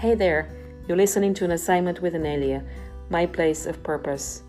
Hey 0.00 0.14
there, 0.14 0.48
you're 0.88 0.96
listening 0.96 1.34
to 1.34 1.44
On 1.44 1.50
Assignment 1.50 2.00
with 2.00 2.14
Anelia, 2.14 2.64
my 3.10 3.26
place 3.26 3.66
of 3.66 3.82
purpose, 3.82 4.42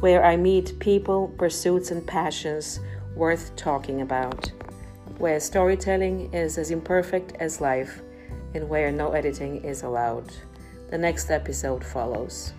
where 0.00 0.22
I 0.22 0.36
meet 0.36 0.78
people, 0.78 1.28
pursuits, 1.38 1.90
and 1.90 2.06
passions 2.06 2.80
worth 3.16 3.56
talking 3.56 4.02
about, 4.02 4.52
where 5.16 5.40
storytelling 5.40 6.30
is 6.34 6.58
as 6.58 6.70
imperfect 6.70 7.32
as 7.40 7.62
life, 7.62 8.02
and 8.52 8.68
where 8.68 8.92
no 8.92 9.12
editing 9.12 9.64
is 9.64 9.84
allowed. 9.84 10.30
The 10.90 10.98
next 10.98 11.30
episode 11.30 11.82
follows. 11.82 12.52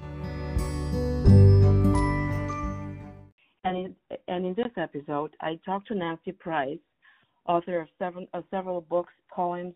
And 3.64 3.78
in, 3.78 3.96
and 4.28 4.48
in 4.48 4.56
this 4.56 4.74
episode, 4.78 5.36
I 5.42 5.60
talked 5.64 5.90
to 5.90 5.96
Nancy 5.96 6.32
Price, 6.32 6.80
author 7.48 7.82
of 7.82 7.88
seven, 8.00 8.28
of 8.34 8.46
several 8.50 8.82
books, 8.82 9.14
poems, 9.32 9.76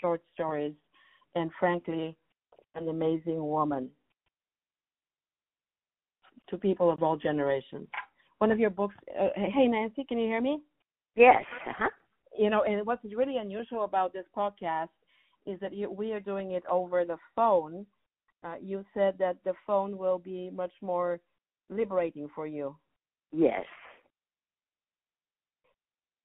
short 0.00 0.22
stories, 0.32 0.74
and 1.34 1.50
frankly, 1.58 2.16
an 2.74 2.88
amazing 2.88 3.46
woman 3.46 3.90
to 6.48 6.56
people 6.56 6.90
of 6.90 7.02
all 7.02 7.16
generations. 7.16 7.88
One 8.38 8.52
of 8.52 8.58
your 8.58 8.70
books, 8.70 8.94
uh, 9.18 9.28
hey 9.34 9.66
Nancy, 9.66 10.04
can 10.04 10.18
you 10.18 10.26
hear 10.26 10.40
me? 10.40 10.60
Yes. 11.16 11.44
Uh-huh. 11.68 11.88
You 12.38 12.50
know, 12.50 12.62
and 12.62 12.86
what's 12.86 13.02
really 13.16 13.38
unusual 13.38 13.84
about 13.84 14.12
this 14.12 14.24
podcast 14.36 14.88
is 15.46 15.58
that 15.60 15.72
you, 15.72 15.90
we 15.90 16.12
are 16.12 16.20
doing 16.20 16.52
it 16.52 16.62
over 16.70 17.04
the 17.04 17.16
phone. 17.34 17.84
Uh, 18.44 18.54
you 18.62 18.84
said 18.94 19.16
that 19.18 19.36
the 19.44 19.54
phone 19.66 19.98
will 19.98 20.18
be 20.18 20.50
much 20.50 20.70
more 20.80 21.18
liberating 21.68 22.28
for 22.34 22.46
you. 22.46 22.76
Yes. 23.32 23.64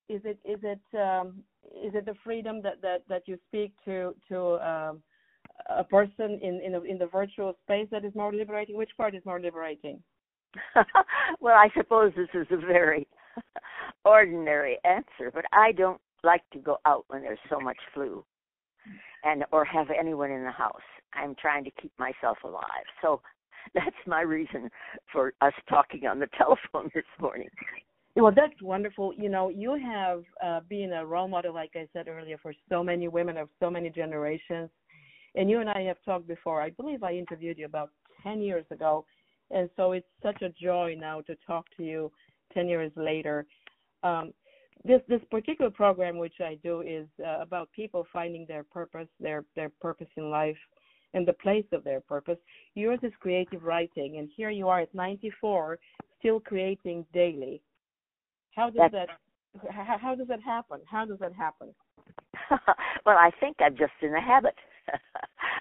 Is 0.10 0.22
it 0.26 0.38
is 0.46 0.60
it 0.62 0.98
um, 0.98 1.44
is 1.74 1.94
it 1.96 2.06
the 2.06 2.16
freedom 2.24 2.62
that 2.62 2.82
that 2.82 3.04
that 3.10 3.24
you 3.28 3.38
speak 3.48 3.74
to 3.86 4.16
to 4.30 4.68
um, 4.68 5.02
a 5.70 5.84
person 5.84 6.40
in 6.42 6.62
in, 6.64 6.76
a, 6.76 6.82
in 6.82 6.98
the 6.98 7.08
virtual 7.08 7.54
space 7.64 7.88
that 7.92 8.06
is 8.06 8.14
more 8.16 8.34
liberating? 8.34 8.78
Which 8.78 8.92
part 8.98 9.16
is 9.16 9.26
more 9.26 9.40
liberating? 9.40 10.02
well, 11.40 11.56
I 11.56 11.70
suppose 11.76 12.14
this 12.16 12.30
is 12.34 12.48
a 12.52 12.58
very 12.58 13.08
ordinary 14.06 14.78
answer, 14.84 15.32
but 15.34 15.46
I 15.52 15.72
don't 15.72 16.02
like 16.24 16.44
to 16.54 16.60
go 16.60 16.78
out 16.86 17.06
when 17.08 17.22
there's 17.22 17.40
so 17.50 17.60
much 17.60 17.78
flu 17.94 18.24
and 19.24 19.44
or 19.52 19.66
have 19.66 19.88
anyone 19.98 20.32
in 20.32 20.44
the 20.44 20.52
house. 20.52 20.82
I'm 21.14 21.36
trying 21.36 21.64
to 21.66 21.72
keep 21.82 21.92
myself 21.98 22.38
alive. 22.44 22.86
So 23.02 23.22
that's 23.74 23.96
my 24.06 24.22
reason 24.22 24.70
for 25.12 25.34
us 25.42 25.54
talking 25.70 26.06
on 26.06 26.20
the 26.20 26.28
telephone 26.38 26.90
this 26.94 27.04
morning. 27.20 27.50
Well, 28.16 28.32
that's 28.36 28.62
wonderful. 28.62 29.14
You 29.18 29.30
know, 29.30 29.50
you 29.50 29.76
have 29.84 30.24
uh, 30.44 30.60
been 30.70 30.94
a 30.94 31.06
role 31.06 31.28
model, 31.28 31.54
like 31.54 31.72
I 31.76 31.88
said 31.94 32.08
earlier, 32.08 32.38
for 32.38 32.54
so 32.70 32.84
many 32.84 33.08
women 33.08 33.38
of 33.38 33.50
so 33.60 33.72
many 33.72 33.90
generations. 33.90 34.70
And 35.36 35.50
you 35.50 35.62
and 35.62 35.70
I 35.70 35.82
have 35.82 35.98
talked 36.06 36.28
before. 36.28 36.62
I 36.62 36.70
believe 36.70 37.02
I 37.02 37.14
interviewed 37.14 37.58
you 37.58 37.66
about 37.66 37.90
10 38.22 38.42
years 38.42 38.66
ago. 38.70 39.06
And 39.50 39.68
so 39.76 39.94
it's 39.94 40.08
such 40.22 40.42
a 40.44 40.50
joy 40.50 40.96
now 40.98 41.22
to 41.22 41.36
talk 41.48 41.66
to 41.78 41.84
you 41.84 42.12
10 42.54 42.68
years 42.68 42.92
later. 42.96 43.46
Um, 44.04 44.34
this 44.86 45.02
this 45.08 45.22
particular 45.32 45.72
program 45.72 46.18
which 46.18 46.42
I 46.42 46.58
do 46.62 46.82
is 46.82 47.08
uh, 47.26 47.42
about 47.42 47.72
people 47.72 48.06
finding 48.12 48.46
their 48.48 48.64
purpose, 48.64 49.08
their 49.20 49.46
their 49.56 49.70
purpose 49.82 50.10
in 50.18 50.30
life, 50.30 50.58
and 51.14 51.26
the 51.28 51.34
place 51.34 51.66
of 51.72 51.84
their 51.84 52.02
purpose. 52.02 52.38
Yours 52.76 53.00
is 53.02 53.14
creative 53.20 53.64
writing, 53.64 54.18
and 54.18 54.30
here 54.36 54.50
you 54.50 54.68
are 54.68 54.82
at 54.82 54.94
94, 54.94 55.80
still 56.20 56.40
creating 56.40 57.06
daily. 57.14 57.62
How 58.56 58.70
does 58.70 58.78
That's, 58.92 58.94
that 58.94 59.10
how, 59.72 59.98
how 59.98 60.16
does 60.16 60.28
that 60.28 60.42
happen? 60.42 60.80
How 60.90 61.06
does 61.06 61.20
that 61.20 61.34
happen? 61.34 61.74
well, 63.06 63.18
I 63.18 63.32
think 63.40 63.58
I'm 63.60 63.78
just 63.78 63.94
in 64.02 64.14
a 64.14 64.22
habit. 64.22 64.56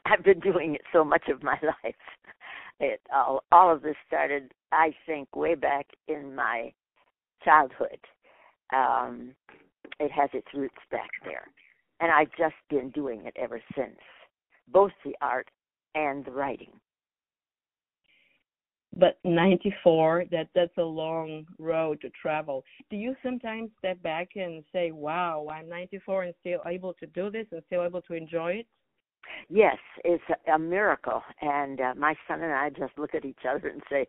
I've 0.06 0.24
been 0.24 0.40
doing 0.40 0.74
it 0.74 0.82
so 0.92 1.04
much 1.04 1.28
of 1.28 1.42
my 1.42 1.58
life. 1.62 1.94
It 2.80 3.00
all 3.14 3.44
all 3.52 3.72
of 3.72 3.82
this 3.82 3.96
started, 4.06 4.52
I 4.72 4.94
think, 5.06 5.34
way 5.36 5.54
back 5.54 5.86
in 6.08 6.34
my 6.34 6.72
childhood. 7.44 7.98
Um, 8.74 9.34
it 10.00 10.10
has 10.10 10.30
its 10.32 10.48
roots 10.54 10.74
back 10.90 11.10
there, 11.24 11.48
and 12.00 12.10
I've 12.10 12.30
just 12.38 12.54
been 12.70 12.90
doing 12.90 13.26
it 13.26 13.36
ever 13.36 13.60
since, 13.76 13.98
both 14.68 14.92
the 15.04 15.14
art 15.20 15.48
and 15.94 16.24
the 16.24 16.30
writing 16.30 16.72
but 18.96 19.18
94 19.24 20.26
that 20.30 20.48
that's 20.54 20.76
a 20.78 20.82
long 20.82 21.46
road 21.58 22.00
to 22.02 22.10
travel. 22.10 22.64
Do 22.90 22.96
you 22.96 23.14
sometimes 23.22 23.70
step 23.78 24.02
back 24.02 24.30
and 24.36 24.62
say 24.72 24.92
wow 24.92 25.46
i'm 25.50 25.68
94 25.68 26.24
and 26.24 26.34
still 26.40 26.60
able 26.66 26.94
to 26.94 27.06
do 27.06 27.30
this 27.30 27.46
and 27.52 27.62
still 27.66 27.84
able 27.84 28.02
to 28.02 28.14
enjoy 28.14 28.52
it? 28.52 28.66
Yes 29.48 29.78
it's 30.04 30.24
a, 30.52 30.58
miracle. 30.58 31.22
And 31.40 31.80
uh, 31.80 31.94
my 31.96 32.14
son 32.28 32.42
and 32.42 32.52
i 32.52 32.70
just 32.70 32.98
look 32.98 33.14
at 33.14 33.24
each 33.24 33.44
other 33.48 33.68
and 33.68 33.82
say 33.90 34.06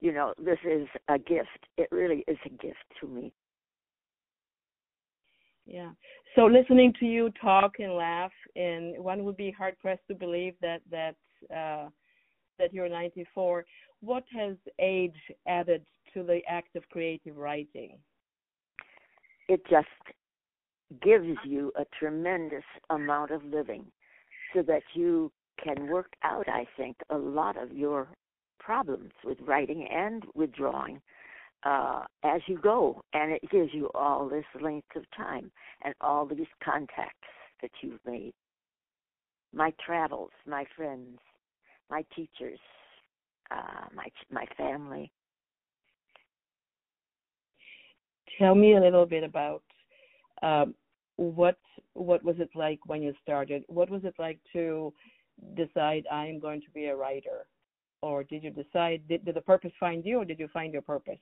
you 0.00 0.12
know 0.12 0.34
this 0.38 0.58
is 0.64 0.86
a 1.08 1.18
gift. 1.18 1.66
It 1.76 1.88
really 1.90 2.24
is 2.28 2.38
a 2.46 2.50
gift 2.50 2.84
to 3.00 3.06
me. 3.06 3.32
Yeah. 5.66 5.90
So 6.34 6.46
listening 6.46 6.92
to 6.98 7.06
you 7.06 7.30
talk 7.40 7.74
and 7.78 7.94
laugh 7.94 8.32
and 8.56 8.98
one 9.02 9.24
would 9.24 9.36
be 9.36 9.50
hard 9.50 9.78
pressed 9.78 10.06
to 10.08 10.14
believe 10.14 10.54
that 10.60 10.80
that 10.90 11.16
uh 11.54 11.88
that 12.62 12.72
you're 12.72 12.88
94 12.88 13.64
what 14.02 14.24
has 14.36 14.56
age 14.80 15.14
added 15.46 15.84
to 16.12 16.22
the 16.22 16.40
act 16.48 16.76
of 16.76 16.82
creative 16.90 17.36
writing? 17.36 17.96
It 19.48 19.62
just 19.70 19.86
gives 21.02 21.38
you 21.44 21.72
a 21.78 21.84
tremendous 21.98 22.64
amount 22.90 23.30
of 23.30 23.44
living 23.44 23.86
so 24.54 24.62
that 24.62 24.82
you 24.94 25.30
can 25.62 25.88
work 25.88 26.12
out, 26.24 26.48
I 26.48 26.66
think, 26.76 26.96
a 27.10 27.16
lot 27.16 27.60
of 27.60 27.72
your 27.72 28.08
problems 28.58 29.12
with 29.24 29.38
writing 29.40 29.86
and 29.90 30.24
with 30.34 30.52
drawing 30.52 31.00
uh, 31.64 32.02
as 32.24 32.40
you 32.46 32.58
go. 32.58 33.02
And 33.12 33.32
it 33.32 33.48
gives 33.50 33.70
you 33.72 33.88
all 33.94 34.28
this 34.28 34.44
length 34.60 34.96
of 34.96 35.04
time 35.16 35.50
and 35.84 35.94
all 36.00 36.26
these 36.26 36.46
contacts 36.62 37.28
that 37.62 37.70
you've 37.80 38.00
made. 38.04 38.32
My 39.54 39.72
travels, 39.84 40.30
my 40.46 40.64
friends, 40.76 41.18
my 41.92 42.04
teachers, 42.16 42.58
uh, 43.50 43.84
my 43.94 44.06
my 44.30 44.46
family. 44.56 45.12
Tell 48.38 48.54
me 48.54 48.76
a 48.76 48.80
little 48.80 49.04
bit 49.04 49.22
about 49.22 49.62
um, 50.42 50.74
what 51.16 51.58
what 51.92 52.24
was 52.24 52.36
it 52.38 52.48
like 52.54 52.80
when 52.86 53.02
you 53.02 53.12
started? 53.22 53.62
What 53.68 53.90
was 53.90 54.02
it 54.04 54.14
like 54.18 54.38
to 54.54 54.92
decide 55.54 56.04
I 56.10 56.26
am 56.26 56.40
going 56.40 56.62
to 56.62 56.70
be 56.70 56.86
a 56.86 56.96
writer, 56.96 57.46
or 58.00 58.24
did 58.24 58.42
you 58.42 58.50
decide 58.50 59.06
did, 59.06 59.26
did 59.26 59.36
the 59.36 59.42
purpose 59.42 59.72
find 59.78 60.04
you, 60.04 60.18
or 60.20 60.24
did 60.24 60.38
you 60.40 60.48
find 60.48 60.72
your 60.72 60.82
purpose? 60.82 61.20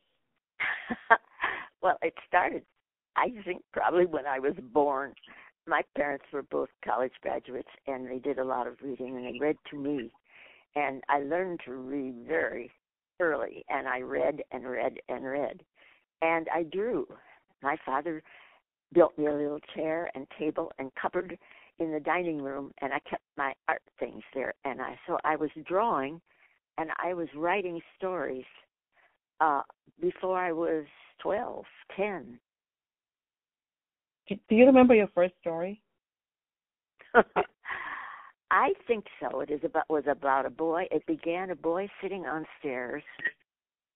well, 1.82 1.98
it 2.00 2.14
started, 2.28 2.62
I 3.16 3.26
think, 3.44 3.62
probably 3.72 4.06
when 4.06 4.26
I 4.26 4.38
was 4.38 4.54
born. 4.72 5.14
My 5.66 5.82
parents 5.96 6.24
were 6.32 6.44
both 6.44 6.68
college 6.84 7.12
graduates, 7.22 7.68
and 7.88 8.08
they 8.08 8.18
did 8.18 8.38
a 8.38 8.44
lot 8.44 8.66
of 8.66 8.74
reading, 8.82 9.16
and 9.16 9.26
they 9.26 9.38
read 9.38 9.56
to 9.70 9.76
me 9.76 10.10
and 10.76 11.02
I 11.08 11.20
learned 11.20 11.60
to 11.64 11.72
read 11.72 12.24
very 12.26 12.70
early, 13.20 13.64
and 13.68 13.88
I 13.88 14.00
read 14.00 14.42
and 14.52 14.64
read 14.64 14.98
and 15.08 15.24
read, 15.24 15.62
and 16.22 16.48
I 16.54 16.64
drew. 16.64 17.06
My 17.62 17.76
father 17.84 18.22
built 18.92 19.16
me 19.18 19.26
a 19.26 19.32
little 19.32 19.60
chair 19.74 20.10
and 20.14 20.26
table 20.38 20.72
and 20.78 20.90
cupboard 21.00 21.38
in 21.78 21.92
the 21.92 22.00
dining 22.00 22.42
room, 22.42 22.72
and 22.80 22.92
I 22.92 23.00
kept 23.08 23.22
my 23.36 23.54
art 23.68 23.82
things 23.98 24.22
there. 24.34 24.54
And 24.64 24.80
I 24.80 24.98
so 25.06 25.18
I 25.24 25.36
was 25.36 25.50
drawing, 25.66 26.20
and 26.78 26.90
I 27.02 27.14
was 27.14 27.28
writing 27.36 27.80
stories 27.96 28.44
uh, 29.40 29.62
before 30.00 30.38
I 30.38 30.52
was 30.52 30.84
twelve, 31.20 31.64
ten. 31.96 32.38
Do 34.28 34.54
you 34.54 34.66
remember 34.66 34.94
your 34.94 35.08
first 35.08 35.34
story? 35.40 35.82
I 38.50 38.72
think 38.86 39.04
so. 39.20 39.40
It 39.40 39.50
is 39.50 39.60
about 39.64 39.88
was 39.88 40.04
about 40.08 40.44
a 40.44 40.50
boy. 40.50 40.86
It 40.90 41.06
began 41.06 41.50
a 41.50 41.56
boy 41.56 41.88
sitting 42.02 42.26
on 42.26 42.44
stairs, 42.58 43.02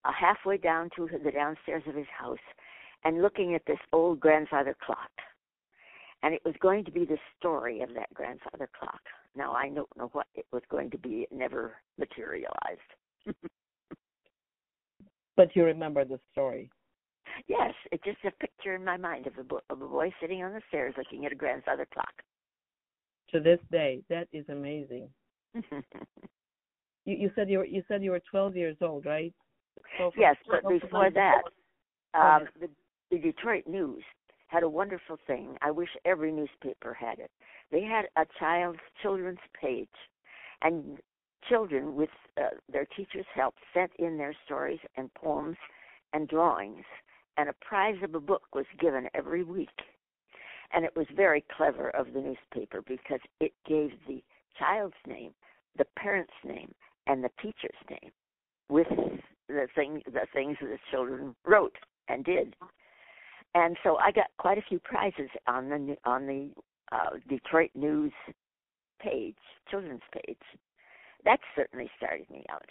uh, 0.04 0.12
halfway 0.12 0.58
down 0.58 0.90
to 0.96 1.08
the 1.24 1.30
downstairs 1.32 1.82
of 1.88 1.96
his 1.96 2.06
house, 2.16 2.38
and 3.04 3.20
looking 3.20 3.54
at 3.54 3.66
this 3.66 3.78
old 3.92 4.20
grandfather 4.20 4.76
clock. 4.84 5.10
And 6.22 6.32
it 6.32 6.42
was 6.44 6.54
going 6.60 6.84
to 6.84 6.92
be 6.92 7.04
the 7.04 7.18
story 7.38 7.82
of 7.82 7.90
that 7.94 8.14
grandfather 8.14 8.68
clock. 8.78 9.00
Now 9.36 9.52
I 9.52 9.68
don't 9.68 9.88
know 9.96 10.08
what 10.12 10.26
it 10.34 10.46
was 10.52 10.62
going 10.70 10.90
to 10.92 10.98
be. 10.98 11.22
It 11.22 11.32
never 11.32 11.74
materialized. 11.98 12.80
but 15.36 15.54
you 15.54 15.64
remember 15.64 16.04
the 16.04 16.20
story. 16.30 16.70
Yes, 17.48 17.74
it's 17.90 18.04
just 18.04 18.24
a 18.24 18.30
picture 18.30 18.76
in 18.76 18.84
my 18.84 18.96
mind 18.96 19.26
of 19.26 19.36
a, 19.36 19.42
bo- 19.42 19.62
of 19.68 19.82
a 19.82 19.88
boy 19.88 20.14
sitting 20.20 20.44
on 20.44 20.52
the 20.52 20.62
stairs 20.68 20.94
looking 20.96 21.26
at 21.26 21.32
a 21.32 21.34
grandfather 21.34 21.86
clock 21.92 22.14
to 23.34 23.40
this 23.40 23.58
day. 23.70 24.02
That 24.08 24.28
is 24.32 24.44
amazing. 24.48 25.08
you, 25.54 25.64
you 27.04 27.30
said 27.34 27.50
you 27.50 27.58
were 27.58 27.66
you 27.66 27.82
said 27.88 28.02
you 28.02 28.12
were 28.12 28.22
12 28.30 28.56
years 28.56 28.76
old, 28.80 29.06
right? 29.06 29.32
So 29.98 30.12
yes, 30.16 30.36
but 30.48 30.66
before 30.68 31.10
that, 31.10 31.42
um, 32.14 32.46
the, 32.60 32.68
the 33.10 33.18
Detroit 33.18 33.64
News 33.66 34.02
had 34.46 34.62
a 34.62 34.68
wonderful 34.68 35.18
thing. 35.26 35.56
I 35.62 35.70
wish 35.70 35.88
every 36.04 36.30
newspaper 36.30 36.94
had 36.94 37.18
it. 37.18 37.30
They 37.72 37.82
had 37.82 38.06
a 38.16 38.26
child's 38.38 38.78
children's 39.02 39.38
page 39.60 39.88
and 40.62 40.98
children, 41.48 41.94
with 41.94 42.10
uh, 42.38 42.56
their 42.72 42.86
teachers' 42.96 43.26
help, 43.34 43.54
sent 43.74 43.90
in 43.98 44.16
their 44.16 44.34
stories 44.46 44.78
and 44.96 45.12
poems 45.14 45.56
and 46.14 46.28
drawings, 46.28 46.84
and 47.36 47.48
a 47.48 47.54
prize 47.60 47.96
of 48.02 48.14
a 48.14 48.20
book 48.20 48.42
was 48.54 48.64
given 48.80 49.08
every 49.14 49.42
week. 49.42 49.68
And 50.74 50.84
it 50.84 50.96
was 50.96 51.06
very 51.14 51.44
clever 51.56 51.90
of 51.90 52.12
the 52.12 52.20
newspaper 52.20 52.82
because 52.86 53.20
it 53.40 53.52
gave 53.66 53.90
the 54.08 54.22
child's 54.58 54.94
name, 55.06 55.30
the 55.78 55.84
parent's 55.96 56.32
name, 56.44 56.74
and 57.06 57.22
the 57.22 57.30
teacher's 57.40 57.78
name 57.88 58.10
with 58.68 58.88
the 59.48 59.68
thing 59.74 60.02
the 60.06 60.26
things 60.32 60.56
that 60.60 60.68
the 60.68 60.78
children 60.90 61.34
wrote 61.46 61.76
and 62.08 62.24
did. 62.24 62.56
And 63.54 63.76
so 63.84 63.96
I 63.98 64.10
got 64.10 64.26
quite 64.38 64.58
a 64.58 64.62
few 64.62 64.80
prizes 64.80 65.30
on 65.46 65.68
the 65.68 65.96
on 66.04 66.26
the 66.26 66.50
uh, 66.90 67.18
Detroit 67.28 67.70
News 67.74 68.12
page, 69.00 69.36
children's 69.70 70.02
page. 70.12 70.38
That 71.24 71.38
certainly 71.54 71.90
started 71.96 72.28
me 72.30 72.44
out. 72.50 72.66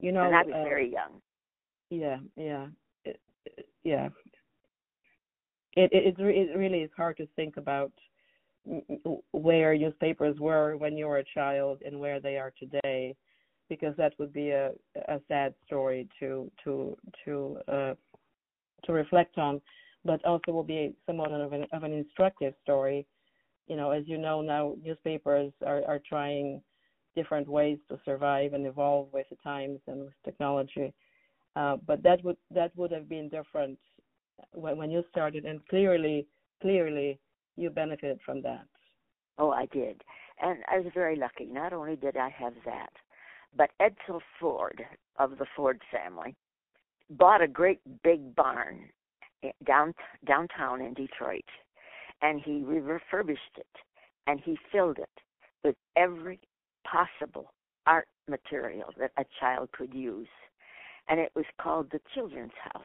You 0.00 0.12
know, 0.12 0.22
and 0.22 0.34
I 0.34 0.42
was 0.42 0.54
uh, 0.54 0.62
very 0.64 0.92
young. 0.92 1.20
Yeah, 1.90 2.18
yeah, 2.36 2.66
it, 3.04 3.20
it, 3.46 3.68
yeah. 3.82 4.08
It 5.78 5.90
it 5.92 6.16
it 6.18 6.58
really 6.58 6.80
is 6.82 6.90
hard 6.96 7.16
to 7.18 7.26
think 7.36 7.56
about 7.56 7.92
where 9.32 9.76
newspapers 9.78 10.36
were 10.40 10.76
when 10.76 10.96
you 10.96 11.06
were 11.06 11.18
a 11.18 11.32
child 11.38 11.82
and 11.86 12.00
where 12.00 12.20
they 12.20 12.36
are 12.36 12.52
today, 12.58 13.14
because 13.68 13.94
that 13.96 14.12
would 14.18 14.32
be 14.32 14.50
a 14.50 14.72
a 15.06 15.20
sad 15.28 15.54
story 15.66 16.08
to 16.18 16.50
to 16.64 16.96
to 17.24 17.58
uh, 17.68 17.94
to 18.84 18.92
reflect 18.92 19.38
on, 19.38 19.60
but 20.04 20.24
also 20.24 20.50
will 20.50 20.64
be 20.64 20.94
somewhat 21.06 21.30
of 21.30 21.52
an 21.52 21.64
of 21.72 21.84
an 21.84 21.92
instructive 21.92 22.54
story. 22.62 23.06
You 23.68 23.76
know, 23.76 23.90
as 23.92 24.02
you 24.08 24.18
know 24.18 24.40
now, 24.40 24.74
newspapers 24.82 25.52
are 25.64 25.82
are 25.86 26.00
trying 26.00 26.60
different 27.14 27.48
ways 27.48 27.78
to 27.88 28.00
survive 28.04 28.52
and 28.52 28.66
evolve 28.66 29.12
with 29.12 29.28
the 29.30 29.36
times 29.36 29.78
and 29.86 30.00
with 30.06 30.14
technology. 30.24 30.92
Uh, 31.54 31.76
but 31.86 32.02
that 32.02 32.22
would 32.24 32.36
that 32.50 32.72
would 32.76 32.90
have 32.90 33.08
been 33.08 33.28
different 33.28 33.78
when, 34.52 34.76
when 34.76 34.90
you 34.90 35.04
started, 35.10 35.44
and 35.44 35.66
clearly, 35.68 36.26
clearly, 36.60 37.18
you 37.56 37.70
benefited 37.70 38.20
from 38.24 38.42
that. 38.42 38.66
Oh, 39.38 39.50
I 39.50 39.66
did, 39.66 40.02
and 40.40 40.58
I 40.70 40.78
was 40.78 40.92
very 40.94 41.16
lucky. 41.16 41.46
Not 41.46 41.72
only 41.72 41.96
did 41.96 42.16
I 42.16 42.28
have 42.30 42.54
that, 42.64 42.90
but 43.56 43.70
Edsel 43.80 44.20
Ford 44.38 44.82
of 45.18 45.38
the 45.38 45.46
Ford 45.56 45.80
family 45.90 46.36
bought 47.10 47.42
a 47.42 47.48
great 47.48 47.80
big 48.02 48.34
barn 48.34 48.90
down 49.64 49.94
downtown 50.26 50.80
in 50.80 50.94
Detroit, 50.94 51.44
and 52.22 52.40
he 52.40 52.62
refurbished 52.64 53.56
it, 53.56 53.66
and 54.26 54.40
he 54.40 54.58
filled 54.72 54.98
it 54.98 55.20
with 55.64 55.76
every 55.96 56.40
possible 56.84 57.52
art 57.86 58.08
material 58.28 58.92
that 58.98 59.12
a 59.16 59.24
child 59.40 59.70
could 59.72 59.94
use, 59.94 60.28
and 61.08 61.20
it 61.20 61.32
was 61.34 61.46
called 61.60 61.90
the 61.90 62.00
Children's 62.14 62.52
House. 62.72 62.84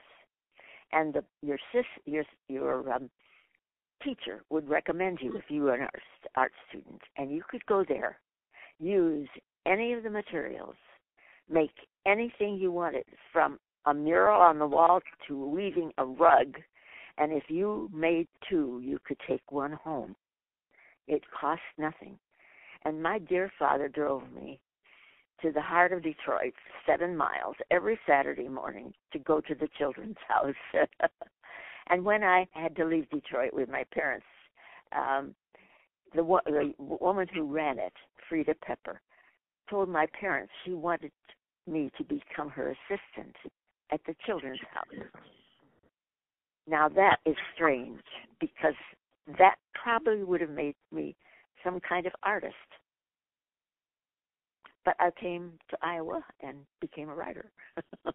And 0.93 1.13
the, 1.13 1.23
your 1.41 1.57
sis, 1.71 1.85
your 2.05 2.23
your 2.47 2.93
um, 2.93 3.09
teacher 4.03 4.43
would 4.49 4.69
recommend 4.69 5.19
you 5.21 5.35
if 5.37 5.45
you 5.49 5.63
were 5.63 5.75
an 5.75 5.81
art, 5.81 6.03
art 6.35 6.51
student, 6.69 7.01
and 7.17 7.31
you 7.31 7.41
could 7.49 7.65
go 7.65 7.83
there, 7.87 8.19
use 8.79 9.27
any 9.65 9.93
of 9.93 10.03
the 10.03 10.09
materials, 10.09 10.75
make 11.49 11.71
anything 12.05 12.57
you 12.57 12.71
wanted, 12.71 13.05
from 13.31 13.59
a 13.85 13.93
mural 13.93 14.39
on 14.39 14.59
the 14.59 14.67
wall 14.67 14.99
to 15.27 15.45
weaving 15.45 15.91
a 15.97 16.05
rug. 16.05 16.57
And 17.17 17.31
if 17.31 17.43
you 17.47 17.89
made 17.93 18.27
two, 18.49 18.81
you 18.83 18.99
could 19.05 19.17
take 19.27 19.51
one 19.51 19.73
home. 19.73 20.15
It 21.07 21.23
cost 21.39 21.61
nothing. 21.77 22.17
And 22.85 23.01
my 23.01 23.19
dear 23.19 23.51
father 23.57 23.87
drove 23.87 24.23
me 24.33 24.59
to 25.43 25.51
the 25.51 25.61
heart 25.61 25.91
of 25.91 26.01
Detroit, 26.01 26.53
seven 26.87 27.15
miles, 27.15 27.55
every 27.69 27.99
Saturday 28.07 28.47
morning 28.47 28.93
to 29.11 29.19
go 29.19 29.41
to 29.41 29.53
the 29.53 29.67
children's 29.77 30.17
house. 30.27 30.87
and 31.89 32.03
when 32.03 32.23
I 32.23 32.47
had 32.53 32.75
to 32.77 32.85
leave 32.85 33.09
Detroit 33.09 33.53
with 33.53 33.69
my 33.69 33.83
parents, 33.93 34.25
um, 34.93 35.35
the, 36.15 36.23
the 36.45 36.73
woman 36.77 37.27
who 37.33 37.53
ran 37.53 37.77
it, 37.77 37.93
Frida 38.27 38.55
Pepper, 38.65 39.01
told 39.69 39.89
my 39.89 40.07
parents 40.19 40.51
she 40.65 40.73
wanted 40.73 41.11
me 41.67 41.91
to 41.97 42.03
become 42.03 42.49
her 42.49 42.71
assistant 42.71 43.35
at 43.91 43.99
the 44.07 44.15
children's 44.25 44.59
house. 44.73 45.05
Now 46.67 46.87
that 46.89 47.17
is 47.25 47.35
strange 47.53 48.01
because 48.39 48.75
that 49.37 49.55
probably 49.73 50.23
would 50.23 50.41
have 50.41 50.49
made 50.49 50.75
me 50.91 51.15
some 51.63 51.79
kind 51.87 52.05
of 52.05 52.13
artist. 52.23 52.55
But 54.85 54.95
I 54.99 55.11
came 55.19 55.53
to 55.69 55.77
Iowa 55.81 56.23
and 56.41 56.57
became 56.81 57.09
a 57.09 57.15
writer. 57.15 57.51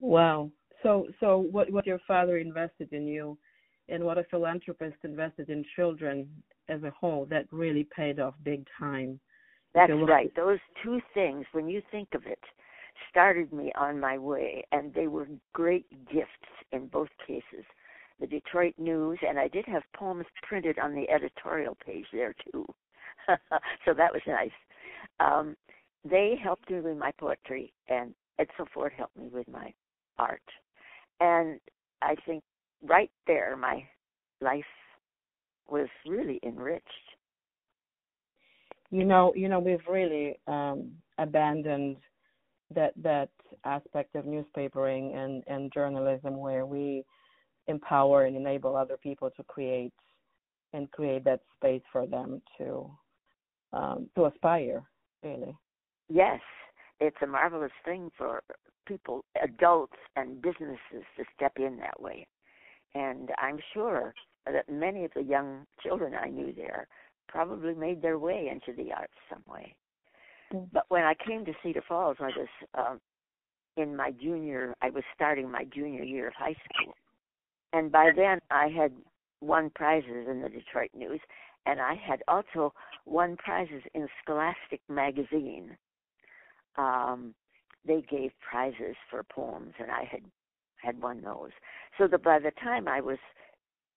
wow. 0.00 0.50
So 0.82 1.06
so 1.20 1.38
what 1.50 1.70
what 1.72 1.86
your 1.86 2.00
father 2.06 2.38
invested 2.38 2.92
in 2.92 3.06
you 3.06 3.36
and 3.88 4.04
what 4.04 4.18
a 4.18 4.24
philanthropist 4.24 4.96
invested 5.02 5.50
in 5.50 5.64
children 5.76 6.28
as 6.68 6.82
a 6.82 6.90
whole, 6.90 7.26
that 7.26 7.46
really 7.50 7.86
paid 7.94 8.18
off 8.18 8.34
big 8.42 8.66
time. 8.78 9.20
That's 9.74 9.92
right. 9.92 10.34
Those 10.36 10.60
two 10.82 11.00
things, 11.12 11.44
when 11.52 11.68
you 11.68 11.82
think 11.90 12.08
of 12.14 12.24
it, 12.26 12.38
started 13.10 13.52
me 13.52 13.72
on 13.76 13.98
my 13.98 14.16
way, 14.16 14.64
and 14.72 14.94
they 14.94 15.08
were 15.08 15.26
great 15.52 15.86
gifts 16.10 16.30
in 16.72 16.86
both 16.86 17.08
cases. 17.26 17.64
The 18.20 18.26
Detroit 18.26 18.74
News, 18.78 19.18
and 19.26 19.38
I 19.38 19.48
did 19.48 19.64
have 19.66 19.82
poems 19.96 20.26
printed 20.44 20.78
on 20.78 20.94
the 20.94 21.10
editorial 21.10 21.76
page 21.84 22.06
there 22.12 22.34
too. 22.52 22.64
so 23.84 23.92
that 23.94 24.12
was 24.12 24.22
nice. 24.26 24.50
Um, 25.20 25.56
they 26.08 26.34
helped 26.42 26.70
me 26.70 26.80
with 26.80 26.96
my 26.96 27.12
poetry, 27.18 27.72
and 27.88 28.14
Edsel 28.40 28.66
Ford 28.72 28.92
helped 28.96 29.16
me 29.16 29.28
with 29.32 29.48
my 29.48 29.72
art. 30.18 30.42
And 31.20 31.58
I 32.02 32.14
think 32.26 32.42
right 32.82 33.10
there, 33.26 33.56
my 33.56 33.84
life 34.40 34.64
was 35.68 35.88
really 36.06 36.40
enriched. 36.42 36.84
You 38.90 39.04
know, 39.04 39.32
you 39.34 39.48
know, 39.48 39.60
we've 39.60 39.86
really 39.88 40.38
um, 40.46 40.92
abandoned 41.18 41.96
that 42.74 42.92
that 43.02 43.30
aspect 43.64 44.14
of 44.14 44.24
newspapering 44.24 45.16
and 45.16 45.42
and 45.46 45.72
journalism 45.72 46.36
where 46.36 46.66
we 46.66 47.04
empower 47.66 48.26
and 48.26 48.36
enable 48.36 48.76
other 48.76 48.96
people 48.96 49.30
to 49.30 49.42
create 49.44 49.92
and 50.72 50.90
create 50.90 51.24
that 51.24 51.40
space 51.56 51.82
for 51.90 52.06
them 52.06 52.42
to 52.58 52.90
um, 53.72 54.08
to 54.14 54.26
aspire 54.26 54.82
really. 55.24 55.56
Yes 56.08 56.40
it's 57.00 57.16
a 57.22 57.26
marvelous 57.26 57.72
thing 57.84 58.10
for 58.16 58.42
people 58.86 59.24
adults 59.42 59.96
and 60.16 60.40
businesses 60.40 61.04
to 61.16 61.24
step 61.34 61.52
in 61.56 61.76
that 61.78 62.00
way. 62.00 62.26
And 62.94 63.30
i'm 63.38 63.58
sure 63.72 64.14
that 64.46 64.68
many 64.70 65.04
of 65.04 65.10
the 65.14 65.22
young 65.22 65.66
children 65.82 66.14
i 66.14 66.28
knew 66.28 66.52
there 66.52 66.86
probably 67.28 67.74
made 67.74 68.02
their 68.02 68.18
way 68.18 68.50
into 68.50 68.76
the 68.76 68.92
arts 68.92 69.12
some 69.28 69.42
way. 69.48 69.74
But 70.72 70.84
when 70.88 71.02
I 71.02 71.14
came 71.14 71.44
to 71.46 71.52
Cedar 71.62 71.82
Falls, 71.88 72.18
I 72.20 72.30
was 72.36 72.48
um, 72.74 73.00
in 73.76 73.96
my 73.96 74.12
junior. 74.12 74.74
I 74.82 74.90
was 74.90 75.02
starting 75.14 75.50
my 75.50 75.64
junior 75.74 76.04
year 76.04 76.28
of 76.28 76.34
high 76.34 76.54
school, 76.70 76.94
and 77.72 77.90
by 77.90 78.10
then 78.14 78.38
I 78.52 78.68
had 78.68 78.92
won 79.40 79.70
prizes 79.74 80.28
in 80.30 80.42
the 80.42 80.48
Detroit 80.48 80.90
News, 80.94 81.20
and 81.66 81.80
I 81.80 81.94
had 81.94 82.22
also 82.28 82.72
won 83.06 83.36
prizes 83.36 83.82
in 83.94 84.08
Scholastic 84.22 84.80
magazine. 84.88 85.76
Um, 86.76 87.34
they 87.86 88.02
gave 88.10 88.32
prizes 88.40 88.96
for 89.10 89.22
poems, 89.22 89.74
and 89.78 89.90
I 89.90 90.04
had 90.10 90.22
had 90.76 91.00
won 91.00 91.22
those. 91.22 91.50
So 91.98 92.06
that 92.08 92.22
by 92.22 92.38
the 92.38 92.52
time 92.62 92.88
I 92.88 93.00
was 93.00 93.18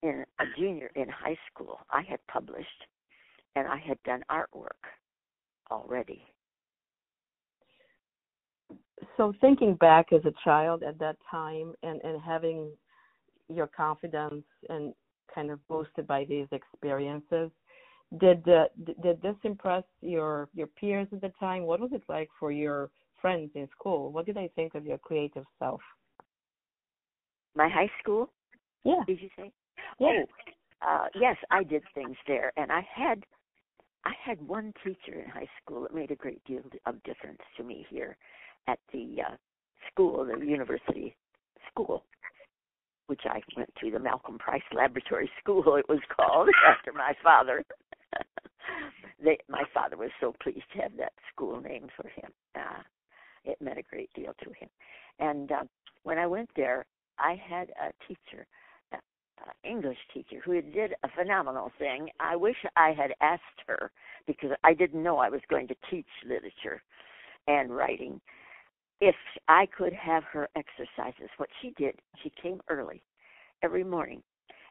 in 0.04 0.24
a 0.40 0.46
junior 0.58 0.90
in 0.96 1.10
high 1.10 1.38
school, 1.52 1.80
I 1.92 2.02
had 2.02 2.20
published, 2.32 2.86
and 3.56 3.68
I 3.68 3.78
had 3.78 4.02
done 4.04 4.24
artwork 4.32 4.88
already 5.70 6.24
so 9.16 9.34
thinking 9.42 9.76
back 9.76 10.14
as 10.14 10.22
a 10.26 10.34
child 10.44 10.84
at 10.84 10.98
that 11.00 11.18
time 11.30 11.74
and 11.84 12.00
and 12.04 12.22
having 12.22 12.72
your 13.50 13.68
confidence 13.68 14.44
and 14.70 14.94
kind 15.34 15.52
of 15.52 15.66
boosted 15.68 16.08
by 16.08 16.26
these 16.26 16.48
experiences. 16.52 17.52
Did 18.20 18.48
uh, 18.48 18.66
did 19.02 19.22
this 19.22 19.36
impress 19.44 19.84
your 20.02 20.50
your 20.54 20.68
peers 20.68 21.08
at 21.12 21.22
the 21.22 21.32
time? 21.40 21.64
What 21.64 21.80
was 21.80 21.92
it 21.94 22.04
like 22.08 22.30
for 22.40 22.52
your 22.52 22.90
friends 23.22 23.52
in 23.56 23.68
school? 23.78 24.12
What 24.12 24.26
did 24.26 24.36
they 24.36 24.50
think 24.56 24.76
of 24.76 24.86
your 24.86 24.98
creative 24.98 25.44
self? 25.60 25.82
My 27.56 27.68
high 27.68 27.92
school? 28.02 28.32
Yeah. 28.86 29.04
Did 29.06 29.22
you 29.22 29.30
say? 29.38 29.52
Yeah. 30.00 30.08
oh 30.10 30.24
uh 30.88 31.08
yes 31.20 31.36
i 31.50 31.64
did 31.64 31.82
things 31.96 32.16
there 32.28 32.52
and 32.56 32.72
i 32.72 32.86
had 32.94 33.24
i 34.06 34.12
had 34.24 34.40
one 34.48 34.72
teacher 34.84 35.20
in 35.20 35.28
high 35.28 35.50
school 35.60 35.82
that 35.82 35.92
made 35.94 36.12
a 36.12 36.16
great 36.16 36.44
deal 36.46 36.62
of 36.86 37.02
difference 37.02 37.42
to 37.56 37.64
me 37.64 37.84
here 37.90 38.16
at 38.68 38.80
the 38.94 39.16
uh, 39.28 39.36
school, 39.92 40.26
the 40.26 40.46
university 40.46 41.16
school, 41.72 42.04
which 43.08 43.22
I 43.26 43.42
went 43.56 43.74
to, 43.82 43.92
the 43.92 44.00
Malcolm 44.00 44.38
Price 44.38 44.62
Laboratory 44.74 45.30
School, 45.42 45.76
it 45.76 45.90
was 45.90 46.00
called 46.16 46.50
after 46.68 46.94
my 46.94 47.14
father. 47.24 47.64
they 49.24 49.38
my 49.50 49.64
father 49.74 49.98
was 49.98 50.12
so 50.20 50.34
pleased 50.42 50.66
to 50.74 50.82
have 50.82 50.96
that 50.98 51.14
school 51.34 51.60
named 51.62 51.90
for 51.96 52.08
him. 52.10 52.32
Uh, 52.56 52.82
it 53.44 53.62
meant 53.62 53.80
a 53.80 53.84
great 53.84 54.10
deal 54.14 54.34
to 54.44 54.50
him. 54.50 54.70
And 55.20 55.52
uh, 55.52 55.64
when 56.04 56.18
I 56.18 56.28
went 56.28 56.50
there, 56.56 56.86
I 57.18 57.40
had 57.50 57.70
a 57.82 57.92
teacher, 58.08 58.46
uh, 58.94 58.98
English 59.64 59.98
teacher, 60.14 60.42
who 60.44 60.62
did 60.62 60.94
a 61.04 61.10
phenomenal 61.18 61.72
thing. 61.80 62.10
I 62.20 62.36
wish 62.36 62.58
I 62.76 62.94
had 62.94 63.14
asked 63.22 63.42
her 63.68 63.92
because 64.26 64.52
I 64.64 64.74
didn't 64.74 65.02
know 65.02 65.18
I 65.18 65.30
was 65.30 65.42
going 65.50 65.68
to 65.70 65.76
teach 65.90 66.08
literature 66.26 66.82
and 67.48 67.76
writing. 67.76 68.20
If 69.00 69.16
I 69.48 69.68
could 69.68 69.94
have 69.94 70.24
her 70.26 70.50
exercises, 70.56 71.30
what 71.38 71.50
she 71.62 71.72
did, 71.78 71.96
she 72.24 72.32
came 72.42 72.62
early 72.70 73.04
every 73.62 73.84
morning, 73.84 74.24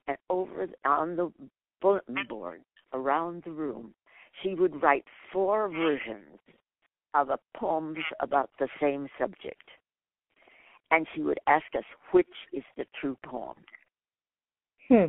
and 0.09 0.17
over 0.31 0.69
on 0.85 1.17
the 1.17 1.33
bulletin 1.81 2.17
board 2.29 2.63
around 2.93 3.43
the 3.45 3.53
room, 3.53 3.95
she 4.43 4.55
would 4.55 4.83
write 4.83 5.05
four 5.33 5.69
versions 5.69 6.39
of 7.15 7.31
a 7.31 7.39
poems 7.57 7.99
about 8.21 8.51
the 8.59 8.69
same 8.81 9.09
subject. 9.19 9.63
And 10.91 11.07
she 11.15 11.23
would 11.23 11.41
ask 11.47 11.65
us 11.77 11.85
which 12.13 12.27
is 12.53 12.63
the 12.77 12.87
true 13.01 13.17
poem. 13.25 13.57
Hmm. 14.89 15.07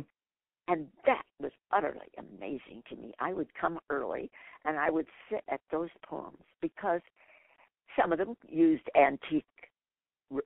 And 0.66 0.86
that 1.06 1.22
was 1.40 1.52
utterly 1.72 2.08
amazing 2.18 2.82
to 2.90 2.96
me. 2.96 3.14
I 3.20 3.32
would 3.32 3.48
come 3.54 3.78
early 3.90 4.30
and 4.64 4.76
I 4.76 4.90
would 4.90 5.06
sit 5.30 5.42
at 5.48 5.60
those 5.70 5.88
poems 6.04 6.42
because 6.60 7.00
some 7.98 8.12
of 8.12 8.18
them 8.18 8.36
used 8.48 8.84
antique 8.96 9.44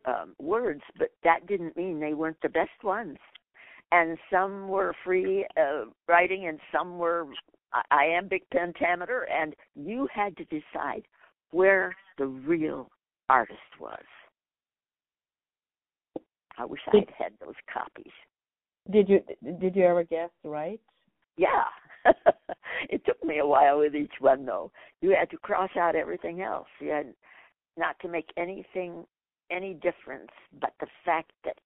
um, 0.06 0.34
words, 0.38 0.82
but 0.98 1.08
that 1.24 1.46
didn't 1.46 1.76
mean 1.76 2.00
they 2.00 2.14
weren't 2.14 2.40
the 2.42 2.48
best 2.48 2.70
ones. 2.82 3.18
And 3.90 4.16
some 4.30 4.68
were 4.68 4.94
free 5.04 5.44
uh, 5.60 5.84
writing, 6.08 6.46
and 6.46 6.58
some 6.72 6.98
were 6.98 7.26
iambic 7.90 8.48
pentameter, 8.50 9.28
and 9.30 9.54
you 9.74 10.08
had 10.12 10.36
to 10.36 10.44
decide 10.44 11.02
where 11.50 11.94
the 12.18 12.26
real 12.26 12.90
artist 13.28 13.58
was. 13.80 14.02
I 16.58 16.64
wish 16.64 16.80
I'd 16.92 17.10
had 17.18 17.32
those 17.40 17.54
copies. 17.72 18.12
Did 18.90 19.08
you 19.08 19.20
did 19.60 19.76
you 19.76 19.84
ever 19.84 20.04
guess 20.04 20.30
right? 20.44 20.80
Yeah. 21.36 21.64
it 22.90 23.04
took 23.06 23.22
me 23.24 23.38
a 23.38 23.46
while 23.46 23.78
with 23.78 23.94
each 23.94 24.12
one 24.20 24.44
though. 24.44 24.70
You 25.00 25.14
had 25.18 25.30
to 25.30 25.38
cross 25.38 25.70
out 25.78 25.96
everything 25.96 26.42
else. 26.42 26.66
You 26.80 26.90
had 26.90 27.14
not 27.76 27.98
to 28.00 28.08
make 28.08 28.30
anything 28.36 29.04
any 29.50 29.74
difference 29.74 30.30
but 30.60 30.72
the 30.80 30.86
fact 31.04 31.32
that 31.44 31.56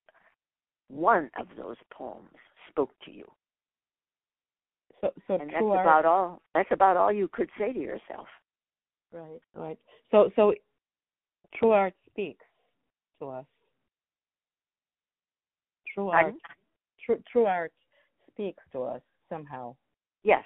one 0.88 1.30
of 1.38 1.46
those 1.56 1.76
poems 1.90 2.28
spoke 2.70 2.92
to 3.04 3.10
you. 3.10 3.24
So, 5.00 5.10
so 5.26 5.34
and 5.34 5.50
that's 5.50 5.62
art, 5.62 5.80
about 5.86 6.04
all. 6.04 6.42
That's 6.54 6.68
about 6.72 6.96
all 6.96 7.12
you 7.12 7.28
could 7.32 7.50
say 7.58 7.72
to 7.72 7.78
yourself. 7.78 8.28
Right, 9.12 9.40
right. 9.54 9.78
So, 10.10 10.30
so 10.36 10.54
true 11.54 11.70
art 11.70 11.94
speaks 12.10 12.44
to 13.20 13.28
us. 13.28 13.44
True 15.94 16.08
art, 16.08 16.34
true, 17.04 17.22
true 17.30 17.46
art 17.46 17.72
speaks 18.32 18.62
to 18.72 18.82
us 18.82 19.00
somehow. 19.28 19.74
Yes, 20.22 20.44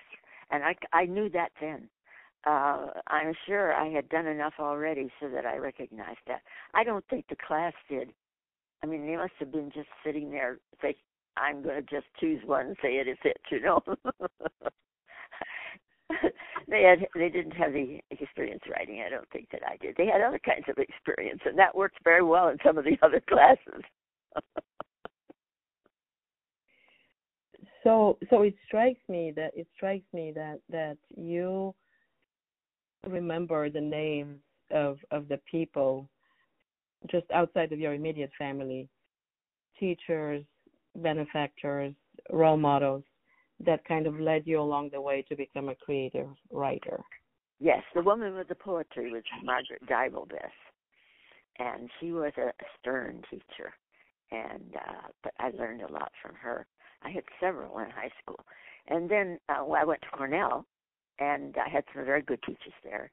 and 0.51 0.63
I, 0.63 0.75
I 0.93 1.07
knew 1.07 1.29
that 1.31 1.51
then. 1.61 1.89
Uh, 2.47 2.87
I'm 3.07 3.35
sure 3.47 3.75
I 3.75 3.89
had 3.91 4.09
done 4.09 4.27
enough 4.27 4.55
already 4.59 5.11
so 5.21 5.29
that 5.29 5.45
I 5.45 5.59
recognized 5.59 6.21
that. 6.27 6.41
I 6.73 6.85
don't 6.85 7.05
think 7.11 7.27
the 7.29 7.37
class 7.47 7.75
did. 7.89 8.13
I 8.83 8.87
mean, 8.87 9.07
they 9.07 9.17
must 9.17 9.35
have 9.41 9.53
been 9.53 9.71
just 9.75 9.89
sitting 10.05 10.31
there. 10.31 10.59
Say, 10.81 10.97
I'm 11.37 11.63
going 11.63 11.77
to 11.77 11.83
just 11.83 12.07
choose 12.19 12.41
one 12.47 12.67
and 12.67 12.77
say 12.83 12.95
it 12.95 13.09
is 13.09 13.19
it. 13.25 13.41
You 13.51 13.61
know. 13.61 13.83
they 16.69 16.83
had 16.83 17.07
they 17.15 17.29
didn't 17.29 17.53
have 17.53 17.73
the 17.73 18.01
experience 18.11 18.63
writing. 18.71 19.03
I 19.07 19.11
don't 19.11 19.29
think 19.31 19.49
that 19.53 19.63
I 19.67 19.77
did. 19.77 19.97
They 19.97 20.07
had 20.07 20.21
other 20.23 20.41
kinds 20.45 20.65
of 20.69 20.79
experience, 20.79 21.41
and 21.45 21.59
that 21.59 21.75
worked 21.75 21.99
very 22.05 22.23
well 22.23 22.49
in 22.49 22.59
some 22.65 22.79
of 22.79 22.85
the 22.85 22.97
other 23.03 23.21
classes. 23.29 23.83
so 27.85 28.19
so 28.29 28.43
it 28.43 28.55
strikes 28.67 29.01
me 29.09 29.33
that 29.37 29.53
it 29.55 29.67
strikes 29.77 30.07
me 30.13 30.33
that 30.35 30.61
that 30.71 30.97
you 31.17 31.75
remember 33.07 33.71
the 33.71 33.81
names 33.81 34.39
of 34.71 34.99
of 35.11 35.29
the 35.29 35.41
people 35.51 36.09
just 37.11 37.27
outside 37.33 37.73
of 37.73 37.79
your 37.79 37.95
immediate 37.95 38.31
family 38.39 38.89
teachers 39.79 40.45
benefactors 40.97 41.95
role 42.31 42.57
models 42.57 43.03
that 43.65 43.85
kind 43.85 44.07
of 44.07 44.19
led 44.19 44.43
you 44.47 44.61
along 44.61 44.91
the 44.93 45.01
way 45.01 45.23
to 45.29 45.37
become 45.37 45.69
a 45.69 45.75
creative 45.75 46.29
writer? 46.51 47.03
Yes 47.59 47.83
the 47.95 48.03
woman 48.03 48.35
with 48.35 48.49
the 48.49 48.55
poetry 48.55 49.11
was 49.11 49.23
margaret 49.43 49.81
Bess, 49.87 50.51
and 51.59 51.89
she 51.99 52.13
was 52.13 52.33
a 52.37 52.53
stern 52.79 53.23
teacher 53.31 53.73
and 54.31 54.77
uh 54.77 55.09
but 55.23 55.33
i 55.39 55.51
learned 55.51 55.83
a 55.83 55.93
lot 55.93 56.13
from 56.23 56.35
her. 56.35 56.67
I 57.03 57.11
had 57.11 57.25
several 57.41 57.79
in 57.79 57.91
high 57.91 58.11
school. 58.23 58.45
And 58.89 59.11
then 59.11 59.39
uh, 59.49 59.65
i 59.65 59.85
went 59.85 60.03
to 60.03 60.09
cornell 60.09 60.67
and 61.21 61.55
I 61.57 61.69
had 61.69 61.85
some 61.95 62.05
very 62.05 62.23
good 62.23 62.43
teachers 62.43 62.73
there. 62.83 63.11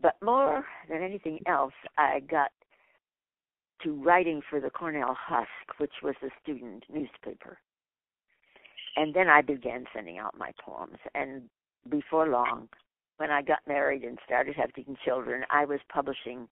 But 0.00 0.16
more 0.22 0.64
than 0.88 1.02
anything 1.02 1.40
else, 1.46 1.72
I 1.96 2.20
got 2.20 2.50
to 3.82 4.02
writing 4.02 4.42
for 4.48 4.60
the 4.60 4.70
Cornell 4.70 5.16
Husk, 5.18 5.78
which 5.78 5.92
was 6.02 6.14
a 6.22 6.28
student 6.42 6.84
newspaper. 6.92 7.58
And 8.96 9.14
then 9.14 9.28
I 9.28 9.42
began 9.42 9.84
sending 9.94 10.18
out 10.18 10.36
my 10.36 10.52
poems. 10.64 10.98
And 11.14 11.42
before 11.88 12.28
long, 12.28 12.68
when 13.18 13.30
I 13.30 13.42
got 13.42 13.58
married 13.66 14.02
and 14.02 14.18
started 14.24 14.56
having 14.56 14.96
children, 15.04 15.44
I 15.50 15.64
was 15.64 15.80
publishing 15.92 16.48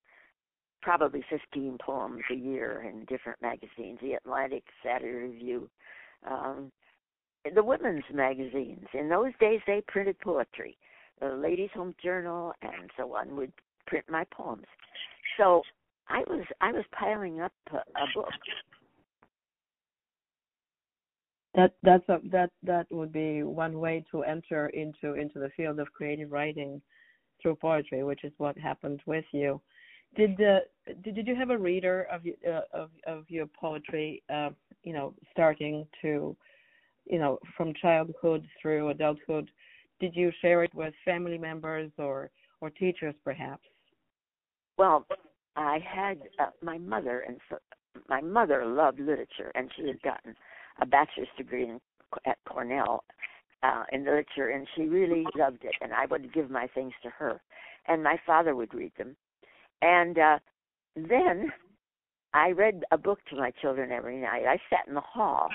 probably 0.82 1.24
15 1.28 1.78
poems 1.84 2.22
a 2.30 2.34
year 2.34 2.84
in 2.88 3.04
different 3.06 3.42
magazines 3.42 3.98
the 4.00 4.14
Atlantic, 4.14 4.64
Saturday 4.84 5.32
Review, 5.32 5.68
um, 6.28 6.70
the 7.54 7.62
women's 7.62 8.04
magazines. 8.12 8.86
In 8.94 9.08
those 9.08 9.32
days, 9.40 9.60
they 9.66 9.82
printed 9.86 10.18
poetry. 10.20 10.76
The 11.20 11.28
Ladies' 11.28 11.70
Home 11.74 11.94
Journal 12.02 12.52
and 12.62 12.90
so 12.96 13.14
on 13.14 13.36
would 13.36 13.52
print 13.86 14.04
my 14.08 14.24
poems. 14.30 14.66
So 15.38 15.62
I 16.08 16.20
was 16.28 16.44
I 16.60 16.72
was 16.72 16.84
piling 16.98 17.40
up 17.40 17.52
a, 17.72 17.76
a 17.76 18.06
book. 18.14 18.28
That 21.54 21.72
that's 21.82 22.08
a, 22.08 22.20
that 22.30 22.50
that 22.62 22.86
would 22.90 23.12
be 23.12 23.42
one 23.42 23.78
way 23.78 24.04
to 24.10 24.22
enter 24.22 24.68
into 24.68 25.14
into 25.14 25.38
the 25.38 25.50
field 25.56 25.80
of 25.80 25.92
creative 25.92 26.32
writing 26.32 26.82
through 27.40 27.56
poetry, 27.56 28.04
which 28.04 28.24
is 28.24 28.32
what 28.38 28.58
happened 28.58 29.00
with 29.06 29.24
you. 29.32 29.60
Did 30.16 30.36
the 30.36 30.60
did, 31.02 31.14
did 31.14 31.26
you 31.26 31.34
have 31.34 31.50
a 31.50 31.58
reader 31.58 32.06
of 32.12 32.22
uh, 32.46 32.60
of 32.72 32.90
of 33.06 33.24
your 33.28 33.46
poetry? 33.46 34.22
Uh, 34.32 34.50
you 34.84 34.92
know, 34.92 35.14
starting 35.32 35.86
to 36.02 36.36
you 37.06 37.18
know, 37.18 37.38
from 37.56 37.72
childhood 37.80 38.46
through 38.60 38.88
adulthood, 38.90 39.50
did 40.00 40.14
you 40.14 40.30
share 40.42 40.62
it 40.64 40.74
with 40.74 40.92
family 41.04 41.38
members 41.38 41.90
or 41.98 42.30
or 42.60 42.70
teachers 42.70 43.14
perhaps? 43.24 43.62
Well, 44.78 45.06
I 45.56 45.78
had 45.78 46.20
uh, 46.38 46.50
my 46.62 46.78
mother, 46.78 47.24
and 47.26 47.38
so 47.48 47.58
my 48.08 48.20
mother 48.20 48.64
loved 48.66 49.00
literature, 49.00 49.52
and 49.54 49.70
she 49.76 49.86
had 49.86 50.00
gotten 50.02 50.34
a 50.80 50.86
bachelor's 50.86 51.28
degree 51.36 51.64
in, 51.64 51.80
at 52.26 52.38
Cornell 52.46 53.04
uh, 53.62 53.84
in 53.92 54.00
literature, 54.00 54.50
and 54.50 54.66
she 54.74 54.82
really 54.82 55.24
loved 55.36 55.64
it. 55.64 55.74
And 55.80 55.92
I 55.92 56.06
would 56.06 56.32
give 56.32 56.50
my 56.50 56.66
things 56.74 56.92
to 57.02 57.10
her, 57.10 57.40
and 57.88 58.02
my 58.02 58.18
father 58.26 58.54
would 58.54 58.74
read 58.74 58.92
them, 58.98 59.16
and 59.80 60.18
uh, 60.18 60.38
then 60.94 61.52
I 62.34 62.50
read 62.50 62.84
a 62.90 62.98
book 62.98 63.20
to 63.30 63.36
my 63.36 63.50
children 63.62 63.92
every 63.92 64.18
night. 64.18 64.44
I 64.46 64.58
sat 64.68 64.86
in 64.88 64.94
the 64.94 65.00
hall 65.00 65.48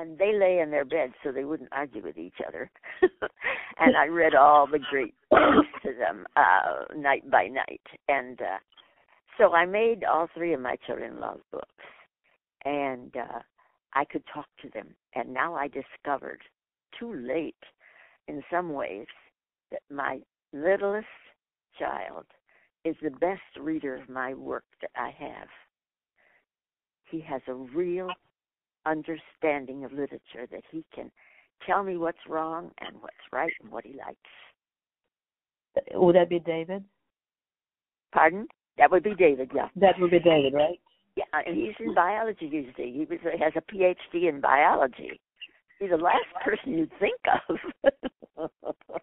and 0.00 0.18
they 0.18 0.32
lay 0.32 0.60
in 0.60 0.70
their 0.70 0.84
beds 0.84 1.12
so 1.22 1.30
they 1.30 1.44
wouldn't 1.44 1.68
argue 1.72 2.02
with 2.02 2.16
each 2.16 2.38
other. 2.46 2.70
and 3.78 3.96
I 3.96 4.06
read 4.06 4.34
all 4.34 4.66
the 4.66 4.80
great 4.90 5.14
books 5.30 5.68
to 5.82 5.92
them 5.92 6.26
uh 6.36 6.94
night 6.96 7.30
by 7.30 7.46
night. 7.46 7.82
And 8.08 8.40
uh 8.40 8.58
so 9.38 9.52
I 9.52 9.66
made 9.66 10.04
all 10.04 10.28
three 10.34 10.52
of 10.54 10.60
my 10.60 10.76
children 10.86 11.20
love 11.20 11.40
books. 11.52 11.84
And 12.64 13.14
uh 13.16 13.40
I 13.94 14.04
could 14.04 14.22
talk 14.32 14.46
to 14.62 14.70
them. 14.70 14.88
And 15.14 15.34
now 15.34 15.54
I 15.54 15.68
discovered 15.68 16.40
too 16.98 17.14
late 17.14 17.54
in 18.28 18.42
some 18.50 18.72
ways 18.72 19.06
that 19.70 19.82
my 19.90 20.20
littlest 20.52 21.06
child 21.78 22.24
is 22.84 22.96
the 23.02 23.10
best 23.10 23.40
reader 23.60 23.96
of 23.96 24.08
my 24.08 24.34
work 24.34 24.64
that 24.80 24.90
I 24.96 25.10
have. 25.18 25.48
He 27.10 27.20
has 27.20 27.42
a 27.48 27.54
real 27.54 28.08
understanding 28.86 29.84
of 29.84 29.92
literature 29.92 30.46
that 30.50 30.62
he 30.70 30.84
can 30.94 31.10
tell 31.66 31.82
me 31.82 31.96
what's 31.96 32.18
wrong 32.28 32.70
and 32.80 32.96
what's 33.00 33.14
right 33.32 33.52
and 33.62 33.70
what 33.70 33.84
he 33.84 33.94
likes. 33.94 34.18
Would 35.94 36.16
that 36.16 36.28
be 36.28 36.40
David? 36.40 36.84
Pardon? 38.12 38.46
That 38.78 38.90
would 38.90 39.02
be 39.02 39.14
David, 39.14 39.50
yeah. 39.54 39.68
That 39.76 39.94
would 40.00 40.10
be 40.10 40.18
David, 40.18 40.54
right? 40.54 40.80
Yeah, 41.16 41.24
and 41.46 41.56
he's 41.56 41.74
in 41.80 41.94
biology, 41.94 42.46
you 42.46 42.70
see. 42.76 42.92
He 42.92 43.06
was, 43.08 43.18
has 43.38 43.52
a 43.56 43.72
PhD 43.72 44.28
in 44.28 44.40
biology. 44.40 45.20
He's 45.78 45.90
the 45.90 45.96
last 45.96 46.26
person 46.44 46.78
you'd 46.78 46.92
think 46.98 47.20
of. 47.48 48.50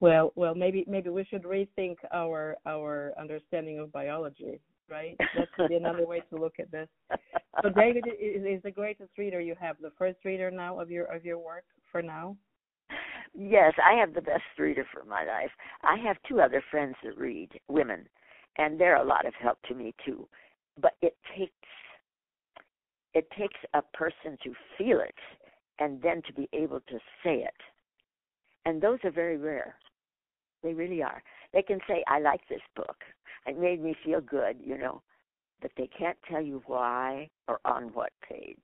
Well, 0.00 0.32
well, 0.34 0.54
maybe 0.54 0.84
maybe 0.88 1.10
we 1.10 1.24
should 1.24 1.44
rethink 1.44 1.96
our 2.12 2.56
our 2.66 3.12
understanding 3.20 3.78
of 3.78 3.92
biology, 3.92 4.58
right? 4.90 5.16
That 5.36 5.52
could 5.56 5.68
be 5.68 5.76
another 5.76 6.06
way 6.06 6.22
to 6.30 6.36
look 6.36 6.54
at 6.58 6.70
this. 6.70 6.88
So 7.62 7.70
David 7.70 8.04
is, 8.06 8.42
is 8.44 8.62
the 8.62 8.70
greatest 8.70 9.10
reader 9.18 9.40
you 9.40 9.54
have, 9.60 9.76
the 9.80 9.92
first 9.98 10.18
reader 10.24 10.50
now 10.50 10.80
of 10.80 10.90
your 10.90 11.04
of 11.04 11.24
your 11.24 11.38
work 11.38 11.64
for 11.90 12.02
now. 12.02 12.36
Yes, 13.34 13.74
I 13.84 13.98
have 13.98 14.14
the 14.14 14.20
best 14.20 14.42
reader 14.58 14.84
for 14.92 15.04
my 15.04 15.24
life. 15.24 15.50
I 15.82 15.96
have 16.04 16.16
two 16.28 16.40
other 16.40 16.62
friends 16.70 16.96
that 17.04 17.16
read, 17.16 17.48
women, 17.68 18.08
and 18.58 18.78
they're 18.80 18.96
a 18.96 19.04
lot 19.04 19.24
of 19.26 19.34
help 19.40 19.58
to 19.68 19.74
me 19.74 19.94
too. 20.04 20.26
But 20.80 20.92
it 21.00 21.16
takes 21.36 21.52
it 23.14 23.28
takes 23.38 23.58
a 23.74 23.82
person 23.94 24.38
to 24.44 24.54
feel 24.78 25.00
it 25.00 25.14
and 25.78 26.00
then 26.02 26.22
to 26.26 26.32
be 26.32 26.48
able 26.52 26.80
to 26.80 26.98
say 27.24 27.36
it. 27.36 27.54
And 28.66 28.80
those 28.80 28.98
are 29.04 29.10
very 29.10 29.36
rare. 29.36 29.74
They 30.62 30.74
really 30.74 31.02
are. 31.02 31.22
They 31.52 31.62
can 31.62 31.80
say, 31.88 32.04
I 32.06 32.20
like 32.20 32.46
this 32.48 32.60
book. 32.76 32.96
It 33.46 33.58
made 33.58 33.82
me 33.82 33.94
feel 34.04 34.20
good, 34.20 34.56
you 34.62 34.78
know, 34.78 35.02
but 35.60 35.70
they 35.76 35.88
can't 35.98 36.18
tell 36.30 36.42
you 36.42 36.62
why 36.66 37.28
or 37.48 37.60
on 37.64 37.84
what 37.94 38.12
page. 38.28 38.56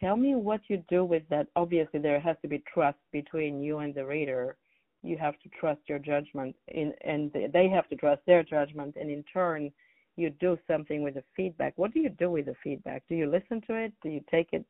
Tell 0.00 0.16
me 0.16 0.34
what 0.34 0.60
you 0.68 0.82
do 0.88 1.04
with 1.04 1.22
that. 1.30 1.46
Obviously, 1.54 2.00
there 2.00 2.20
has 2.20 2.36
to 2.42 2.48
be 2.48 2.62
trust 2.72 2.98
between 3.12 3.62
you 3.62 3.78
and 3.78 3.94
the 3.94 4.04
reader. 4.04 4.56
You 5.02 5.16
have 5.18 5.38
to 5.40 5.48
trust 5.60 5.80
your 5.86 5.98
judgment, 5.98 6.56
in, 6.68 6.92
and 7.04 7.32
they 7.52 7.68
have 7.68 7.88
to 7.88 7.96
trust 7.96 8.22
their 8.26 8.42
judgment, 8.42 8.96
and 8.98 9.10
in 9.10 9.24
turn, 9.32 9.70
you 10.16 10.30
do 10.30 10.58
something 10.66 11.02
with 11.02 11.14
the 11.14 11.24
feedback. 11.36 11.72
What 11.76 11.92
do 11.94 12.00
you 12.00 12.08
do 12.10 12.30
with 12.30 12.46
the 12.46 12.54
feedback? 12.62 13.02
Do 13.08 13.14
you 13.14 13.26
listen 13.26 13.60
to 13.66 13.74
it? 13.74 13.92
Do 14.02 14.08
you 14.08 14.22
take 14.30 14.48
it 14.52 14.64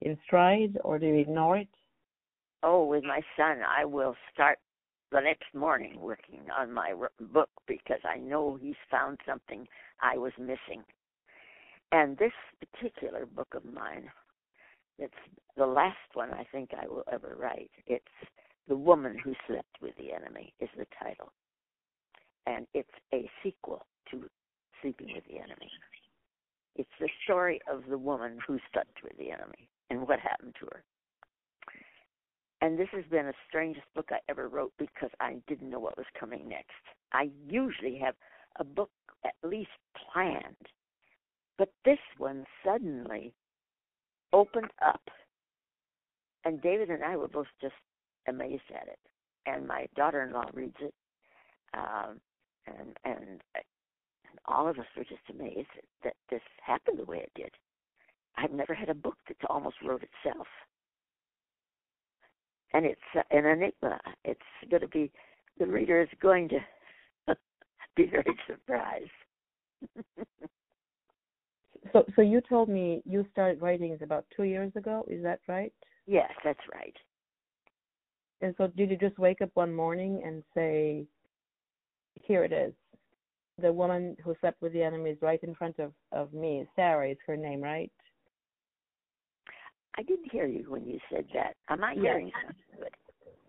in 0.00 0.18
stride, 0.24 0.78
or 0.84 0.98
do 0.98 1.06
you 1.06 1.16
ignore 1.16 1.58
it? 1.58 1.68
Oh, 2.62 2.84
with 2.84 3.04
my 3.04 3.20
son, 3.36 3.60
I 3.66 3.84
will 3.84 4.14
start 4.32 4.58
the 5.12 5.20
next 5.20 5.54
morning 5.54 6.00
working 6.00 6.40
on 6.58 6.72
my 6.72 6.94
book 7.32 7.50
because 7.66 8.00
I 8.04 8.18
know 8.18 8.58
he's 8.60 8.74
found 8.90 9.18
something 9.26 9.66
I 10.00 10.16
was 10.16 10.32
missing. 10.38 10.82
And 11.92 12.16
this 12.16 12.32
particular 12.60 13.26
book 13.26 13.48
of 13.54 13.64
mine, 13.64 14.10
it's 14.98 15.12
the 15.56 15.66
last 15.66 15.96
one 16.14 16.30
I 16.32 16.44
think 16.50 16.70
I 16.72 16.86
will 16.86 17.04
ever 17.12 17.36
write. 17.38 17.70
It's 17.86 18.04
The 18.68 18.76
Woman 18.76 19.18
Who 19.22 19.34
Slept 19.46 19.76
with 19.82 19.94
the 19.96 20.12
Enemy 20.12 20.54
is 20.60 20.70
the 20.76 20.86
title. 20.98 21.32
And 22.46 22.66
it's 22.72 22.88
a 23.12 23.30
sequel 23.42 23.86
to 24.10 24.24
Sleeping 24.80 25.08
with 25.14 25.24
the 25.26 25.38
Enemy. 25.38 25.70
It's 26.74 26.90
the 26.98 27.08
story 27.24 27.60
of 27.70 27.82
the 27.88 27.98
woman 27.98 28.38
who 28.46 28.58
slept 28.72 29.02
with 29.04 29.16
the 29.18 29.30
enemy 29.30 29.68
and 29.90 30.08
what 30.08 30.18
happened 30.20 30.54
to 30.60 30.66
her. 30.66 30.82
And 32.62 32.78
this 32.78 32.88
has 32.92 33.04
been 33.10 33.26
the 33.26 33.34
strangest 33.48 33.86
book 33.92 34.10
I 34.12 34.18
ever 34.28 34.48
wrote 34.48 34.72
because 34.78 35.10
I 35.18 35.38
didn't 35.48 35.68
know 35.68 35.80
what 35.80 35.96
was 35.96 36.06
coming 36.18 36.48
next. 36.48 36.70
I 37.12 37.28
usually 37.44 37.98
have 37.98 38.14
a 38.60 38.64
book 38.64 38.90
at 39.24 39.34
least 39.42 39.70
planned, 40.12 40.68
but 41.58 41.72
this 41.84 41.98
one 42.18 42.44
suddenly 42.64 43.34
opened 44.32 44.70
up, 44.80 45.02
and 46.44 46.62
David 46.62 46.88
and 46.88 47.02
I 47.02 47.16
were 47.16 47.26
both 47.26 47.48
just 47.60 47.74
amazed 48.28 48.62
at 48.72 48.86
it. 48.86 48.98
And 49.44 49.66
my 49.66 49.86
daughter-in-law 49.96 50.50
reads 50.54 50.76
it, 50.80 50.94
um, 51.74 52.20
and 52.68 52.96
and 53.04 53.42
and 53.56 54.38
all 54.46 54.68
of 54.68 54.78
us 54.78 54.86
were 54.96 55.02
just 55.02 55.28
amazed 55.28 55.68
that 56.04 56.14
this 56.30 56.42
happened 56.64 57.00
the 57.00 57.04
way 57.04 57.18
it 57.18 57.32
did. 57.34 57.50
I've 58.36 58.52
never 58.52 58.72
had 58.72 58.88
a 58.88 58.94
book 58.94 59.16
that 59.26 59.36
almost 59.50 59.76
wrote 59.84 60.04
itself 60.04 60.46
and 62.74 62.86
it's 62.86 63.00
an 63.30 63.46
enigma. 63.46 64.00
It's 64.24 64.40
going 64.70 64.82
to 64.82 64.88
be 64.88 65.10
the 65.58 65.66
reader 65.66 66.00
is 66.00 66.08
going 66.20 66.48
to 66.48 66.58
be 67.96 68.06
very 68.06 68.36
surprised. 68.46 69.10
so, 71.92 72.04
so 72.16 72.22
you 72.22 72.40
told 72.48 72.68
me 72.68 73.02
you 73.04 73.26
started 73.32 73.60
writing 73.60 73.96
about 74.02 74.24
two 74.34 74.44
years 74.44 74.72
ago. 74.76 75.04
Is 75.08 75.22
that 75.22 75.40
right? 75.48 75.72
Yes, 76.06 76.30
that's 76.44 76.60
right. 76.72 76.96
And 78.40 78.54
so, 78.58 78.66
did 78.68 78.90
you 78.90 78.96
just 78.96 79.18
wake 79.18 79.40
up 79.40 79.50
one 79.54 79.72
morning 79.72 80.22
and 80.24 80.42
say, 80.54 81.06
"Here 82.14 82.44
it 82.44 82.52
is"? 82.52 82.72
The 83.60 83.72
woman 83.72 84.16
who 84.24 84.34
slept 84.40 84.60
with 84.62 84.72
the 84.72 84.82
enemy 84.82 85.10
is 85.10 85.18
right 85.22 85.42
in 85.44 85.54
front 85.54 85.78
of 85.78 85.92
of 86.10 86.32
me. 86.32 86.66
Sarah 86.74 87.10
is 87.10 87.18
her 87.26 87.36
name, 87.36 87.60
right? 87.60 87.92
I 89.96 90.02
didn't 90.02 90.30
hear 90.30 90.46
you 90.46 90.64
when 90.68 90.86
you 90.86 90.98
said 91.10 91.26
that. 91.34 91.54
Am 91.68 91.84
I 91.84 91.94
hearing 91.94 92.30
something 92.40 92.64
good? 92.78 92.90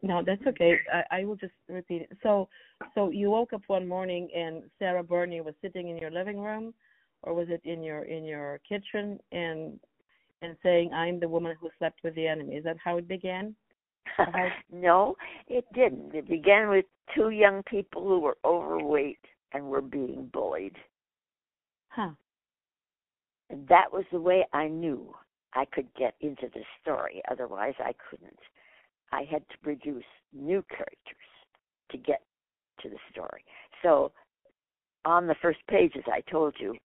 No, 0.01 0.21
that's 0.25 0.45
okay. 0.45 0.77
I, 0.93 1.19
I 1.19 1.23
will 1.23 1.37
just 1.37 1.53
repeat 1.69 2.01
it. 2.01 2.17
So, 2.21 2.49
so 2.93 3.09
you 3.09 3.31
woke 3.31 3.53
up 3.53 3.61
one 3.67 3.87
morning 3.87 4.27
and 4.35 4.63
Sarah 4.77 5.03
Burney 5.03 5.39
was 5.39 5.53
sitting 5.61 5.89
in 5.89 5.97
your 5.97 6.11
living 6.11 6.39
room, 6.39 6.73
or 7.21 7.33
was 7.33 7.47
it 7.49 7.61
in 7.63 7.81
your 7.81 8.03
in 8.03 8.25
your 8.25 8.59
kitchen 8.67 9.19
and 9.31 9.79
and 10.41 10.57
saying, 10.61 10.91
"I'm 10.93 11.21
the 11.21 11.29
woman 11.29 11.55
who 11.59 11.69
slept 11.79 11.99
with 12.03 12.15
the 12.15 12.27
enemy." 12.27 12.55
Is 12.55 12.65
that 12.65 12.75
how 12.83 12.97
it 12.97 13.07
began? 13.07 13.55
How... 14.17 14.25
no, 14.73 15.15
it 15.47 15.65
didn't. 15.73 16.13
It 16.13 16.27
began 16.27 16.69
with 16.69 16.85
two 17.15 17.29
young 17.29 17.63
people 17.63 18.03
who 18.03 18.19
were 18.19 18.37
overweight 18.43 19.23
and 19.53 19.65
were 19.65 19.81
being 19.81 20.29
bullied. 20.33 20.75
Huh. 21.87 22.11
And 23.49 23.65
that 23.69 23.93
was 23.93 24.03
the 24.11 24.19
way 24.19 24.45
I 24.51 24.67
knew 24.67 25.13
I 25.55 25.65
could 25.65 25.87
get 25.97 26.15
into 26.21 26.47
the 26.53 26.63
story. 26.81 27.21
Otherwise, 27.29 27.75
I 27.79 27.93
couldn't. 28.09 28.39
I 29.11 29.23
had 29.29 29.47
to 29.49 29.57
produce 29.61 30.03
new 30.33 30.63
characters 30.69 30.97
to 31.91 31.97
get 31.97 32.21
to 32.81 32.89
the 32.89 32.97
story. 33.11 33.43
So, 33.81 34.11
on 35.05 35.27
the 35.27 35.35
first 35.41 35.59
page, 35.69 35.93
as 35.95 36.03
I 36.11 36.21
told 36.31 36.55
you, 36.59 36.75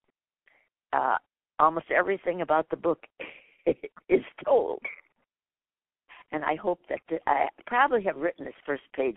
uh, 0.93 1.17
almost 1.59 1.91
everything 1.91 2.43
about 2.43 2.69
the 2.69 2.77
book 2.77 3.05
is 3.67 4.23
told. 4.45 4.81
And 6.33 6.45
I 6.45 6.57
hope 6.57 6.81
that 6.89 7.01
the, 7.09 7.19
I 7.27 7.49
probably 7.67 8.03
have 8.05 8.17
written 8.17 8.45
this 8.45 8.55
first 8.67 8.83
page 8.95 9.17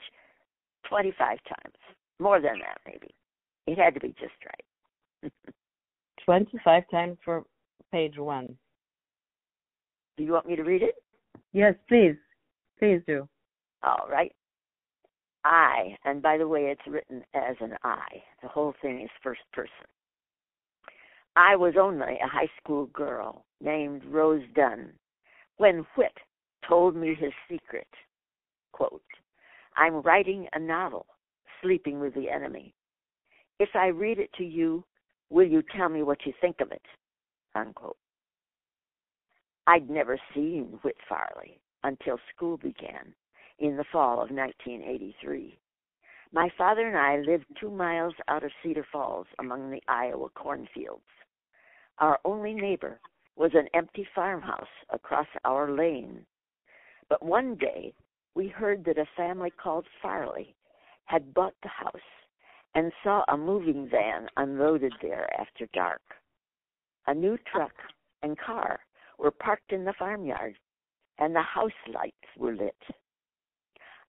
25 0.88 1.38
times, 1.48 1.76
more 2.20 2.40
than 2.40 2.60
that, 2.60 2.80
maybe. 2.86 3.14
It 3.68 3.78
had 3.78 3.94
to 3.96 4.00
be 4.00 4.16
just 4.20 4.34
right. 4.46 5.32
25 6.26 6.84
times 6.90 7.18
for 7.26 7.44
page 7.92 8.18
one. 8.18 8.56
Do 10.18 10.24
you 10.24 10.34
want 10.34 10.48
me 10.48 10.56
to 10.56 10.64
read 10.64 10.84
it? 10.84 10.96
Yes, 11.54 11.76
please. 11.88 12.16
Please 12.80 13.02
do. 13.08 13.28
All 13.84 14.08
right. 14.10 14.34
I, 15.44 15.96
and 16.06 16.22
by 16.22 16.38
the 16.38 16.48
way, 16.48 16.66
it's 16.66 16.88
written 16.88 17.24
as 17.34 17.56
an 17.62 17.76
I. 17.84 18.06
The 18.42 18.48
whole 18.48 18.76
thing 18.82 19.02
is 19.02 19.10
first 19.24 19.42
person. 19.54 19.88
I 21.36 21.56
was 21.56 21.74
only 21.80 22.20
a 22.24 22.28
high 22.28 22.50
school 22.62 22.88
girl 22.88 23.46
named 23.62 24.04
Rose 24.06 24.44
Dunn 24.54 24.92
when 25.58 25.86
Whit 25.96 26.14
told 26.68 26.96
me 26.96 27.16
his 27.16 27.32
secret. 27.50 27.88
Quote, 28.72 29.02
I'm 29.78 30.02
writing 30.02 30.48
a 30.54 30.60
novel, 30.60 31.06
Sleeping 31.62 32.00
with 32.00 32.14
the 32.14 32.30
Enemy. 32.30 32.74
If 33.60 33.70
I 33.76 33.88
read 33.88 34.20
it 34.20 34.32
to 34.34 34.44
you, 34.44 34.84
will 35.30 35.48
you 35.48 35.64
tell 35.76 35.90
me 35.90 36.04
what 36.04 36.26
you 36.26 36.34
think 36.42 36.58
of 36.60 36.72
it? 36.72 36.82
Unquote. 37.56 37.98
I'd 39.68 39.90
never 39.90 40.20
seen 40.34 40.80
Whit 40.82 40.98
Farley 41.08 41.60
until 41.84 42.20
school 42.34 42.58
began 42.58 43.14
in 43.60 43.78
the 43.78 43.86
fall 43.92 44.14
of 44.14 44.32
1983. 44.32 45.58
My 46.34 46.50
father 46.58 46.88
and 46.88 46.98
I 46.98 47.18
lived 47.18 47.46
two 47.60 47.70
miles 47.70 48.16
out 48.28 48.44
of 48.44 48.52
Cedar 48.64 48.86
Falls 48.92 49.28
among 49.40 49.70
the 49.70 49.84
Iowa 49.88 50.30
cornfields. 50.30 51.04
Our 52.00 52.20
only 52.26 52.54
neighbor 52.54 53.00
was 53.36 53.52
an 53.54 53.68
empty 53.74 54.08
farmhouse 54.16 54.68
across 54.90 55.28
our 55.46 55.72
lane. 55.72 56.26
But 57.10 57.24
one 57.24 57.56
day 57.56 57.94
we 58.34 58.48
heard 58.48 58.84
that 58.86 58.98
a 58.98 59.06
family 59.16 59.52
called 59.52 59.86
Farley 60.02 60.56
had 61.06 61.34
bought 61.34 61.56
the 61.62 61.70
house 61.70 61.96
and 62.74 62.92
saw 63.04 63.24
a 63.28 63.38
moving 63.38 63.88
van 63.90 64.28
unloaded 64.38 64.94
there 65.02 65.30
after 65.40 65.68
dark. 65.74 66.02
A 67.08 67.14
new 67.14 67.38
truck 67.52 67.74
and 68.24 68.40
car 68.40 68.80
were 69.22 69.32
parked 69.32 69.72
in 69.72 69.86
the 69.86 69.94
farmyard, 69.98 70.56
and 71.20 71.36
the 71.36 71.42
house 71.42 71.72
lights 71.94 72.16
were 72.38 72.56
lit. 72.56 72.76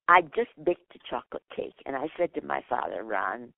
I 0.09 0.22
just 0.22 0.51
baked 0.64 0.94
a 0.94 0.98
chocolate 1.09 1.42
cake, 1.55 1.77
and 1.87 1.94
I 1.94 2.09
said 2.18 2.35
to 2.35 2.44
my 2.44 2.62
father, 2.68 3.05
Ron, 3.05 3.53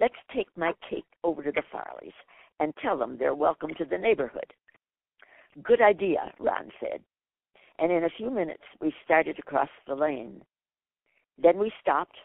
let's 0.00 0.14
take 0.34 0.48
my 0.56 0.72
cake 0.88 1.04
over 1.22 1.42
to 1.42 1.52
the 1.52 1.62
Farleys 1.72 2.12
and 2.58 2.72
tell 2.82 2.96
them 2.96 3.16
they're 3.16 3.34
welcome 3.34 3.74
to 3.74 3.84
the 3.84 3.98
neighborhood. 3.98 4.52
Good 5.62 5.80
idea, 5.80 6.32
Ron 6.40 6.70
said. 6.80 7.00
And 7.78 7.92
in 7.92 8.04
a 8.04 8.10
few 8.16 8.30
minutes, 8.30 8.62
we 8.80 8.92
started 9.04 9.38
across 9.38 9.68
the 9.86 9.94
lane. 9.94 10.42
Then 11.40 11.58
we 11.58 11.72
stopped, 11.80 12.16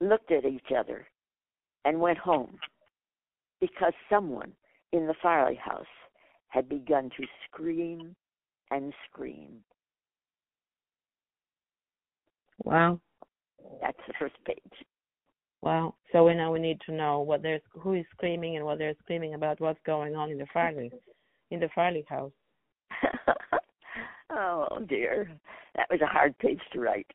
looked 0.00 0.30
at 0.30 0.44
each 0.44 0.70
other, 0.76 1.06
and 1.84 2.00
went 2.00 2.18
home 2.18 2.58
because 3.60 3.92
someone 4.10 4.52
in 4.92 5.06
the 5.06 5.14
Farley 5.22 5.54
house 5.56 5.86
had 6.56 6.70
begun 6.70 7.10
to 7.18 7.26
scream 7.44 8.16
and 8.70 8.92
scream. 9.10 9.58
Wow. 12.64 12.98
That's 13.82 13.98
the 14.08 14.14
first 14.18 14.36
page. 14.46 14.86
Wow. 15.60 15.94
So 16.12 16.24
we 16.24 16.34
now 16.34 16.50
we 16.50 16.58
need 16.58 16.80
to 16.86 16.94
know 16.94 17.20
what 17.20 17.42
there's 17.42 17.60
who 17.72 17.92
is 17.92 18.06
screaming 18.10 18.56
and 18.56 18.64
what 18.64 18.78
they're 18.78 18.94
screaming 19.02 19.34
about 19.34 19.60
what's 19.60 19.78
going 19.84 20.16
on 20.16 20.30
in 20.30 20.38
the 20.38 20.46
Farley 20.52 20.90
in 21.50 21.60
the 21.60 21.68
Farley 21.74 22.06
house. 22.08 22.32
oh 24.30 24.78
dear. 24.88 25.30
That 25.74 25.88
was 25.90 26.00
a 26.00 26.06
hard 26.06 26.38
page 26.38 26.60
to 26.72 26.80
write. 26.80 27.10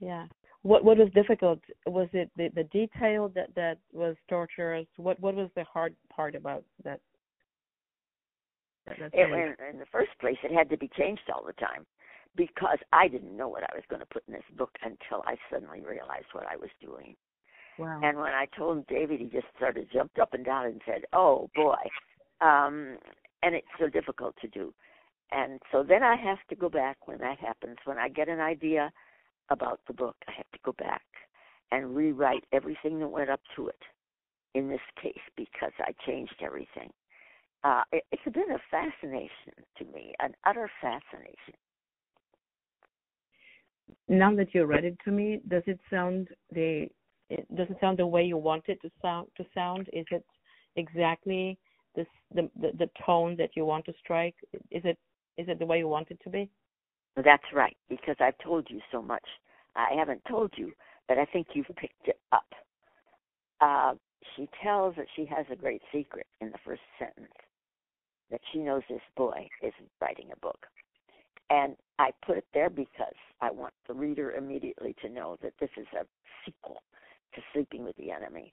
Yeah. 0.00 0.26
What 0.62 0.84
what 0.84 0.98
was 0.98 1.08
difficult? 1.14 1.60
Was 1.86 2.08
it 2.12 2.30
the, 2.36 2.50
the 2.54 2.64
detail 2.64 3.30
that 3.34 3.54
that 3.54 3.78
was 3.94 4.16
torturous? 4.28 4.86
What 4.98 5.18
what 5.18 5.34
was 5.34 5.48
the 5.56 5.64
hard 5.64 5.94
part 6.14 6.34
about 6.34 6.62
that? 6.84 7.00
It, 8.98 9.12
in, 9.12 9.74
in 9.74 9.78
the 9.78 9.86
first 9.90 10.10
place, 10.20 10.36
it 10.42 10.52
had 10.52 10.70
to 10.70 10.76
be 10.76 10.90
changed 10.96 11.22
all 11.32 11.44
the 11.44 11.52
time 11.54 11.86
because 12.36 12.78
I 12.92 13.08
didn't 13.08 13.36
know 13.36 13.48
what 13.48 13.64
I 13.64 13.74
was 13.74 13.84
going 13.88 14.00
to 14.00 14.06
put 14.06 14.22
in 14.28 14.34
this 14.34 14.42
book 14.56 14.70
until 14.82 15.22
I 15.26 15.36
suddenly 15.50 15.80
realized 15.80 16.26
what 16.32 16.46
I 16.50 16.56
was 16.56 16.70
doing. 16.80 17.16
Wow. 17.78 18.00
And 18.02 18.18
when 18.18 18.32
I 18.32 18.46
told 18.56 18.86
David, 18.86 19.20
he 19.20 19.26
just 19.26 19.46
sort 19.58 19.76
of 19.76 19.90
jumped 19.90 20.18
up 20.18 20.34
and 20.34 20.44
down 20.44 20.66
and 20.66 20.80
said, 20.84 21.02
"Oh 21.12 21.48
boy," 21.54 21.76
um, 22.40 22.98
and 23.42 23.54
it's 23.54 23.66
so 23.78 23.88
difficult 23.88 24.34
to 24.42 24.48
do. 24.48 24.74
And 25.32 25.60
so 25.72 25.82
then 25.82 26.02
I 26.02 26.16
have 26.16 26.38
to 26.50 26.56
go 26.56 26.68
back 26.68 27.06
when 27.06 27.18
that 27.18 27.38
happens. 27.38 27.76
When 27.84 27.98
I 27.98 28.08
get 28.08 28.28
an 28.28 28.40
idea 28.40 28.92
about 29.48 29.80
the 29.86 29.94
book, 29.94 30.16
I 30.28 30.32
have 30.32 30.50
to 30.52 30.58
go 30.64 30.72
back 30.72 31.02
and 31.72 31.94
rewrite 31.96 32.44
everything 32.52 32.98
that 32.98 33.08
went 33.08 33.30
up 33.30 33.40
to 33.56 33.68
it. 33.68 33.82
In 34.54 34.68
this 34.68 34.80
case, 35.00 35.22
because 35.36 35.72
I 35.78 35.92
changed 36.04 36.34
everything. 36.42 36.90
Uh, 37.62 37.82
it, 37.92 38.04
it's 38.10 38.22
been 38.24 38.50
a 38.52 38.58
fascination 38.70 39.52
to 39.76 39.84
me, 39.86 40.14
an 40.20 40.34
utter 40.46 40.70
fascination 40.80 41.54
now 44.08 44.34
that 44.34 44.54
you 44.54 44.64
read 44.64 44.84
it 44.84 44.96
to 45.04 45.10
me, 45.10 45.40
does 45.48 45.62
it 45.66 45.80
sound 45.88 46.28
the 46.52 46.88
does 47.56 47.68
it 47.70 47.76
sound 47.80 47.98
the 47.98 48.06
way 48.06 48.24
you 48.24 48.36
want 48.36 48.64
it 48.66 48.80
to 48.82 48.90
sound 49.00 49.28
to 49.36 49.44
sound? 49.54 49.88
Is 49.92 50.04
it 50.10 50.24
exactly 50.76 51.58
this 51.94 52.06
the, 52.34 52.50
the 52.60 52.72
the 52.76 52.90
tone 53.06 53.36
that 53.36 53.50
you 53.54 53.64
want 53.64 53.84
to 53.86 53.92
strike? 54.02 54.34
Is 54.70 54.82
it 54.84 54.98
is 55.36 55.48
it 55.48 55.58
the 55.58 55.66
way 55.66 55.78
you 55.78 55.88
want 55.88 56.10
it 56.10 56.18
to 56.24 56.30
be? 56.30 56.50
That's 57.16 57.44
right, 57.54 57.76
because 57.88 58.16
I've 58.20 58.38
told 58.42 58.66
you 58.68 58.80
so 58.90 59.00
much. 59.02 59.24
I 59.76 59.90
haven't 59.96 60.22
told 60.28 60.52
you, 60.56 60.72
but 61.08 61.18
I 61.18 61.24
think 61.24 61.48
you've 61.54 61.66
picked 61.76 62.08
it 62.08 62.18
up. 62.32 62.46
Uh, 63.60 63.94
she 64.36 64.48
tells 64.62 64.96
that 64.96 65.06
she 65.14 65.24
has 65.26 65.46
a 65.50 65.56
great 65.56 65.82
secret 65.92 66.26
in 66.40 66.50
the 66.50 66.58
first 66.64 66.82
sentence 66.98 67.32
that 68.30 68.40
she 68.52 68.58
knows 68.58 68.82
this 68.88 69.00
boy 69.16 69.48
isn't 69.62 69.90
writing 70.00 70.28
a 70.32 70.40
book. 70.40 70.66
And 71.50 71.76
I 71.98 72.10
put 72.24 72.38
it 72.38 72.46
there 72.54 72.70
because 72.70 73.14
I 73.40 73.50
want 73.50 73.74
the 73.88 73.94
reader 73.94 74.32
immediately 74.32 74.94
to 75.02 75.08
know 75.08 75.36
that 75.42 75.52
this 75.60 75.70
is 75.76 75.86
a 76.00 76.04
sequel 76.44 76.82
to 77.34 77.40
Sleeping 77.52 77.84
with 77.84 77.96
the 77.96 78.10
Enemy. 78.10 78.52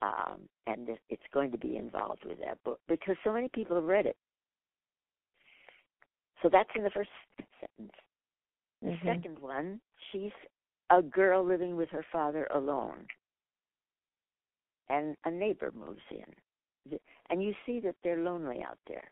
Um, 0.00 0.48
and 0.66 0.88
it's 1.10 1.22
going 1.34 1.50
to 1.50 1.58
be 1.58 1.76
involved 1.76 2.24
with 2.24 2.38
that 2.38 2.62
book 2.64 2.80
because 2.88 3.16
so 3.24 3.32
many 3.32 3.48
people 3.48 3.76
have 3.76 3.84
read 3.84 4.06
it. 4.06 4.16
So 6.42 6.48
that's 6.50 6.70
in 6.76 6.84
the 6.84 6.90
first 6.90 7.10
sentence. 7.60 7.94
The 8.80 8.90
mm-hmm. 8.90 9.08
second 9.08 9.38
one, 9.40 9.80
she's 10.12 10.30
a 10.90 11.02
girl 11.02 11.44
living 11.44 11.76
with 11.76 11.90
her 11.90 12.04
father 12.12 12.46
alone. 12.54 13.06
And 14.88 15.16
a 15.24 15.30
neighbor 15.30 15.72
moves 15.76 16.00
in. 16.10 16.98
And 17.28 17.42
you 17.42 17.52
see 17.66 17.80
that 17.80 17.96
they're 18.02 18.22
lonely 18.22 18.62
out 18.66 18.78
there, 18.86 19.10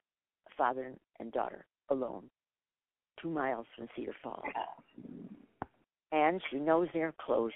father 0.57 0.95
and 1.21 1.33
daughter 1.33 1.67
alone 1.91 2.29
two 3.21 3.31
miles 3.31 3.67
from 3.77 3.89
Cedar 3.97 4.15
Falls. 4.23 4.43
And 6.13 6.41
she 6.51 6.59
knows 6.59 6.89
they're 6.93 7.15
close. 7.25 7.53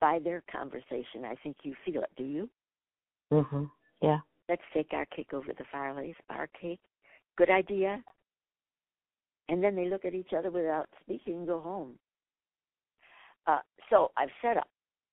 By 0.00 0.18
their 0.22 0.42
conversation, 0.52 1.24
I 1.24 1.34
think 1.42 1.56
you 1.62 1.74
feel 1.84 2.02
it, 2.02 2.10
do 2.16 2.24
you? 2.24 2.50
Mhm. 3.30 3.70
Yeah. 4.02 4.20
Let's 4.48 4.62
take 4.72 4.92
our 4.92 5.06
cake 5.06 5.32
over 5.32 5.52
the 5.52 5.64
Farleys. 5.64 6.16
Our 6.28 6.46
cake. 6.48 6.80
Good 7.36 7.48
idea. 7.48 8.04
And 9.48 9.62
then 9.62 9.74
they 9.74 9.88
look 9.88 10.04
at 10.04 10.14
each 10.14 10.32
other 10.32 10.50
without 10.50 10.88
speaking 11.00 11.38
and 11.38 11.46
go 11.46 11.60
home. 11.60 11.98
Uh, 13.46 13.62
so 13.88 14.12
I've 14.16 14.32
set 14.42 14.56
up 14.56 14.68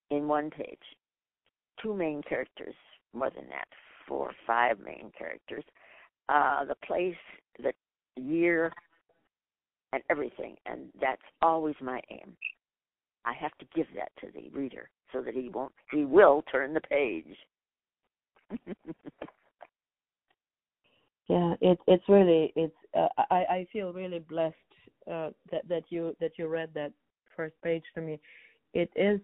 in 0.09 0.27
one 0.27 0.49
page 0.49 0.97
two 1.81 1.93
main 1.93 2.21
characters, 2.23 2.75
more 3.13 3.29
than 3.29 3.47
that, 3.49 3.67
four 4.07 4.29
or 4.29 4.35
five 4.45 4.79
main 4.79 5.11
characters. 5.17 5.63
Uh, 6.31 6.63
the 6.63 6.75
place, 6.85 7.13
the 7.61 7.73
year, 8.15 8.71
and 9.91 10.01
everything. 10.09 10.55
And 10.65 10.87
that's 11.01 11.21
always 11.41 11.75
my 11.81 11.99
aim. 12.09 12.37
I 13.25 13.33
have 13.33 13.51
to 13.59 13.65
give 13.75 13.87
that 13.95 14.11
to 14.21 14.27
the 14.33 14.49
reader 14.57 14.89
so 15.11 15.21
that 15.21 15.33
he 15.33 15.49
won't 15.49 15.73
he 15.91 16.05
will 16.05 16.43
turn 16.49 16.73
the 16.73 16.79
page. 16.81 17.35
yeah, 21.27 21.53
it 21.59 21.77
it's 21.87 22.07
really 22.07 22.53
it's 22.55 22.73
uh, 22.97 23.09
I 23.29 23.35
I 23.35 23.67
feel 23.73 23.91
really 23.91 24.19
blessed 24.19 24.55
uh 25.11 25.31
that 25.51 25.67
that 25.67 25.83
you 25.89 26.15
that 26.21 26.31
you 26.37 26.47
read 26.47 26.69
that 26.75 26.93
first 27.35 27.55
page 27.61 27.83
to 27.95 28.01
me. 28.01 28.21
It 28.73 28.89
is 28.95 29.19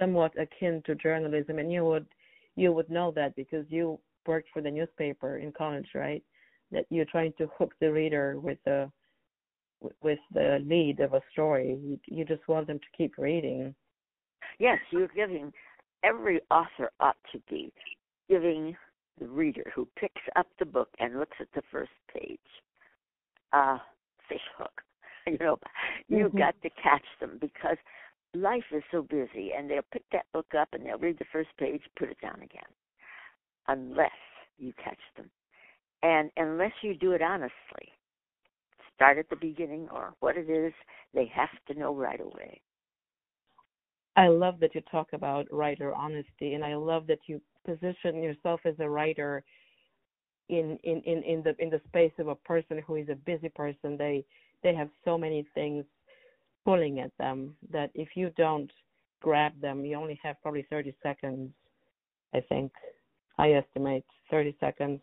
somewhat 0.00 0.32
akin 0.36 0.82
to 0.86 0.96
journalism 0.96 1.60
and 1.60 1.72
you 1.72 1.84
would 1.84 2.06
you 2.56 2.72
would 2.72 2.90
know 2.90 3.12
that 3.12 3.36
because 3.36 3.64
you 3.68 4.00
worked 4.26 4.48
for 4.52 4.60
the 4.60 4.70
newspaper 4.70 5.38
in 5.38 5.52
college, 5.52 5.88
right? 5.94 6.24
That 6.72 6.86
you're 6.90 7.06
trying 7.06 7.32
to 7.38 7.48
hook 7.58 7.72
the 7.80 7.92
reader 7.92 8.38
with 8.38 8.58
a 8.66 8.90
with 10.02 10.18
the 10.32 10.58
lead 10.64 11.00
of 11.00 11.14
a 11.14 11.22
story. 11.32 11.78
You, 11.82 11.98
you 12.06 12.24
just 12.24 12.46
want 12.48 12.66
them 12.66 12.78
to 12.78 12.96
keep 12.96 13.16
reading. 13.18 13.74
Yes, 14.58 14.78
you're 14.90 15.08
giving 15.08 15.52
every 16.04 16.40
author 16.50 16.90
ought 17.00 17.16
to 17.32 17.40
be 17.48 17.72
giving 18.28 18.76
the 19.18 19.26
reader 19.26 19.70
who 19.74 19.88
picks 19.98 20.22
up 20.36 20.46
the 20.58 20.64
book 20.64 20.88
and 20.98 21.18
looks 21.18 21.36
at 21.40 21.48
the 21.54 21.62
first 21.70 21.90
page 22.12 22.38
a 23.52 23.76
fish 24.28 24.40
hook. 24.56 24.72
You 25.26 25.36
know, 25.38 25.58
you've 26.08 26.28
mm-hmm. 26.28 26.38
got 26.38 26.54
to 26.62 26.70
catch 26.82 27.04
them 27.20 27.36
because 27.40 27.76
life 28.34 28.64
is 28.74 28.82
so 28.90 29.02
busy 29.02 29.50
and 29.56 29.70
they'll 29.70 29.82
pick 29.92 30.02
that 30.12 30.24
book 30.32 30.46
up 30.58 30.68
and 30.72 30.84
they'll 30.84 30.98
read 30.98 31.18
the 31.18 31.26
first 31.30 31.50
page, 31.58 31.82
put 31.98 32.08
it 32.08 32.16
down 32.22 32.36
again. 32.36 32.62
Unless 33.68 34.10
you 34.56 34.72
catch 34.82 34.98
them. 35.18 35.30
And 36.02 36.30
unless 36.36 36.72
you 36.82 36.94
do 36.94 37.12
it 37.12 37.22
honestly 37.22 37.92
start 39.00 39.16
at 39.16 39.30
the 39.30 39.36
beginning 39.36 39.88
or 39.90 40.12
what 40.20 40.36
it 40.36 40.50
is, 40.50 40.74
they 41.14 41.24
have 41.34 41.48
to 41.66 41.78
know 41.78 41.94
right 41.94 42.20
away. 42.20 42.60
I 44.14 44.28
love 44.28 44.60
that 44.60 44.74
you 44.74 44.82
talk 44.90 45.08
about 45.14 45.46
writer 45.50 45.94
honesty, 45.94 46.52
and 46.52 46.62
I 46.62 46.74
love 46.74 47.06
that 47.06 47.20
you 47.26 47.40
position 47.64 48.22
yourself 48.22 48.60
as 48.66 48.74
a 48.78 48.88
writer 48.88 49.42
in 50.50 50.78
in 50.82 51.00
in 51.06 51.22
in 51.22 51.42
the 51.42 51.54
in 51.58 51.70
the 51.70 51.80
space 51.88 52.12
of 52.18 52.28
a 52.28 52.34
person 52.34 52.82
who 52.86 52.96
is 52.96 53.08
a 53.08 53.14
busy 53.14 53.48
person. 53.48 53.96
They 53.96 54.22
they 54.62 54.74
have 54.74 54.90
so 55.04 55.16
many 55.16 55.46
things 55.54 55.86
pulling 56.66 57.00
at 57.00 57.16
them 57.18 57.56
that 57.72 57.90
if 57.94 58.08
you 58.16 58.30
don't 58.36 58.70
grab 59.22 59.58
them, 59.62 59.86
you 59.86 59.96
only 59.96 60.20
have 60.22 60.36
probably 60.42 60.66
30 60.68 60.94
seconds. 61.02 61.50
I 62.34 62.40
think 62.40 62.72
I 63.38 63.52
estimate 63.52 64.04
30 64.30 64.56
seconds 64.60 65.00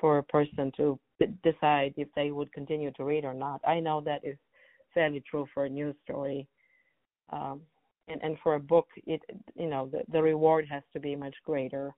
for 0.00 0.18
a 0.18 0.22
person 0.22 0.72
to 0.76 0.98
decide 1.42 1.94
if 1.96 2.08
they 2.16 2.30
would 2.30 2.52
continue 2.52 2.90
to 2.92 3.04
read 3.04 3.24
or 3.24 3.34
not. 3.34 3.60
I 3.66 3.80
know 3.80 4.00
that 4.02 4.24
is 4.24 4.36
fairly 4.94 5.22
true 5.28 5.46
for 5.54 5.64
a 5.64 5.68
news 5.68 5.94
story. 6.04 6.46
Um, 7.32 7.60
and, 8.08 8.20
and 8.22 8.36
for 8.42 8.54
a 8.54 8.60
book, 8.60 8.88
it 9.06 9.20
you 9.54 9.68
know 9.68 9.88
the, 9.90 10.02
the 10.10 10.22
reward 10.22 10.66
has 10.70 10.82
to 10.92 11.00
be 11.00 11.14
much 11.14 11.34
greater 11.44 11.94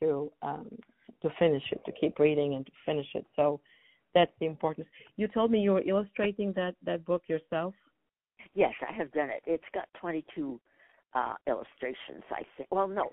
to 0.00 0.30
um, 0.42 0.68
to 1.22 1.30
finish 1.38 1.62
it, 1.70 1.80
to 1.86 1.92
keep 1.92 2.18
reading 2.18 2.54
and 2.54 2.66
to 2.66 2.72
finish 2.84 3.06
it. 3.14 3.24
So 3.36 3.60
that's 4.14 4.32
the 4.40 4.46
importance. 4.46 4.88
You 5.16 5.28
told 5.28 5.50
me 5.50 5.60
you 5.60 5.72
were 5.72 5.84
illustrating 5.86 6.52
that 6.54 6.74
that 6.84 7.04
book 7.04 7.22
yourself. 7.28 7.74
Yes, 8.54 8.72
I 8.86 8.92
have 8.92 9.12
done 9.12 9.30
it. 9.30 9.42
It's 9.46 9.64
got 9.72 9.86
22 10.00 10.60
uh, 11.14 11.34
illustrations, 11.46 12.24
I 12.30 12.42
think. 12.56 12.68
Well, 12.70 12.88
no, 12.88 13.10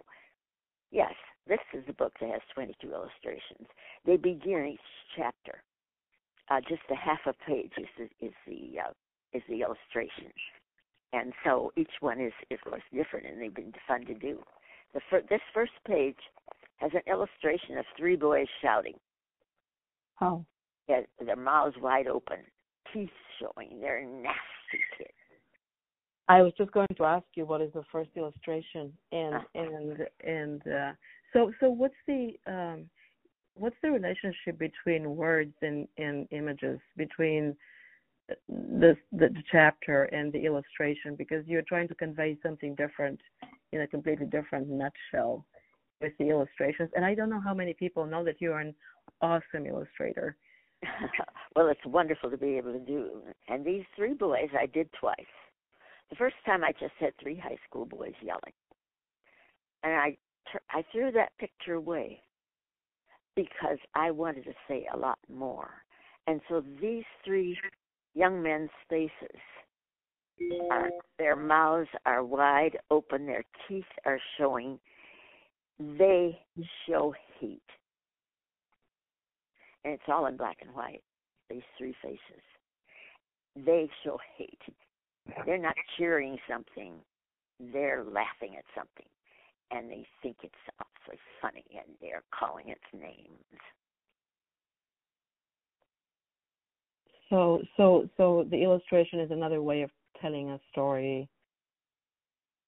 Yes, 0.92 1.14
this 1.48 1.60
is 1.74 1.84
a 1.88 1.94
book 1.94 2.14
that 2.20 2.30
has 2.30 2.42
22 2.54 2.94
illustrations. 2.94 3.68
They 4.06 4.18
begin 4.18 4.72
each 4.74 4.80
chapter. 5.16 5.64
Uh, 6.50 6.62
just 6.62 6.82
a 6.90 6.96
half 6.96 7.20
a 7.26 7.34
page 7.46 7.72
is 7.78 7.88
the, 7.98 8.26
is 8.26 8.34
the 8.48 8.80
uh, 8.80 8.92
is 9.34 9.44
the 9.50 9.62
illustration, 9.62 10.32
and 11.12 11.34
so 11.44 11.74
each 11.76 11.92
one 12.00 12.22
is 12.22 12.32
is 12.50 12.58
of 12.66 12.72
course 12.72 12.84
different, 12.94 13.26
and 13.26 13.42
they've 13.42 13.54
been 13.54 13.74
fun 13.86 14.06
to 14.06 14.14
do. 14.14 14.42
The 14.94 15.02
fir- 15.10 15.24
this 15.30 15.42
first 15.54 15.74
page 15.86 16.16
has 16.78 16.92
an 16.94 17.02
illustration 17.06 17.78
of 17.78 17.86
three 17.98 18.16
boys 18.16 18.48
shouting. 18.62 18.94
Oh. 20.22 20.46
Yeah, 20.88 21.02
their 21.20 21.36
mouths 21.36 21.76
wide 21.82 22.08
open, 22.08 22.38
teeth 22.94 23.10
showing. 23.40 23.82
They're 23.82 24.06
nasty 24.06 24.80
kids. 24.98 25.12
I 26.30 26.42
was 26.42 26.54
just 26.58 26.72
going 26.72 26.88
to 26.98 27.06
ask 27.06 27.26
you 27.36 27.46
what 27.46 27.62
is 27.62 27.72
the 27.74 27.84
first 27.92 28.10
illustration, 28.16 28.92
and 29.12 29.36
uh. 29.36 29.40
and 29.56 30.08
and 30.24 30.62
uh, 30.68 30.92
so 31.34 31.52
so 31.60 31.70
what's 31.70 31.96
the 32.08 32.34
um, 32.46 32.90
what's 33.56 33.76
the 33.82 33.92
relationship 33.92 34.58
between 34.58 35.16
words 35.16 35.54
and 35.62 35.88
and 35.98 36.28
images 36.32 36.80
between 36.98 37.56
the, 38.28 38.36
the 39.12 39.30
the 39.30 39.44
chapter 39.52 40.04
and 40.06 40.34
the 40.34 40.46
illustration 40.46 41.16
because 41.16 41.46
you're 41.48 41.62
trying 41.62 41.88
to 41.88 41.96
convey 41.96 42.38
something 42.44 42.76
different 42.76 43.20
in 43.72 43.82
a 43.82 43.88
completely 43.88 44.26
different 44.26 44.68
nutshell 44.68 45.46
with 46.02 46.14
the 46.20 46.30
illustrations. 46.30 46.90
And 46.96 47.06
I 47.06 47.16
don't 47.16 47.30
know 47.30 47.42
how 47.42 47.54
many 47.54 47.74
people 47.74 48.06
know 48.06 48.24
that 48.24 48.36
you're 48.40 48.60
an 48.60 48.76
awesome 49.22 49.66
illustrator. 49.66 50.36
well, 51.56 51.68
it's 51.70 51.86
wonderful 51.86 52.30
to 52.30 52.38
be 52.38 52.58
able 52.58 52.74
to 52.74 52.80
do. 52.80 53.22
And 53.48 53.66
these 53.66 53.84
three 53.96 54.14
boys 54.14 54.50
I 54.60 54.68
did 54.68 54.90
twice. 55.00 55.16
The 56.10 56.16
first 56.16 56.36
time 56.46 56.64
I 56.64 56.72
just 56.74 56.94
had 57.00 57.14
three 57.22 57.38
high 57.38 57.58
school 57.68 57.86
boys 57.86 58.14
yelling. 58.22 58.54
And 59.84 59.94
I 59.94 60.18
I 60.72 60.84
threw 60.92 61.12
that 61.12 61.38
picture 61.38 61.74
away 61.74 62.22
because 63.36 63.78
I 63.94 64.12
wanted 64.12 64.46
to 64.46 64.54
say 64.68 64.88
a 64.94 64.98
lot 64.98 65.20
more. 65.30 65.70
And 66.26 66.42
so 66.50 66.64
these 66.82 67.04
three 67.24 67.58
young 68.16 68.42
men's 68.42 68.70
faces 68.90 69.40
are 70.72 70.90
their 71.18 71.36
mouths 71.36 71.90
are 72.06 72.24
wide 72.24 72.78
open, 72.92 73.26
their 73.26 73.44
teeth 73.68 73.86
are 74.06 74.20
showing. 74.38 74.80
They 75.80 76.40
show 76.88 77.14
hate. 77.40 77.62
And 79.84 79.94
it's 79.94 80.04
all 80.08 80.26
in 80.26 80.38
black 80.38 80.58
and 80.62 80.74
white, 80.74 81.04
these 81.50 81.62
three 81.78 81.96
faces. 82.02 82.44
They 83.56 83.90
show 84.04 84.20
hate. 84.38 84.62
They're 85.46 85.58
not 85.58 85.76
cheering 85.98 86.38
something, 86.50 86.94
they're 87.60 88.04
laughing 88.04 88.56
at 88.58 88.66
something. 88.76 89.06
And 89.72 89.90
they 89.90 90.06
think 90.24 90.38
it's 90.44 90.54
awfully 90.80 91.20
funny 91.42 91.66
and 91.72 91.96
they're 92.02 92.24
calling 92.38 92.70
its 92.70 92.82
names. 92.94 93.62
So 97.30 97.62
so 97.76 98.10
so 98.16 98.48
the 98.50 98.64
illustration 98.64 99.20
is 99.20 99.32
another 99.32 99.62
way 99.62 99.82
of 99.82 99.90
telling 100.22 100.52
a 100.52 100.60
story 100.72 101.28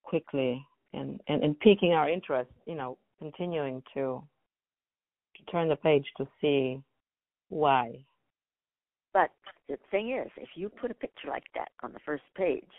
quickly 0.04 0.65
and, 0.93 1.22
and, 1.28 1.43
and 1.43 1.60
piquing 1.60 1.93
our 1.93 2.10
interest, 2.10 2.50
you 2.65 2.76
know, 2.76 2.98
continuing 3.19 3.82
to 3.93 4.22
to 5.36 5.52
turn 5.52 5.69
the 5.69 5.76
page 5.76 6.06
to 6.17 6.28
see 6.41 6.82
why. 7.50 8.04
But 9.13 9.32
the 9.67 9.78
thing 9.91 10.12
is, 10.12 10.32
if 10.38 10.50
you 10.56 10.69
put 10.69 10.91
a 10.91 10.95
picture 10.95 11.28
like 11.30 11.45
that 11.56 11.69
on 11.84 11.93
the 11.93 12.00
first 12.06 12.24
page, 12.36 12.69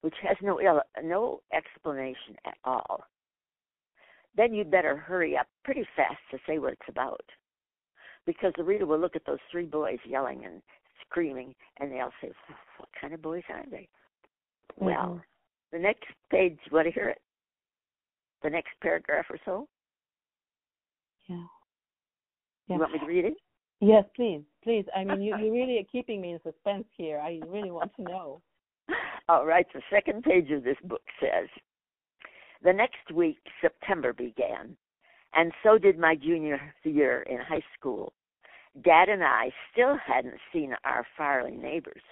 which 0.00 0.14
has 0.22 0.36
no 0.42 0.58
no 1.02 1.40
explanation 1.52 2.36
at 2.46 2.56
all, 2.64 3.04
then 4.36 4.54
you'd 4.54 4.70
better 4.70 4.96
hurry 4.96 5.36
up 5.36 5.46
pretty 5.64 5.86
fast 5.96 6.18
to 6.30 6.38
say 6.46 6.58
what 6.58 6.72
it's 6.72 6.88
about, 6.88 7.24
because 8.26 8.52
the 8.56 8.64
reader 8.64 8.86
will 8.86 8.98
look 8.98 9.16
at 9.16 9.26
those 9.26 9.38
three 9.50 9.66
boys 9.66 9.98
yelling 10.06 10.44
and 10.44 10.62
screaming, 11.06 11.54
and 11.78 11.92
they'll 11.92 12.12
say, 12.22 12.32
"What 12.78 12.88
kind 12.98 13.12
of 13.12 13.20
boys 13.20 13.42
are 13.50 13.64
they?" 13.70 13.88
Mm-hmm. 14.76 14.84
Well, 14.86 15.20
the 15.72 15.78
next 15.78 16.04
page, 16.30 16.58
you 16.64 16.74
want 16.74 16.86
to 16.86 16.92
hear 16.92 17.08
it? 17.10 17.20
The 18.42 18.50
next 18.50 18.70
paragraph 18.80 19.26
or 19.28 19.38
so. 19.44 19.68
Yeah. 21.28 21.44
yeah. 22.66 22.74
You 22.74 22.80
want 22.80 22.92
me 22.92 22.98
to 23.00 23.06
read 23.06 23.24
it? 23.26 23.34
Yes, 23.80 24.04
please, 24.14 24.42
please. 24.62 24.84
I 24.94 25.04
mean, 25.04 25.22
you 25.22 25.36
you 25.38 25.52
really 25.52 25.78
are 25.78 25.88
keeping 25.92 26.20
me 26.20 26.32
in 26.32 26.40
suspense 26.42 26.84
here. 26.96 27.18
I 27.18 27.40
really 27.48 27.70
want 27.70 27.94
to 27.96 28.02
know. 28.02 28.42
All 29.28 29.46
right. 29.46 29.66
The 29.72 29.82
second 29.90 30.22
page 30.22 30.50
of 30.50 30.64
this 30.64 30.76
book 30.84 31.02
says, 31.18 31.48
"The 32.62 32.72
next 32.72 33.10
week, 33.12 33.38
September 33.60 34.12
began, 34.12 34.76
and 35.34 35.52
so 35.62 35.78
did 35.78 35.98
my 35.98 36.14
junior 36.14 36.60
year 36.84 37.22
in 37.22 37.38
high 37.38 37.64
school. 37.78 38.12
Dad 38.82 39.08
and 39.08 39.24
I 39.24 39.50
still 39.72 39.96
hadn't 39.96 40.38
seen 40.52 40.76
our 40.84 41.06
Farley 41.16 41.56
neighbors. 41.56 42.02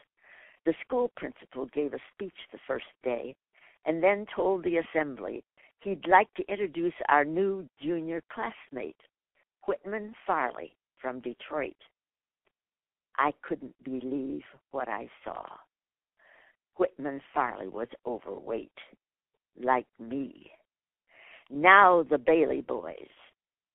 The 0.65 0.75
school 0.85 1.11
principal 1.17 1.67
gave 1.67 1.93
a 1.93 1.99
speech 2.13 2.35
the 2.51 2.59
first 2.67 2.87
day 3.05 3.37
and 3.85 4.03
then 4.03 4.27
told 4.35 4.65
the 4.65 4.79
assembly 4.79 5.45
he'd 5.81 6.07
like 6.09 6.33
to 6.35 6.51
introduce 6.51 6.95
our 7.09 7.25
new 7.25 7.69
junior 7.81 8.23
classmate, 8.29 9.01
Whitman 9.67 10.15
Farley 10.27 10.75
from 11.01 11.21
Detroit. 11.21 11.77
I 13.17 13.33
couldn't 13.43 13.75
believe 13.85 14.43
what 14.71 14.89
I 14.89 15.09
saw. 15.25 15.45
Whitman 16.77 17.21
Farley 17.35 17.69
was 17.69 17.89
overweight, 18.07 18.79
like 19.61 19.87
me. 19.99 20.53
Now 21.51 22.05
the 22.09 22.19
Bailey 22.19 22.61
boys 22.61 23.09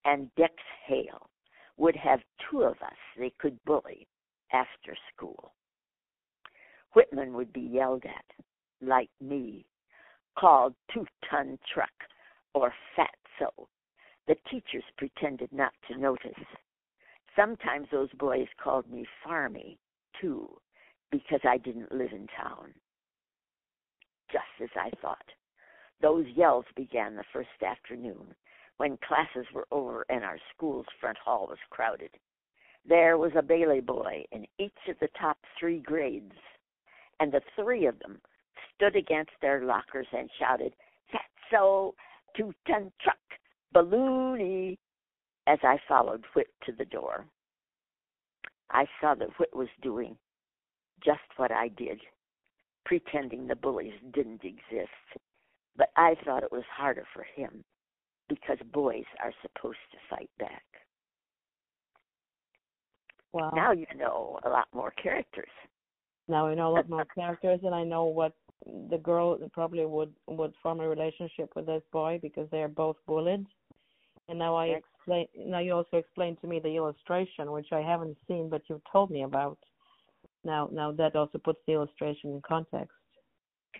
and 0.06 0.34
Dex 0.36 0.54
Hale 0.86 1.30
would 1.78 1.96
have 1.96 2.20
two 2.50 2.62
of 2.64 2.82
us 2.82 2.98
they 3.18 3.32
could 3.40 3.58
bully 3.66 4.08
after 4.52 4.96
school. 5.14 5.54
Whitman 6.94 7.34
would 7.34 7.52
be 7.52 7.62
yelled 7.62 8.06
at, 8.06 8.46
like 8.82 9.10
me, 9.20 9.66
called 10.38 10.76
two 10.94 11.06
ton 11.30 11.58
truck 11.74 11.90
or 12.54 12.74
fatso. 12.98 13.68
The 14.28 14.36
teachers 14.50 14.84
pretended 14.98 15.52
not 15.52 15.74
to 15.90 15.98
notice. 15.98 16.32
Sometimes 17.36 17.88
those 17.92 18.12
boys 18.14 18.48
called 18.62 18.90
me 18.90 19.06
Farmy, 19.26 19.78
too, 20.20 20.50
because 21.12 21.42
I 21.44 21.58
didn't 21.58 21.92
live 21.92 22.12
in 22.12 22.28
town. 22.28 22.74
Just 24.32 24.46
as 24.62 24.70
I 24.76 24.92
thought. 25.02 25.26
Those 26.02 26.26
yells 26.36 26.66
began 26.76 27.16
the 27.16 27.24
first 27.32 27.50
afternoon 27.66 28.36
when 28.78 28.98
classes 28.98 29.46
were 29.54 29.68
over 29.72 30.06
and 30.10 30.24
our 30.24 30.38
school's 30.54 30.86
front 31.00 31.18
hall 31.18 31.48
was 31.48 31.60
crowded. 31.70 32.12
There 32.86 33.18
was 33.18 33.32
a 33.38 33.42
Bailey 33.42 33.80
boy 33.80 34.26
in 34.32 34.46
each 34.60 34.72
of 34.90 35.00
the 35.00 35.08
top 35.20 35.38
three 35.58 35.80
grades, 35.80 36.36
and 37.20 37.32
the 37.32 37.42
three 37.56 37.86
of 37.86 37.98
them 38.00 38.20
stood 38.76 38.96
against 38.96 39.32
their 39.42 39.64
lockers 39.64 40.08
and 40.12 40.30
shouted, 40.38 40.74
Fatso, 41.14 41.94
two 42.36 42.54
ton 42.68 42.92
truck, 43.02 43.18
balloony, 43.74 44.78
as 45.48 45.60
I 45.64 45.78
followed 45.88 46.24
Whit 46.36 46.48
to 46.66 46.72
the 46.72 46.86
door. 46.86 47.26
I 48.72 48.86
saw 49.00 49.16
that 49.16 49.40
Whit 49.40 49.56
was 49.56 49.68
doing 49.82 50.18
just 51.04 51.22
what 51.38 51.52
I 51.52 51.68
did, 51.70 52.00
pretending 52.86 53.48
the 53.48 53.56
bullies 53.56 53.94
didn't 54.14 54.44
exist. 54.44 54.90
But 55.76 55.90
I 55.96 56.16
thought 56.24 56.44
it 56.44 56.52
was 56.52 56.64
harder 56.76 57.06
for 57.14 57.26
him 57.36 57.64
because 58.30 58.58
boys 58.72 59.06
are 59.24 59.34
supposed 59.42 59.78
to 59.92 59.98
fight 60.10 60.30
back. 60.40 60.64
Wow. 63.34 63.52
Now 63.56 63.72
you 63.72 63.88
know 63.98 64.40
a 64.46 64.50
lot 64.50 64.68
more 64.74 64.92
characters. 64.92 65.50
Now 66.28 66.48
I 66.48 66.56
know 66.56 66.70
a 66.70 66.76
lot 66.76 66.90
more 66.90 67.06
characters, 67.16 67.60
and 67.64 67.74
I 67.74 67.84
know 67.84 68.06
what 68.06 68.34
the 68.90 68.98
girl 68.98 69.38
probably 69.52 69.86
would 69.86 70.14
would 70.28 70.54
form 70.62 70.80
a 70.80 70.88
relationship 70.88 71.50
with 71.56 71.66
this 71.66 71.82
boy 71.92 72.20
because 72.22 72.48
they 72.52 72.62
are 72.62 72.68
both 72.68 72.96
bullied. 73.08 73.46
And 74.30 74.40
now 74.40 74.56
I 74.56 74.80
explain. 75.04 75.28
Now 75.38 75.60
you 75.60 75.74
also 75.74 75.98
explained 75.98 76.38
to 76.42 76.48
me 76.48 76.60
the 76.60 76.76
illustration, 76.76 77.52
which 77.52 77.68
I 77.72 77.82
haven't 77.82 78.18
seen, 78.28 78.50
but 78.50 78.62
you've 78.70 78.82
told 78.92 79.12
me 79.12 79.24
about. 79.24 79.58
Now, 80.46 80.70
now 80.72 80.92
that 80.92 81.16
also 81.16 81.38
puts 81.38 81.60
the 81.68 81.74
illustration 81.74 82.32
in 82.32 82.42
context. 82.46 82.92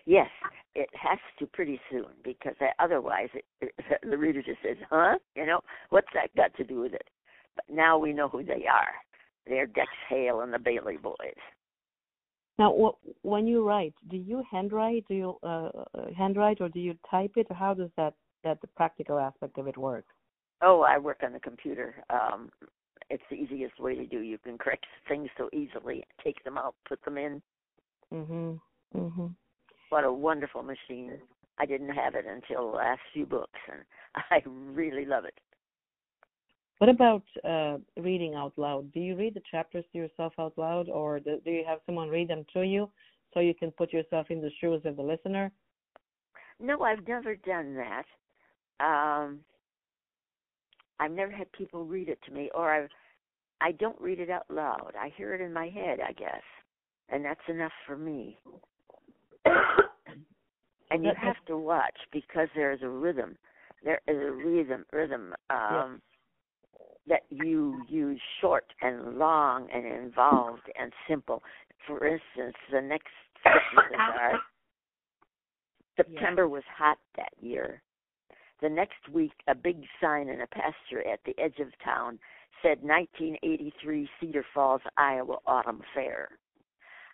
Yes, 0.06 0.28
it 0.74 0.88
has 0.94 1.18
to 1.38 1.46
pretty 1.46 1.80
soon 1.90 2.06
because 2.24 2.54
otherwise 2.78 3.28
it, 3.34 3.44
it, 3.60 3.74
the 4.08 4.18
reader 4.18 4.42
just 4.42 4.60
says, 4.62 4.76
"Huh? 4.90 5.18
You 5.34 5.46
know, 5.46 5.60
what's 5.90 6.08
that 6.14 6.34
got 6.36 6.54
to 6.56 6.64
do 6.64 6.80
with 6.80 6.94
it?" 6.94 7.08
But 7.56 7.64
now 7.74 7.98
we 7.98 8.12
know 8.12 8.28
who 8.28 8.42
they 8.42 8.66
are. 8.66 8.94
They're 9.46 9.66
Dex 9.66 9.88
Hale 10.08 10.40
and 10.40 10.52
the 10.52 10.58
Bailey 10.58 10.96
boys. 10.96 11.16
Now, 12.58 12.94
when 13.22 13.46
you 13.46 13.66
write, 13.66 13.94
do 14.10 14.16
you 14.16 14.42
handwrite? 14.50 15.04
Do 15.08 15.14
you 15.14 15.36
uh, 15.42 15.70
uh, 15.94 16.06
handwrite, 16.16 16.60
or 16.60 16.68
do 16.68 16.78
you 16.78 16.94
type 17.10 17.32
it? 17.36 17.46
Or 17.50 17.56
how 17.56 17.74
does 17.74 17.90
that 17.96 18.14
that 18.42 18.60
the 18.60 18.68
practical 18.68 19.18
aspect 19.18 19.58
of 19.58 19.66
it 19.66 19.76
work? 19.76 20.04
Oh, 20.64 20.80
I 20.80 20.96
work 20.96 21.20
on 21.22 21.34
the 21.34 21.40
computer. 21.40 22.02
Um, 22.08 22.50
it's 23.10 23.22
the 23.30 23.36
easiest 23.36 23.78
way 23.78 23.94
to 23.96 24.06
do. 24.06 24.20
You 24.20 24.38
can 24.38 24.56
correct 24.56 24.86
things 25.06 25.28
so 25.36 25.50
easily. 25.52 26.04
Take 26.24 26.42
them 26.42 26.56
out, 26.56 26.74
put 26.88 27.04
them 27.04 27.18
in. 27.18 27.42
Mhm. 28.10 28.60
Mhm. 28.94 29.34
What 29.90 30.04
a 30.04 30.12
wonderful 30.12 30.62
machine. 30.62 31.20
I 31.58 31.66
didn't 31.66 31.90
have 31.90 32.14
it 32.14 32.24
until 32.24 32.70
the 32.70 32.76
last 32.78 33.02
few 33.12 33.26
books, 33.26 33.60
and 33.70 33.84
I 34.30 34.42
really 34.46 35.04
love 35.04 35.26
it. 35.26 35.38
What 36.78 36.88
about 36.88 37.24
uh, 37.44 37.78
reading 37.98 38.34
out 38.34 38.56
loud? 38.56 38.90
Do 38.92 39.00
you 39.00 39.16
read 39.16 39.34
the 39.34 39.42
chapters 39.50 39.84
to 39.92 39.98
yourself 39.98 40.32
out 40.38 40.56
loud, 40.56 40.88
or 40.88 41.20
do, 41.20 41.40
do 41.44 41.50
you 41.50 41.64
have 41.66 41.80
someone 41.84 42.08
read 42.08 42.28
them 42.28 42.44
to 42.54 42.62
you 42.62 42.90
so 43.32 43.40
you 43.40 43.54
can 43.54 43.70
put 43.70 43.92
yourself 43.92 44.30
in 44.30 44.40
the 44.40 44.50
shoes 44.60 44.82
of 44.86 44.96
the 44.96 45.02
listener? 45.02 45.52
No, 46.58 46.82
I've 46.82 47.06
never 47.06 47.36
done 47.36 47.74
that. 47.74 48.06
Um, 48.80 49.44
I've 51.00 51.12
never 51.12 51.32
had 51.32 51.50
people 51.52 51.84
read 51.84 52.08
it 52.08 52.18
to 52.26 52.32
me, 52.32 52.50
or 52.54 52.72
I, 52.74 52.88
I 53.60 53.72
don't 53.72 54.00
read 54.00 54.20
it 54.20 54.30
out 54.30 54.46
loud. 54.50 54.92
I 54.98 55.10
hear 55.16 55.34
it 55.34 55.40
in 55.40 55.52
my 55.52 55.68
head, 55.68 56.00
I 56.06 56.12
guess, 56.12 56.42
and 57.08 57.24
that's 57.24 57.40
enough 57.48 57.72
for 57.86 57.96
me. 57.96 58.38
and 60.90 61.04
you 61.04 61.12
have 61.20 61.36
to 61.46 61.58
watch 61.58 61.96
because 62.12 62.48
there's 62.54 62.82
a 62.82 62.88
rhythm. 62.88 63.36
There 63.84 64.00
is 64.08 64.16
a 64.16 64.32
rhythm, 64.32 64.84
rhythm. 64.92 65.34
Um, 65.50 66.00
that 67.06 67.22
you 67.30 67.84
use 67.88 68.20
short 68.40 68.66
and 68.82 69.18
long 69.18 69.68
and 69.72 69.86
involved 69.86 70.62
and 70.78 70.92
simple. 71.08 71.42
For 71.86 72.06
instance, 72.06 72.56
the 72.72 72.80
next 72.80 73.08
sentences 73.44 74.00
are 74.14 74.40
September 75.96 76.44
Yeah. 76.46 76.52
was 76.52 76.62
hot 76.76 76.98
that 77.16 77.32
year. 77.40 77.82
The 78.64 78.70
next 78.70 79.10
week, 79.12 79.34
a 79.46 79.54
big 79.54 79.84
sign 80.00 80.30
in 80.30 80.40
a 80.40 80.46
pasture 80.46 81.06
at 81.06 81.20
the 81.26 81.38
edge 81.38 81.58
of 81.58 81.68
town 81.84 82.18
said 82.62 82.78
1983 82.80 84.08
Cedar 84.18 84.42
Falls, 84.54 84.80
Iowa 84.96 85.36
Autumn 85.46 85.82
Fair. 85.94 86.30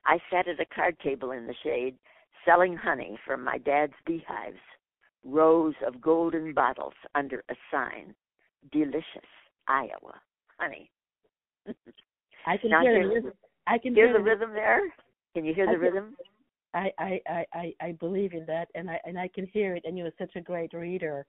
I 0.06 0.18
sat 0.30 0.46
at 0.46 0.60
a 0.60 0.64
card 0.72 0.96
table 1.00 1.32
in 1.32 1.48
the 1.48 1.54
shade, 1.64 1.96
selling 2.44 2.76
honey 2.76 3.18
from 3.26 3.42
my 3.42 3.58
dad's 3.58 3.94
beehives, 4.06 4.60
rows 5.24 5.74
of 5.84 6.00
golden 6.00 6.54
bottles 6.54 6.94
under 7.16 7.42
a 7.50 7.54
sign, 7.72 8.14
delicious 8.70 9.28
Iowa 9.66 10.20
honey. 10.56 10.88
I 12.46 12.58
can 12.58 12.70
Now 12.70 12.82
hear 12.82 13.02
the 13.02 13.12
rhythm. 13.12 13.32
I 13.66 13.78
can 13.78 13.92
Hear 13.96 14.06
hear 14.06 14.18
the 14.18 14.22
rhythm 14.22 14.52
there? 14.52 14.82
Can 15.34 15.44
you 15.44 15.52
hear 15.52 15.68
I 15.68 15.72
the 15.72 15.78
can- 15.78 15.80
rhythm? 15.80 16.16
I, 16.72 16.92
I, 16.98 17.44
I, 17.52 17.74
I, 17.80 17.92
believe 17.98 18.32
in 18.32 18.46
that, 18.46 18.68
and 18.76 18.88
I 18.88 19.00
and 19.04 19.18
I 19.18 19.28
can 19.28 19.46
hear 19.46 19.74
it. 19.74 19.84
And 19.84 19.98
you're 19.98 20.10
such 20.18 20.36
a 20.36 20.40
great 20.40 20.72
reader 20.72 21.26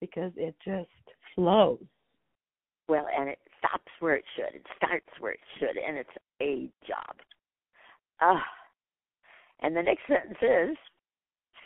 because 0.00 0.32
it 0.36 0.56
just 0.64 0.88
flows. 1.34 1.78
Well, 2.88 3.06
and 3.16 3.28
it 3.28 3.38
stops 3.58 3.92
where 4.00 4.16
it 4.16 4.24
should. 4.36 4.54
It 4.54 4.66
starts 4.76 5.06
where 5.20 5.32
it 5.32 5.40
should, 5.58 5.76
and 5.76 5.96
it's 5.96 6.10
a 6.42 6.68
job. 6.86 7.16
Ah. 8.20 8.42
And 9.60 9.74
the 9.76 9.82
next 9.82 10.02
sentence 10.08 10.38
is 10.42 10.76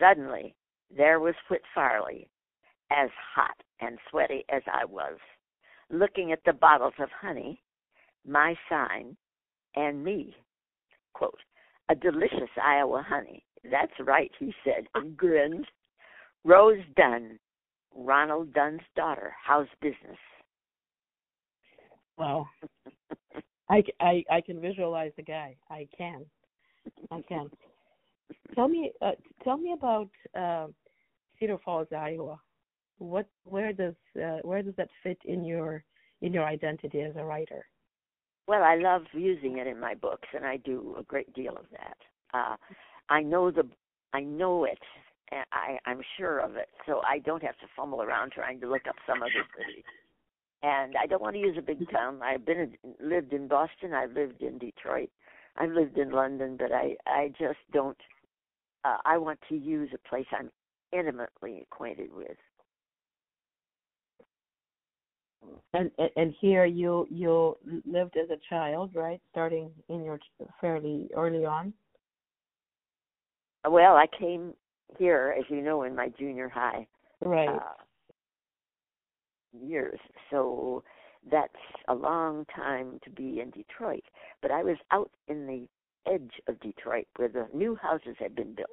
Suddenly, 0.01 0.55
there 0.97 1.21
was 1.21 1.35
Whit 1.51 1.61
Farley, 1.75 2.27
as 2.91 3.11
hot 3.35 3.57
and 3.81 3.99
sweaty 4.11 4.45
as 4.49 4.63
I 4.67 4.87
was, 4.87 5.19
looking 5.91 6.33
at 6.33 6.43
the 6.45 6.55
bottles 6.55 6.95
of 6.99 7.11
honey, 7.11 7.63
my 8.27 8.57
sign, 8.69 9.17
and 9.77 10.03
me. 10.03 10.35
Quote, 11.13 11.39
a 11.90 11.94
delicious 11.94 12.50
Iowa 12.62 13.05
honey. 13.07 13.44
That's 13.64 13.92
right, 14.00 14.31
he 14.38 14.55
said 14.64 14.87
and 14.94 15.16
grinned. 15.16 15.66
Rose 16.44 16.79
Dunn, 16.96 17.38
Ronald 17.94 18.55
Dunn's 18.55 18.81
daughter. 18.96 19.35
How's 19.44 19.66
business? 19.83 20.18
Wow. 22.16 22.46
I 23.68 23.83
can 24.46 24.61
visualize 24.61 25.12
the 25.16 25.22
guy. 25.22 25.57
I 25.68 25.87
can. 25.96 26.24
I 27.11 27.22
can. 27.29 27.50
Tell 28.55 28.68
me, 28.68 28.92
uh, 29.03 29.12
tell 29.44 29.59
me 29.59 29.72
about 29.72 30.09
uh, 30.38 30.68
Cedar 31.38 31.59
Falls, 31.64 31.88
Iowa. 31.96 32.40
What, 32.98 33.26
where 33.44 33.72
does, 33.72 33.94
uh, 34.16 34.38
where 34.42 34.62
does 34.62 34.74
that 34.76 34.88
fit 35.03 35.18
in 35.24 35.44
your, 35.44 35.85
in 36.22 36.33
your 36.33 36.44
identity 36.44 37.03
as 37.03 37.16
a 37.16 37.24
writer? 37.24 37.66
Well, 38.46 38.62
I 38.62 38.76
love 38.76 39.03
using 39.12 39.59
it 39.59 39.66
in 39.66 39.79
my 39.79 39.94
books, 39.94 40.29
and 40.35 40.44
I 40.44 40.57
do 40.57 40.96
a 40.98 41.03
great 41.03 41.33
deal 41.35 41.57
of 41.57 41.66
that. 41.72 41.96
Uh, 42.35 42.57
I 43.09 43.22
know 43.22 43.50
the, 43.50 43.68
I 44.12 44.20
know 44.20 44.64
it, 44.64 44.79
and 45.31 45.44
I, 45.53 45.79
I'm 45.87 46.00
sure 46.18 46.38
of 46.40 46.57
it, 46.57 46.68
so 46.87 47.00
I 47.07 47.18
don't 47.18 47.42
have 47.42 47.59
to 47.59 47.66
fumble 47.76 48.03
around 48.03 48.33
trying 48.33 48.61
to 48.61 48.68
look 48.68 48.87
up 48.88 48.96
some 49.07 49.22
other 49.22 49.46
city. 49.57 49.85
And 50.62 50.94
I 51.00 51.07
don't 51.07 51.22
want 51.22 51.35
to 51.37 51.40
use 51.40 51.57
a 51.59 51.62
big 51.62 51.88
town. 51.90 52.20
I've 52.22 52.44
been 52.44 52.74
lived 53.00 53.33
in 53.33 53.48
Boston. 53.48 53.94
I've 53.94 54.12
lived 54.12 54.42
in 54.42 54.59
Detroit. 54.59 55.11
I've 55.57 55.70
lived 55.70 55.96
in 55.96 56.11
London, 56.11 56.57
but 56.59 56.70
I, 56.72 56.96
I 57.07 57.29
just 57.38 57.59
don't. 57.72 57.96
Uh, 58.85 58.96
I 59.05 59.16
want 59.16 59.38
to 59.48 59.57
use 59.57 59.90
a 59.94 60.09
place 60.09 60.26
I'm 60.33 60.50
intimately 60.92 61.61
acquainted 61.62 62.11
with. 62.12 62.37
And 65.72 65.90
and- 66.16 66.35
here 66.40 66.64
you 66.64 67.07
you 67.11 67.57
lived 67.87 68.16
as 68.16 68.29
a 68.31 68.38
child, 68.48 68.90
right? 68.94 69.20
Starting 69.31 69.70
in 69.88 70.03
your 70.03 70.18
fairly 70.61 71.09
early 71.14 71.44
on. 71.44 71.72
Well, 73.68 73.94
I 73.94 74.07
came 74.18 74.55
here, 74.98 75.35
as 75.38 75.44
you 75.48 75.61
know, 75.62 75.83
in 75.83 75.94
my 75.94 76.09
junior 76.18 76.48
high. 76.48 76.87
Right. 77.22 77.48
uh, 77.48 77.74
years. 79.53 79.98
So 80.31 80.83
that's 81.31 81.53
a 81.88 81.94
long 81.94 82.46
time 82.55 82.98
to 83.05 83.11
be 83.11 83.40
in 83.40 83.50
Detroit. 83.50 84.05
But 84.42 84.50
I 84.50 84.62
was 84.62 84.76
out 84.90 85.11
in 85.29 85.46
the 85.46 85.68
edge 86.11 86.33
of 86.48 86.59
Detroit 86.61 87.07
where 87.16 87.29
the 87.29 87.46
new 87.55 87.76
houses 87.76 88.16
had 88.18 88.35
been 88.35 88.55
built. 88.55 88.70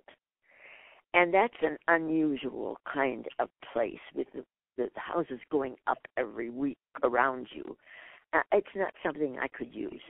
And 1.13 1.33
that's 1.33 1.53
an 1.61 1.77
unusual 1.87 2.77
kind 2.91 3.25
of 3.39 3.49
place 3.73 3.99
with 4.15 4.27
the, 4.33 4.45
the 4.77 4.89
houses 4.95 5.39
going 5.51 5.75
up 5.87 5.99
every 6.17 6.49
week 6.49 6.77
around 7.03 7.47
you. 7.53 7.77
Uh, 8.33 8.41
it's 8.51 8.67
not 8.75 8.93
something 9.03 9.37
I 9.41 9.47
could 9.47 9.73
use. 9.73 10.01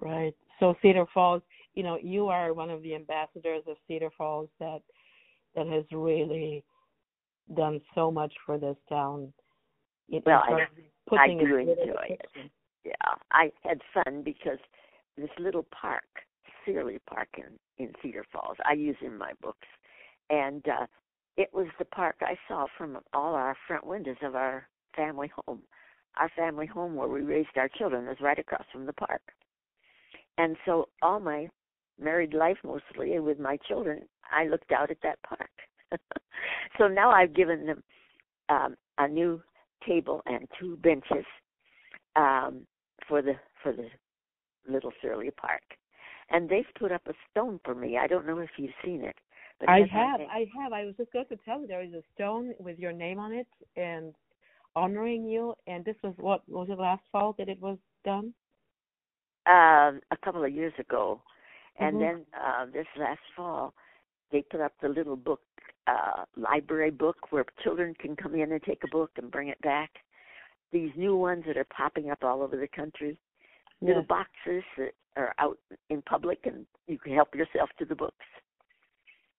Right. 0.00 0.34
So 0.58 0.74
Cedar 0.82 1.06
Falls, 1.12 1.42
you 1.74 1.82
know, 1.82 1.98
you 2.02 2.28
are 2.28 2.52
one 2.52 2.70
of 2.70 2.82
the 2.82 2.94
ambassadors 2.94 3.62
of 3.68 3.76
Cedar 3.86 4.10
Falls 4.16 4.48
that 4.58 4.80
that 5.54 5.66
has 5.66 5.84
really 5.90 6.62
done 7.54 7.80
so 7.94 8.10
much 8.10 8.32
for 8.44 8.58
this 8.58 8.76
town. 8.88 9.32
In, 10.08 10.22
Well, 10.24 10.42
I- 10.42 10.62
I 10.62 10.68
putting 11.06 11.38
do 11.38 11.56
it 11.56 11.78
in 11.78 11.88
enjoy 11.88 12.18
it. 12.20 12.50
yeah, 12.84 13.14
I 13.30 13.52
had 13.62 13.80
fun 13.94 14.22
because 14.22 14.58
this 15.16 15.30
little 15.38 15.64
park, 15.64 16.04
Seerley 16.64 16.98
Park 17.06 17.28
in, 17.38 17.58
in 17.78 17.92
Cedar 18.02 18.24
Falls, 18.32 18.56
I 18.64 18.72
use 18.74 18.96
in 19.00 19.16
my 19.16 19.32
books, 19.40 19.68
and 20.30 20.66
uh, 20.68 20.86
it 21.36 21.50
was 21.52 21.66
the 21.78 21.84
park 21.84 22.16
I 22.20 22.36
saw 22.48 22.66
from 22.76 22.98
all 23.12 23.34
our 23.34 23.56
front 23.66 23.86
windows 23.86 24.16
of 24.22 24.34
our 24.34 24.68
family 24.94 25.30
home. 25.46 25.62
Our 26.16 26.30
family 26.34 26.66
home 26.66 26.94
where 26.94 27.08
we 27.08 27.20
raised 27.20 27.56
our 27.56 27.68
children 27.68 28.06
was 28.06 28.16
right 28.20 28.38
across 28.38 28.64
from 28.72 28.86
the 28.86 28.92
park, 28.94 29.20
and 30.38 30.56
so 30.64 30.88
all 31.02 31.20
my 31.20 31.48
married 32.00 32.32
life 32.32 32.56
mostly, 32.64 33.14
and 33.14 33.24
with 33.24 33.38
my 33.38 33.58
children, 33.68 34.02
I 34.30 34.46
looked 34.46 34.72
out 34.72 34.90
at 34.90 35.00
that 35.02 35.18
park. 35.22 35.50
so 36.78 36.88
now 36.88 37.10
I've 37.10 37.34
given 37.34 37.66
them 37.66 37.82
um, 38.48 38.76
a 38.98 39.06
new 39.06 39.42
table 39.86 40.22
and 40.26 40.48
two 40.58 40.76
benches 40.78 41.24
um, 42.16 42.66
for 43.06 43.22
the 43.22 43.34
for 43.62 43.72
the 43.72 43.88
little 44.68 44.92
Seerley 45.00 45.30
Park, 45.30 45.62
and 46.30 46.48
they've 46.48 46.64
put 46.78 46.92
up 46.92 47.02
a 47.06 47.12
stone 47.30 47.60
for 47.64 47.74
me. 47.74 47.98
I 47.98 48.06
don't 48.06 48.26
know 48.26 48.38
if 48.38 48.50
you've 48.56 48.70
seen 48.84 49.02
it, 49.02 49.16
but 49.60 49.68
I 49.68 49.80
have. 49.90 50.20
I 50.20 50.46
have. 50.58 50.72
I 50.72 50.84
was 50.84 50.94
just 50.96 51.12
going 51.12 51.26
to 51.26 51.36
tell 51.44 51.60
you 51.60 51.66
there 51.66 51.82
is 51.82 51.92
a 51.94 52.02
stone 52.14 52.54
with 52.58 52.78
your 52.78 52.92
name 52.92 53.18
on 53.18 53.32
it 53.32 53.48
and 53.76 54.14
honoring 54.74 55.24
you. 55.26 55.54
And 55.66 55.84
this 55.84 55.96
was 56.02 56.14
what 56.18 56.42
was 56.48 56.68
it 56.70 56.78
last 56.78 57.02
fall 57.10 57.34
that 57.38 57.48
it 57.48 57.60
was 57.60 57.78
done? 58.04 58.34
um, 59.46 60.00
a 60.10 60.16
couple 60.24 60.44
of 60.44 60.52
years 60.52 60.72
ago, 60.78 61.22
and 61.78 61.96
Mhm. 61.96 62.00
then 62.00 62.26
uh, 62.34 62.66
this 62.66 62.86
last 62.96 63.20
fall, 63.36 63.74
they 64.30 64.42
put 64.42 64.60
up 64.60 64.72
the 64.80 64.88
little 64.88 65.16
book 65.16 65.40
uh, 65.86 66.24
library 66.36 66.90
book 66.90 67.30
where 67.30 67.44
children 67.62 67.94
can 67.94 68.16
come 68.16 68.34
in 68.34 68.50
and 68.50 68.62
take 68.64 68.82
a 68.82 68.88
book 68.88 69.12
and 69.16 69.30
bring 69.30 69.48
it 69.48 69.60
back. 69.60 69.90
These 70.72 70.90
new 70.96 71.16
ones 71.16 71.44
that 71.46 71.56
are 71.56 71.66
popping 71.66 72.10
up 72.10 72.24
all 72.24 72.42
over 72.42 72.56
the 72.56 72.66
country, 72.66 73.16
little 73.80 74.02
boxes 74.02 74.64
that 74.76 74.94
are 75.16 75.32
out 75.38 75.58
in 75.90 76.02
public, 76.02 76.44
and 76.44 76.66
you 76.88 76.98
can 76.98 77.14
help 77.14 77.34
yourself 77.36 77.70
to 77.78 77.84
the 77.84 77.94
books. 77.94 78.26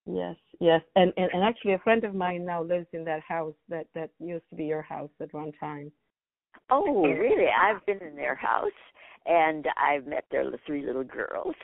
Yes, 0.09 0.35
yes, 0.61 0.81
and, 0.95 1.11
and 1.17 1.29
and 1.33 1.43
actually, 1.43 1.73
a 1.73 1.79
friend 1.79 2.03
of 2.05 2.15
mine 2.15 2.45
now 2.45 2.63
lives 2.63 2.87
in 2.93 3.03
that 3.05 3.21
house 3.27 3.55
that 3.67 3.87
that 3.93 4.09
used 4.19 4.47
to 4.49 4.55
be 4.55 4.63
your 4.65 4.81
house 4.81 5.09
at 5.19 5.33
one 5.33 5.51
time. 5.59 5.91
Oh, 6.69 7.03
really? 7.05 7.47
I've 7.47 7.85
been 7.85 8.01
in 8.01 8.15
their 8.15 8.35
house, 8.35 8.71
and 9.25 9.65
I've 9.77 10.05
met 10.07 10.25
their 10.31 10.45
three 10.65 10.85
little 10.85 11.03
girls. 11.03 11.55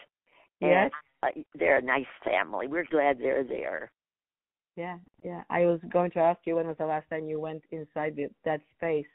Yes, 0.60 0.91
And 1.23 1.38
uh, 1.38 1.41
they're 1.56 1.77
a 1.77 1.82
nice 1.82 2.06
family. 2.23 2.67
We're 2.67 2.86
glad 2.86 3.19
they're 3.19 3.43
there. 3.43 3.91
yeah, 4.75 4.97
yeah. 5.23 5.43
I 5.49 5.65
was 5.65 5.79
going 5.91 6.12
to 6.12 6.19
ask 6.19 6.39
you 6.45 6.55
when 6.55 6.67
was 6.67 6.78
the 6.78 6.86
last 6.86 7.09
time 7.09 7.28
you 7.28 7.39
went 7.39 7.63
inside 7.72 8.15
the, 8.15 8.28
that 8.45 8.61
space. 8.78 9.05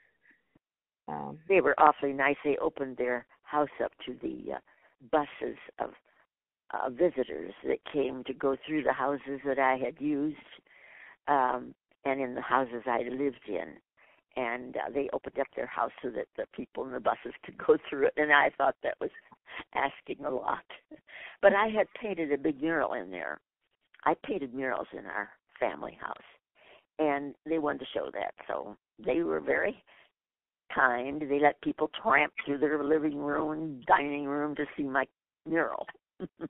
Um, 1.08 1.38
They 1.48 1.60
were 1.60 1.74
awfully 1.78 2.12
nice. 2.12 2.36
They 2.44 2.56
opened 2.58 2.96
their 2.96 3.26
house 3.42 3.68
up 3.82 3.92
to 4.06 4.14
the 4.22 4.54
uh, 4.54 4.58
buses 5.10 5.56
of 5.78 5.90
uh, 6.72 6.90
visitors 6.90 7.52
that 7.66 7.78
came 7.92 8.22
to 8.24 8.34
go 8.34 8.56
through 8.66 8.82
the 8.82 8.92
houses 8.92 9.40
that 9.44 9.58
I 9.58 9.76
had 9.76 9.94
used 9.98 10.36
um, 11.26 11.74
and 12.04 12.20
in 12.20 12.34
the 12.34 12.40
houses 12.40 12.82
I 12.86 13.02
lived 13.10 13.40
in. 13.48 13.74
And 14.36 14.76
uh, 14.76 14.90
they 14.92 15.08
opened 15.12 15.38
up 15.40 15.48
their 15.56 15.66
house 15.66 15.90
so 16.02 16.10
that 16.10 16.26
the 16.36 16.44
people 16.54 16.84
in 16.84 16.92
the 16.92 17.00
buses 17.00 17.34
could 17.44 17.58
go 17.58 17.76
through 17.90 18.06
it. 18.06 18.14
And 18.16 18.32
I 18.32 18.50
thought 18.56 18.76
that 18.82 18.94
was 19.00 19.10
asking 19.74 20.24
a 20.24 20.30
lot. 20.30 20.64
But 21.40 21.54
I 21.54 21.68
had 21.68 21.86
painted 22.00 22.32
a 22.32 22.38
big 22.38 22.60
mural 22.60 22.94
in 22.94 23.10
there. 23.10 23.40
I 24.04 24.14
painted 24.24 24.54
murals 24.54 24.86
in 24.92 25.06
our 25.06 25.30
family 25.58 25.96
house. 26.00 26.16
And 26.98 27.34
they 27.46 27.58
wanted 27.58 27.80
to 27.80 27.86
show 27.94 28.10
that. 28.12 28.34
So 28.46 28.76
they 29.04 29.22
were 29.22 29.40
very 29.40 29.82
kind. 30.74 31.22
They 31.22 31.40
let 31.40 31.60
people 31.62 31.90
tramp 32.02 32.32
through 32.44 32.58
their 32.58 32.82
living 32.82 33.16
room 33.18 33.52
and 33.52 33.86
dining 33.86 34.26
room 34.26 34.54
to 34.56 34.64
see 34.76 34.82
my 34.84 35.06
mural. 35.48 35.86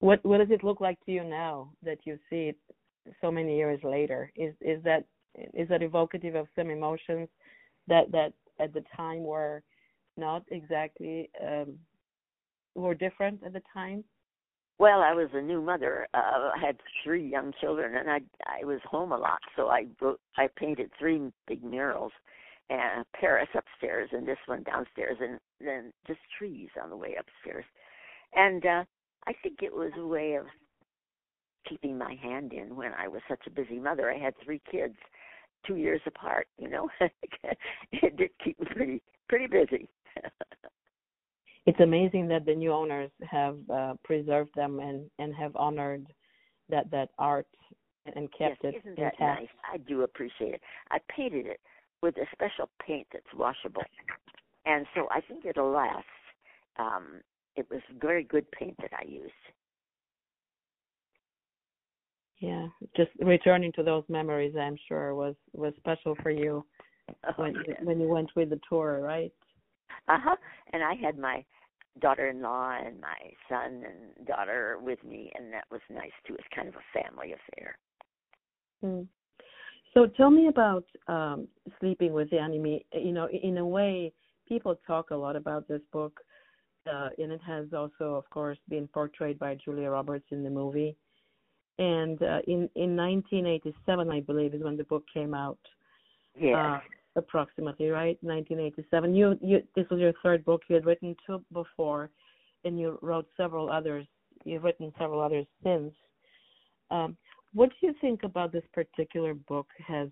what 0.00 0.24
what 0.24 0.38
does 0.38 0.50
it 0.50 0.64
look 0.64 0.80
like 0.80 0.98
to 1.04 1.12
you 1.12 1.24
now 1.24 1.70
that 1.82 1.98
you 2.04 2.18
see 2.30 2.50
it 2.50 2.56
so 3.20 3.30
many 3.30 3.56
years 3.56 3.80
later? 3.82 4.30
Is 4.36 4.54
is 4.60 4.82
that 4.84 5.04
is 5.54 5.68
that 5.68 5.82
evocative 5.82 6.34
of 6.34 6.46
some 6.56 6.70
emotions 6.70 7.28
that 7.86 8.10
that 8.12 8.32
at 8.60 8.72
the 8.74 8.84
time 8.96 9.22
were 9.22 9.62
not 10.16 10.42
exactly 10.50 11.30
um, 11.46 11.78
were 12.74 12.94
different 12.94 13.42
at 13.44 13.52
the 13.52 13.62
time? 13.72 14.04
Well, 14.78 15.00
I 15.00 15.12
was 15.12 15.28
a 15.32 15.42
new 15.42 15.60
mother. 15.60 16.06
Uh, 16.14 16.52
I 16.54 16.58
had 16.64 16.76
three 17.02 17.28
young 17.28 17.52
children, 17.60 17.96
and 17.96 18.08
I 18.10 18.20
I 18.46 18.64
was 18.64 18.80
home 18.84 19.12
a 19.12 19.18
lot, 19.18 19.40
so 19.56 19.68
I 19.68 19.86
wrote 20.00 20.20
I 20.36 20.48
painted 20.56 20.90
three 20.98 21.20
big 21.46 21.64
murals, 21.64 22.12
and 22.70 23.04
Paris 23.18 23.48
upstairs, 23.54 24.10
and 24.12 24.26
this 24.26 24.38
one 24.46 24.62
downstairs, 24.62 25.16
and 25.20 25.38
then 25.60 25.92
just 26.06 26.20
trees 26.36 26.68
on 26.82 26.90
the 26.90 26.96
way 26.96 27.16
upstairs, 27.18 27.64
and 28.34 28.64
uh, 28.64 28.84
I 29.26 29.32
think 29.42 29.62
it 29.62 29.72
was 29.72 29.92
a 29.98 30.06
way 30.06 30.34
of 30.34 30.46
keeping 31.68 31.98
my 31.98 32.14
hand 32.14 32.52
in 32.52 32.76
when 32.76 32.92
I 32.94 33.08
was 33.08 33.22
such 33.28 33.40
a 33.46 33.50
busy 33.50 33.78
mother. 33.78 34.10
I 34.10 34.18
had 34.18 34.34
three 34.44 34.60
kids, 34.70 34.94
two 35.66 35.76
years 35.76 36.00
apart. 36.06 36.46
You 36.58 36.68
know, 36.70 36.88
it 37.92 38.16
did 38.16 38.30
keep 38.42 38.58
me 38.60 38.66
pretty 38.74 39.02
pretty 39.28 39.46
busy. 39.46 39.88
it's 41.66 41.80
amazing 41.80 42.28
that 42.28 42.46
the 42.46 42.54
new 42.54 42.72
owners 42.72 43.10
have 43.30 43.58
uh, 43.72 43.94
preserved 44.04 44.50
them 44.54 44.80
and 44.80 45.10
and 45.18 45.34
have 45.34 45.54
honored 45.56 46.06
that 46.70 46.90
that 46.90 47.10
art 47.18 47.46
and 48.16 48.28
kept 48.32 48.58
yes, 48.62 48.74
it 48.74 48.76
isn't 48.78 48.96
that 48.96 49.12
intact. 49.14 49.40
nice? 49.40 49.48
I 49.72 49.76
do 49.78 50.02
appreciate 50.02 50.54
it. 50.54 50.62
I 50.90 50.98
painted 51.14 51.46
it 51.46 51.60
with 52.02 52.16
a 52.16 52.26
special 52.32 52.68
paint 52.84 53.06
that's 53.12 53.24
washable, 53.34 53.82
and 54.66 54.86
so 54.94 55.08
I 55.10 55.20
think 55.20 55.44
it'll 55.44 55.70
last. 55.70 56.04
Um, 56.78 57.20
it 57.56 57.66
was 57.70 57.80
very 58.00 58.22
good 58.24 58.48
paint 58.52 58.76
that 58.80 58.92
I 58.96 59.04
used. 59.04 59.32
Yeah, 62.38 62.68
just 62.96 63.10
returning 63.20 63.72
to 63.72 63.82
those 63.82 64.04
memories, 64.08 64.54
I'm 64.58 64.76
sure 64.86 65.14
was 65.14 65.34
was 65.52 65.72
special 65.76 66.16
for 66.22 66.30
you 66.30 66.64
Oh, 67.26 67.32
when 67.36 67.54
yes. 67.66 67.80
when 67.82 68.00
you 68.00 68.08
went 68.08 68.30
with 68.36 68.50
the 68.50 68.60
tour, 68.68 69.00
right? 69.02 69.32
Uh 70.08 70.18
huh. 70.22 70.36
And 70.72 70.82
I 70.82 70.94
had 70.94 71.18
my 71.18 71.44
daughter-in-law 72.00 72.78
and 72.84 73.00
my 73.00 73.32
son 73.48 73.82
and 73.84 74.26
daughter 74.26 74.78
with 74.80 75.02
me, 75.02 75.32
and 75.36 75.52
that 75.52 75.64
was 75.70 75.80
nice 75.90 76.12
too. 76.26 76.34
It's 76.34 76.46
kind 76.54 76.68
of 76.68 76.74
a 76.74 77.02
family 77.02 77.32
affair. 77.32 77.76
Hmm. 78.80 79.02
So 79.94 80.06
tell 80.06 80.30
me 80.30 80.48
about 80.48 80.84
um, 81.06 81.48
sleeping 81.80 82.12
with 82.12 82.30
the 82.30 82.38
enemy. 82.38 82.84
You 82.92 83.12
know, 83.12 83.28
in 83.28 83.58
a 83.58 83.66
way, 83.66 84.12
people 84.46 84.78
talk 84.86 85.10
a 85.10 85.16
lot 85.16 85.36
about 85.36 85.66
this 85.68 85.80
book, 85.92 86.20
uh, 86.90 87.08
and 87.18 87.32
it 87.32 87.40
has 87.46 87.66
also, 87.72 88.14
of 88.14 88.28
course, 88.30 88.58
been 88.68 88.88
portrayed 88.88 89.38
by 89.38 89.56
Julia 89.64 89.90
Roberts 89.90 90.26
in 90.30 90.42
the 90.42 90.50
movie. 90.50 90.96
And 91.78 92.20
uh, 92.22 92.40
in 92.46 92.68
in 92.74 92.96
1987, 92.96 94.10
I 94.10 94.20
believe, 94.20 94.54
is 94.54 94.62
when 94.62 94.76
the 94.76 94.84
book 94.84 95.04
came 95.12 95.34
out. 95.34 95.58
Yes. 96.38 96.56
Uh, 96.56 96.78
approximately, 97.16 97.88
right? 97.88 98.16
1987. 98.22 99.14
You 99.14 99.38
you 99.40 99.62
this 99.76 99.86
was 99.90 100.00
your 100.00 100.12
third 100.22 100.44
book. 100.44 100.62
You 100.68 100.76
had 100.76 100.86
written 100.86 101.16
two 101.26 101.44
before, 101.52 102.10
and 102.64 102.78
you 102.78 102.98
wrote 103.02 103.26
several 103.36 103.70
others. 103.70 104.06
You've 104.44 104.64
written 104.64 104.92
several 104.98 105.20
others 105.20 105.46
since. 105.62 105.92
Um, 106.90 107.16
what 107.58 107.70
do 107.70 107.88
you 107.88 107.94
think 108.00 108.22
about 108.22 108.52
this 108.52 108.62
particular 108.72 109.34
book 109.34 109.66
has 109.84 110.08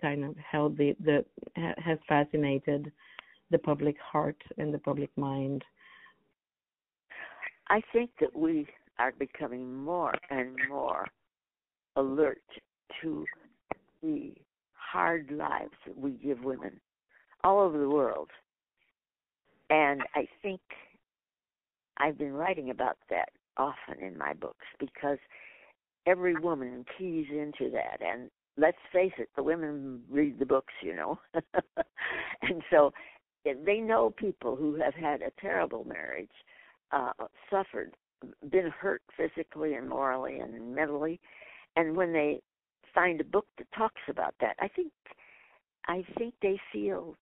kind 0.00 0.24
of 0.24 0.34
held 0.36 0.76
the 0.76 0.96
the 1.04 1.24
ha- 1.56 1.74
has 1.78 1.96
fascinated 2.08 2.90
the 3.52 3.58
public 3.58 3.94
heart 4.00 4.42
and 4.58 4.74
the 4.74 4.80
public 4.80 5.10
mind? 5.16 5.64
I 7.68 7.82
think 7.92 8.10
that 8.20 8.36
we 8.36 8.66
are 8.98 9.12
becoming 9.16 9.72
more 9.72 10.12
and 10.30 10.56
more 10.68 11.06
alert 11.94 12.42
to 13.00 13.24
the 14.02 14.32
hard 14.74 15.30
lives 15.30 15.76
that 15.86 15.96
we 15.96 16.10
give 16.10 16.42
women 16.42 16.80
all 17.44 17.60
over 17.60 17.78
the 17.78 17.88
world. 17.88 18.30
And 19.70 20.02
I 20.16 20.26
think 20.42 20.60
I've 21.98 22.18
been 22.18 22.32
writing 22.32 22.70
about 22.70 22.98
that 23.08 23.28
often 23.56 24.02
in 24.02 24.18
my 24.18 24.32
books 24.32 24.66
because 24.80 25.18
every 26.06 26.34
woman 26.34 26.84
keys 26.98 27.26
into 27.30 27.70
that. 27.72 28.00
And 28.00 28.30
let's 28.56 28.78
face 28.92 29.12
it, 29.18 29.28
the 29.36 29.42
women 29.42 30.02
read 30.10 30.38
the 30.38 30.46
books, 30.46 30.72
you 30.82 30.94
know. 30.94 31.18
and 32.42 32.62
so 32.70 32.92
they 33.44 33.78
know 33.78 34.10
people 34.16 34.56
who 34.56 34.76
have 34.76 34.94
had 34.94 35.22
a 35.22 35.32
terrible 35.40 35.84
marriage, 35.84 36.30
uh, 36.92 37.12
suffered, 37.50 37.94
been 38.50 38.70
hurt 38.70 39.02
physically 39.16 39.74
and 39.74 39.88
morally 39.88 40.38
and 40.38 40.74
mentally. 40.74 41.20
And 41.76 41.96
when 41.96 42.12
they 42.12 42.40
find 42.94 43.20
a 43.20 43.24
book 43.24 43.46
that 43.58 43.66
talks 43.76 44.00
about 44.08 44.34
that, 44.40 44.56
I 44.60 44.68
think 44.68 44.92
I 45.88 46.04
think 46.16 46.34
they 46.42 46.60
feel 46.72 47.16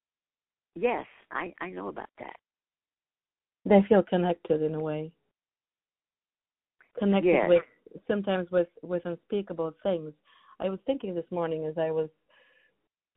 yes, 0.74 1.06
I, 1.30 1.54
I 1.60 1.70
know 1.70 1.88
about 1.88 2.10
that. 2.18 2.36
They 3.64 3.84
feel 3.88 4.02
connected 4.02 4.62
in 4.62 4.74
a 4.74 4.80
way. 4.80 5.12
Connected 6.98 7.32
Yes. 7.32 7.48
with 7.48 7.62
sometimes 8.08 8.50
with 8.50 8.68
with 8.82 9.04
unspeakable 9.04 9.72
things. 9.82 10.12
I 10.58 10.68
was 10.68 10.78
thinking 10.86 11.14
this 11.14 11.30
morning 11.30 11.66
as 11.66 11.78
I 11.78 11.90
was 11.90 12.08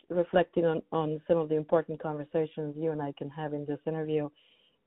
reflecting 0.09 0.65
on 0.65 0.81
on 0.91 1.21
some 1.27 1.37
of 1.37 1.49
the 1.49 1.55
important 1.55 2.01
conversations 2.01 2.75
you 2.77 2.91
and 2.91 3.01
I 3.01 3.13
can 3.17 3.29
have 3.29 3.53
in 3.53 3.65
this 3.65 3.79
interview 3.85 4.29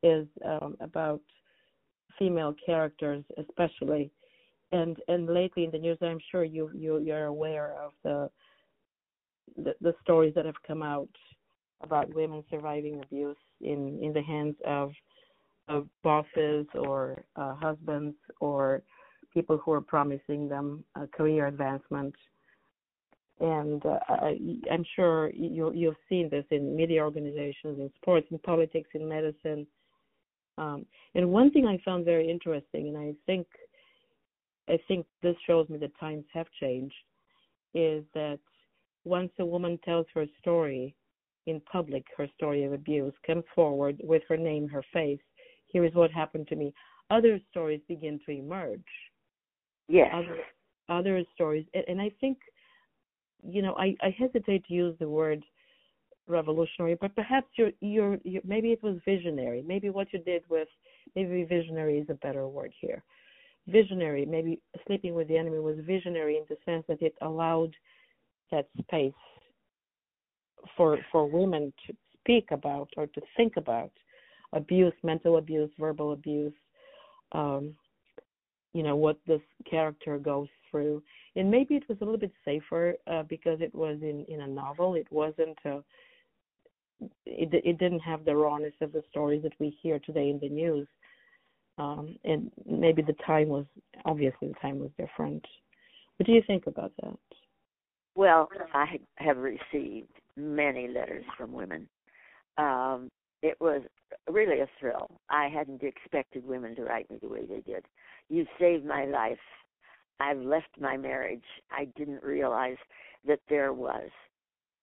is 0.03 0.27
um, 0.45 0.77
about 0.81 1.21
female 2.19 2.55
characters 2.65 3.25
especially 3.39 4.11
and 4.73 4.97
and 5.09 5.27
lately 5.27 5.65
in 5.65 5.71
the 5.71 5.79
news 5.79 5.99
I'm 6.03 6.21
sure 6.31 6.45
you 6.45 6.71
you 6.75 6.99
you're 6.99 7.27
aware 7.27 7.75
of 7.83 7.93
the 8.05 8.31
the, 9.57 9.75
the 9.81 9.95
stories 10.03 10.35
that 10.35 10.45
have 10.45 10.63
come 10.67 10.83
out 10.83 11.09
about 11.83 12.13
women 12.15 12.43
surviving 12.51 13.01
abuse 13.03 13.37
in 13.61 13.99
in 14.03 14.13
the 14.13 14.23
hands 14.23 14.57
of 14.67 14.93
of 15.69 15.89
bosses 16.03 16.67
or 16.75 17.25
uh, 17.37 17.55
husbands 17.57 18.17
or 18.41 18.83
people 19.37 19.59
who 19.63 19.73
are 19.73 19.83
promising 19.83 20.49
them 20.49 20.83
career 21.13 21.47
advancement. 21.47 22.15
And 23.39 23.85
uh, 23.85 23.99
I, 24.09 24.39
I'm 24.73 24.85
sure 24.97 25.31
you, 25.35 25.71
you've 25.75 26.03
seen 26.09 26.31
this 26.31 26.47
in 26.51 26.75
media 26.75 27.03
organizations, 27.03 27.79
in 27.79 27.91
sports, 28.01 28.27
in 28.31 28.39
politics, 28.39 28.89
in 28.95 29.07
medicine. 29.07 29.67
Um, 30.57 30.87
and 31.15 31.31
one 31.31 31.51
thing 31.51 31.67
I 31.67 31.79
found 31.85 32.07
very 32.07 32.31
interesting, 32.31 32.89
and 32.89 32.97
I 32.97 33.13
think 33.27 33.47
I 34.69 34.79
think 34.89 35.07
this 35.23 35.37
shows 35.47 35.69
me 35.69 35.77
that 35.79 35.93
times 36.01 36.25
have 36.33 36.47
changed, 36.59 36.95
is 37.75 38.03
that 38.15 38.41
once 39.05 39.31
a 39.39 39.45
woman 39.45 39.79
tells 39.85 40.07
her 40.15 40.25
story 40.41 40.97
in 41.47 41.61
public, 41.71 42.05
her 42.17 42.29
story 42.37 42.65
of 42.65 42.73
abuse, 42.73 43.15
comes 43.27 43.45
forward 43.55 44.01
with 44.03 44.23
her 44.29 44.37
name, 44.37 44.67
her 44.67 44.85
face, 44.93 45.21
here 45.69 45.85
is 45.85 45.95
what 45.95 46.11
happened 46.11 46.49
to 46.49 46.57
me. 46.57 46.73
Other 47.11 47.39
stories 47.51 47.81
begin 47.87 48.19
to 48.27 48.33
emerge. 48.33 48.81
Yes. 49.89 50.11
Other 50.13 50.39
other 50.89 51.23
stories, 51.35 51.67
and, 51.75 51.85
and 51.89 52.01
I 52.01 52.11
think, 52.21 52.39
you 53.43 53.61
know, 53.61 53.75
I, 53.75 53.97
I 54.03 54.15
hesitate 54.17 54.65
to 54.67 54.73
use 54.73 54.95
the 55.01 55.09
word 55.09 55.43
revolutionary, 56.29 56.97
but 57.01 57.15
perhaps 57.17 57.49
you're, 57.57 57.73
you're, 57.81 58.19
you're 58.25 58.43
maybe 58.45 58.73
it 58.73 58.83
was 58.83 58.99
visionary. 59.05 59.65
Maybe 59.67 59.91
what 59.91 60.13
you 60.13 60.21
did 60.21 60.45
with 60.49 60.69
maybe 61.15 61.45
visionary 61.45 61.99
is 61.99 62.07
a 62.09 62.15
better 62.15 62.47
word 62.49 62.73
here. 62.81 63.03
Visionary, 63.69 64.25
maybe 64.27 64.61
sleeping 64.87 65.15
with 65.15 65.27
the 65.29 65.37
enemy 65.37 65.59
was 65.59 65.77
visionary 65.85 66.37
in 66.37 66.45
the 66.49 66.57
sense 66.65 66.85
that 66.89 67.03
it 67.03 67.15
allowed 67.21 67.75
that 68.53 68.69
space 68.81 69.13
for 70.77 70.99
for 71.11 71.27
women 71.27 71.73
to 71.87 71.95
speak 72.21 72.47
about 72.51 72.89
or 72.97 73.07
to 73.07 73.21
think 73.37 73.57
about 73.57 73.91
abuse, 74.53 74.95
mental 75.03 75.39
abuse, 75.39 75.71
verbal 75.79 76.13
abuse, 76.13 76.55
um, 77.33 77.75
you 78.77 78.83
know, 78.83 78.95
what 78.95 79.19
this 79.27 79.41
character 79.69 80.19
goes 80.19 80.49
through. 80.71 81.03
And 81.35 81.51
maybe 81.51 81.77
it 81.77 81.89
was 81.89 81.97
a 82.03 82.05
little 82.05 82.21
bit 82.21 82.33
safer 82.45 82.95
uh, 83.11 83.23
because 83.23 83.63
it 83.63 83.75
was 83.75 83.97
in, 84.03 84.27
in 84.29 84.43
a 84.43 84.47
novel. 84.47 84.97
It 84.97 85.07
wasn't 85.11 85.57
a, 85.65 85.79
it, 87.25 87.49
it 87.65 87.79
didn't 87.79 88.01
have 88.01 88.27
the 88.27 88.37
rawness 88.37 88.75
of 88.83 88.93
the 88.93 89.03
stories 89.11 89.43
that 89.45 89.55
we 89.59 89.79
hear 89.83 89.99
today 89.99 90.29
in 90.29 90.39
the 90.41 90.51
news. 90.51 90.87
Um, 91.79 92.17
and 92.25 92.51
maybe 92.67 93.01
the 93.01 93.17
time 93.27 93.49
was, 93.49 93.65
obviously 94.05 94.49
the 94.49 94.61
time 94.61 94.79
was 94.79 94.91
different. 94.99 95.43
What 96.19 96.27
do 96.27 96.33
you 96.33 96.43
think 96.47 96.67
about 96.67 96.93
that? 97.03 97.19
Well, 98.15 98.51
I 98.75 98.99
have 99.15 99.39
received 99.39 100.13
many 100.37 100.89
letters 100.89 101.25
from 101.39 101.51
women. 101.53 101.89
Um, 102.59 103.09
it 103.47 103.57
was 103.61 103.83
really 104.29 104.61
a 104.61 104.69
thrill. 104.81 105.09
I 105.31 105.49
hadn't 105.49 105.83
expected 105.83 106.45
women 106.45 106.75
to 106.77 106.83
write 106.83 107.09
me 107.11 107.19
the 107.23 107.29
way 107.29 107.47
they 107.47 107.61
did. 107.61 107.85
You 108.29 108.45
saved 108.59 108.85
my 108.85 109.05
life. 109.05 109.39
I've 110.19 110.39
left 110.39 110.81
my 110.81 110.97
marriage. 110.97 111.45
I 111.71 111.85
didn't 111.97 112.25
realize 112.25 112.79
that 113.27 113.41
there 113.49 113.73
was 113.73 114.09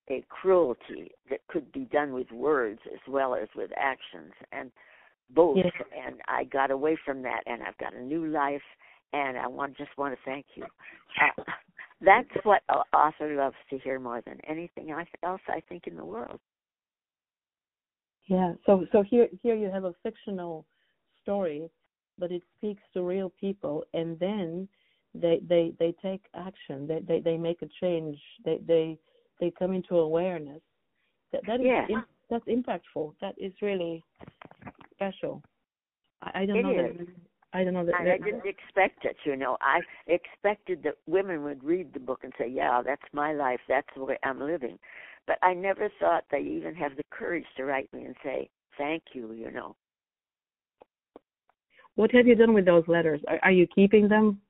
a 0.09 0.23
cruelty 0.29 1.11
that 1.29 1.39
could 1.47 1.71
be 1.73 1.85
done 1.85 2.13
with 2.13 2.31
words 2.31 2.79
as 2.93 2.99
well 3.07 3.35
as 3.35 3.49
with 3.55 3.71
actions 3.77 4.33
and 4.51 4.71
both 5.29 5.57
Yes. 5.57 5.73
and 6.05 6.21
I 6.27 6.43
got 6.43 6.71
away 6.71 6.97
from 7.05 7.21
that 7.23 7.41
and 7.45 7.63
I've 7.63 7.77
got 7.77 7.93
a 7.93 8.01
new 8.01 8.27
life 8.27 8.61
and 9.13 9.37
I 9.37 9.47
want 9.47 9.77
just 9.77 9.97
want 9.97 10.13
to 10.13 10.19
thank 10.25 10.45
you. 10.55 10.65
Uh, 11.21 11.43
that's 12.01 12.45
what 12.45 12.61
an 12.69 12.81
author 12.93 13.35
loves 13.35 13.55
to 13.69 13.77
hear 13.79 13.99
more 13.99 14.21
than 14.21 14.39
anything 14.45 14.91
else 14.91 15.41
I 15.47 15.61
think 15.69 15.87
in 15.87 15.95
the 15.95 16.05
world. 16.05 16.39
Yeah. 18.25 18.53
So 18.65 18.85
so 18.91 19.03
here 19.03 19.27
here 19.41 19.55
you 19.55 19.69
have 19.69 19.83
a 19.83 19.93
fictional 20.03 20.65
story, 21.21 21.69
but 22.17 22.31
it 22.31 22.41
speaks 22.57 22.81
to 22.93 23.03
real 23.03 23.31
people, 23.39 23.83
and 23.93 24.17
then 24.19 24.67
they 25.13 25.41
they 25.47 25.73
they 25.79 25.93
take 26.01 26.23
action. 26.35 26.87
They 26.87 26.99
they 26.99 27.19
they 27.19 27.37
make 27.37 27.61
a 27.61 27.69
change. 27.81 28.17
They 28.45 28.59
they 28.65 28.97
they 29.39 29.51
come 29.51 29.73
into 29.73 29.97
awareness. 29.97 30.61
That 31.31 31.41
that 31.47 31.59
is 31.59 31.65
yeah. 31.65 31.85
in, 31.89 32.03
that's 32.29 32.45
impactful. 32.45 33.13
That 33.21 33.35
is 33.37 33.53
really 33.61 34.03
special. 34.93 35.41
I, 36.21 36.41
I 36.41 36.45
don't 36.45 36.57
it 36.57 36.63
know 36.63 36.71
is. 36.71 36.97
that. 36.97 37.07
I 37.55 37.63
don't 37.63 37.73
know 37.73 37.85
that. 37.85 37.99
And 37.99 38.09
I 38.09 38.17
didn't 38.17 38.47
expect 38.47 39.05
it, 39.05 39.15
you 39.25 39.35
know. 39.35 39.57
I 39.61 39.79
expected 40.07 40.81
that 40.83 40.95
women 41.05 41.43
would 41.43 41.63
read 41.63 41.93
the 41.93 41.99
book 41.99 42.21
and 42.23 42.33
say, 42.37 42.47
"Yeah, 42.47 42.81
that's 42.83 43.03
my 43.13 43.33
life. 43.33 43.59
That's 43.67 43.87
the 43.95 44.03
way 44.03 44.17
I'm 44.23 44.39
living." 44.39 44.79
But 45.27 45.37
I 45.41 45.53
never 45.53 45.89
thought 45.99 46.25
they 46.31 46.41
even 46.41 46.75
have 46.75 46.95
the 46.97 47.03
courage 47.11 47.45
to 47.57 47.65
write 47.65 47.91
me 47.93 48.05
and 48.05 48.15
say, 48.23 48.49
"Thank 48.77 49.03
you," 49.13 49.31
you 49.33 49.51
know. 49.51 49.75
What 51.95 52.11
have 52.11 52.27
you 52.27 52.35
done 52.35 52.53
with 52.53 52.65
those 52.65 52.87
letters? 52.87 53.21
Are, 53.27 53.39
are 53.43 53.51
you 53.51 53.67
keeping 53.67 54.07
them? 54.07 54.41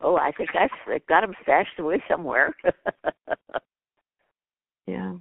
Oh, 0.00 0.16
I 0.16 0.32
think 0.32 0.50
I've 0.54 0.70
got 1.08 1.22
them 1.22 1.34
stashed 1.42 1.78
away 1.78 2.02
somewhere. 2.08 2.54
yeah. 4.86 5.14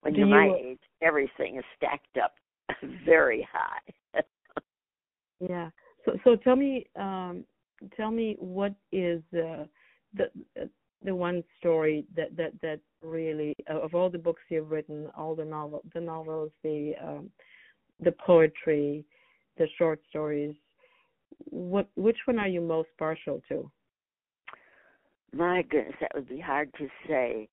When 0.00 0.12
Do 0.12 0.20
you're 0.20 0.28
my 0.28 0.46
you- 0.46 0.56
age, 0.56 0.80
everything 1.02 1.56
is 1.56 1.64
stacked 1.76 2.18
up 2.22 2.34
very 3.04 3.46
high. 3.50 3.80
Yeah. 5.40 5.70
So 6.04 6.18
so 6.24 6.34
tell 6.34 6.56
me 6.56 6.86
um 6.96 7.44
tell 7.96 8.10
me 8.10 8.34
what 8.40 8.74
is 8.90 9.22
uh, 9.32 9.66
the 10.14 10.28
the 11.04 11.14
one 11.14 11.42
story 11.58 12.04
that 12.16 12.36
that 12.36 12.52
that 12.62 12.80
really 13.02 13.54
of 13.68 13.94
all 13.94 14.10
the 14.10 14.18
books 14.18 14.42
you've 14.48 14.70
written, 14.70 15.08
all 15.16 15.34
the 15.34 15.44
novel 15.44 15.82
the 15.94 16.00
novels, 16.00 16.50
the 16.62 16.94
um 17.02 17.30
the 18.00 18.12
poetry, 18.24 19.04
the 19.56 19.66
short 19.76 20.00
stories, 20.08 20.54
what 21.50 21.88
which 21.94 22.18
one 22.26 22.38
are 22.38 22.48
you 22.48 22.60
most 22.60 22.88
partial 22.98 23.40
to? 23.48 23.70
My 25.32 25.62
goodness, 25.62 25.94
that 26.00 26.12
would 26.14 26.28
be 26.28 26.40
hard 26.40 26.72
to 26.78 26.88
say. 27.06 27.48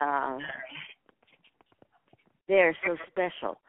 Uh, 0.00 0.38
they're 2.48 2.76
so 2.84 2.96
special. 3.08 3.60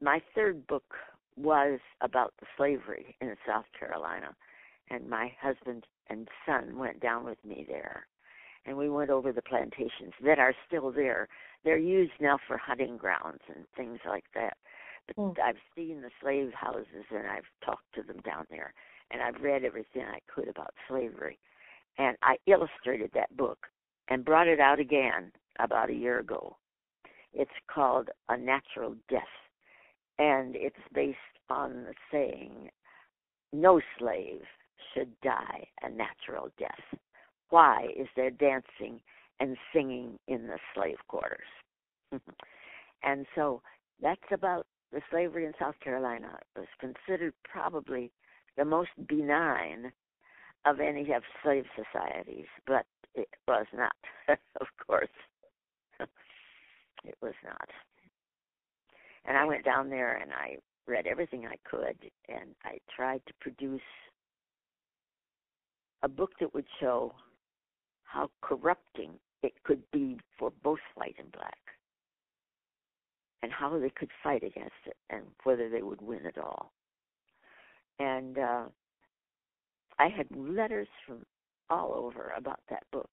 My 0.00 0.20
third 0.34 0.66
book 0.66 0.94
was 1.36 1.78
about 2.00 2.32
the 2.40 2.46
slavery 2.56 3.16
in 3.20 3.34
South 3.46 3.66
Carolina, 3.78 4.34
and 4.90 5.08
my 5.08 5.30
husband 5.40 5.84
and 6.08 6.28
son 6.46 6.78
went 6.78 7.00
down 7.00 7.24
with 7.24 7.42
me 7.44 7.64
there, 7.68 8.06
and 8.66 8.76
we 8.76 8.88
went 8.88 9.10
over 9.10 9.32
the 9.32 9.42
plantations 9.42 10.12
that 10.22 10.38
are 10.38 10.54
still 10.66 10.90
there. 10.90 11.28
They're 11.64 11.78
used 11.78 12.12
now 12.20 12.38
for 12.46 12.56
hunting 12.56 12.96
grounds 12.96 13.42
and 13.54 13.66
things 13.76 14.00
like 14.06 14.24
that. 14.34 14.56
But 15.06 15.16
Mm. 15.16 15.38
I've 15.38 15.60
seen 15.74 16.02
the 16.02 16.10
slave 16.20 16.52
houses 16.52 17.06
and 17.10 17.26
I've 17.26 17.50
talked 17.62 17.92
to 17.94 18.02
them 18.02 18.20
down 18.20 18.46
there, 18.50 18.74
and 19.10 19.22
I've 19.22 19.42
read 19.42 19.64
everything 19.64 20.04
I 20.04 20.20
could 20.26 20.48
about 20.48 20.74
slavery, 20.86 21.38
and 21.96 22.16
I 22.22 22.38
illustrated 22.46 23.12
that 23.12 23.36
book 23.36 23.70
and 24.08 24.24
brought 24.24 24.48
it 24.48 24.60
out 24.60 24.78
again 24.78 25.32
about 25.58 25.90
a 25.90 25.94
year 25.94 26.18
ago. 26.18 26.56
It's 27.32 27.50
called 27.66 28.10
A 28.28 28.36
Natural 28.36 28.94
Death 29.08 29.48
and 30.18 30.56
it's 30.56 30.76
based 30.92 31.18
on 31.48 31.84
the 31.84 31.94
saying, 32.10 32.70
no 33.52 33.80
slave 33.98 34.42
should 34.92 35.18
die 35.20 35.66
a 35.82 35.90
natural 35.90 36.50
death. 36.58 37.00
Why 37.50 37.88
is 37.96 38.08
there 38.16 38.30
dancing 38.30 39.00
and 39.40 39.56
singing 39.72 40.18
in 40.28 40.46
the 40.46 40.58
slave 40.74 40.98
quarters? 41.08 41.46
and 43.02 43.26
so 43.34 43.62
that's 44.00 44.20
about 44.32 44.66
the 44.92 45.00
slavery 45.10 45.46
in 45.46 45.52
South 45.58 45.78
Carolina. 45.80 46.38
It 46.56 46.60
was 46.60 46.68
considered 46.80 47.34
probably 47.44 48.10
the 48.56 48.64
most 48.64 48.90
benign 49.06 49.92
of 50.64 50.80
any 50.80 51.12
of 51.12 51.22
slave 51.42 51.64
societies, 51.76 52.46
but 52.66 52.86
it 53.14 53.28
was 53.46 53.66
not, 53.74 53.96
of 54.28 54.66
course. 54.86 55.08
it 57.04 57.16
was 57.22 57.34
not 57.44 57.68
and 59.28 59.36
I 59.36 59.44
went 59.44 59.64
down 59.64 59.90
there 59.90 60.16
and 60.16 60.32
I 60.32 60.56
read 60.86 61.06
everything 61.06 61.46
I 61.46 61.56
could 61.68 62.10
and 62.28 62.54
I 62.64 62.78
tried 62.94 63.20
to 63.26 63.34
produce 63.40 63.80
a 66.02 66.08
book 66.08 66.30
that 66.40 66.54
would 66.54 66.66
show 66.80 67.14
how 68.04 68.30
corrupting 68.40 69.12
it 69.42 69.52
could 69.64 69.82
be 69.92 70.18
for 70.38 70.52
both 70.62 70.78
white 70.94 71.16
and 71.18 71.30
black 71.32 71.58
and 73.42 73.52
how 73.52 73.78
they 73.78 73.90
could 73.90 74.10
fight 74.22 74.42
against 74.42 74.72
it 74.86 74.96
and 75.10 75.22
whether 75.44 75.68
they 75.68 75.82
would 75.82 76.00
win 76.00 76.26
at 76.26 76.38
all. 76.38 76.72
And 77.98 78.38
uh 78.38 78.64
I 79.98 80.08
had 80.08 80.26
letters 80.36 80.88
from 81.06 81.24
all 81.70 81.92
over 81.94 82.32
about 82.36 82.60
that 82.70 82.84
book. 82.92 83.10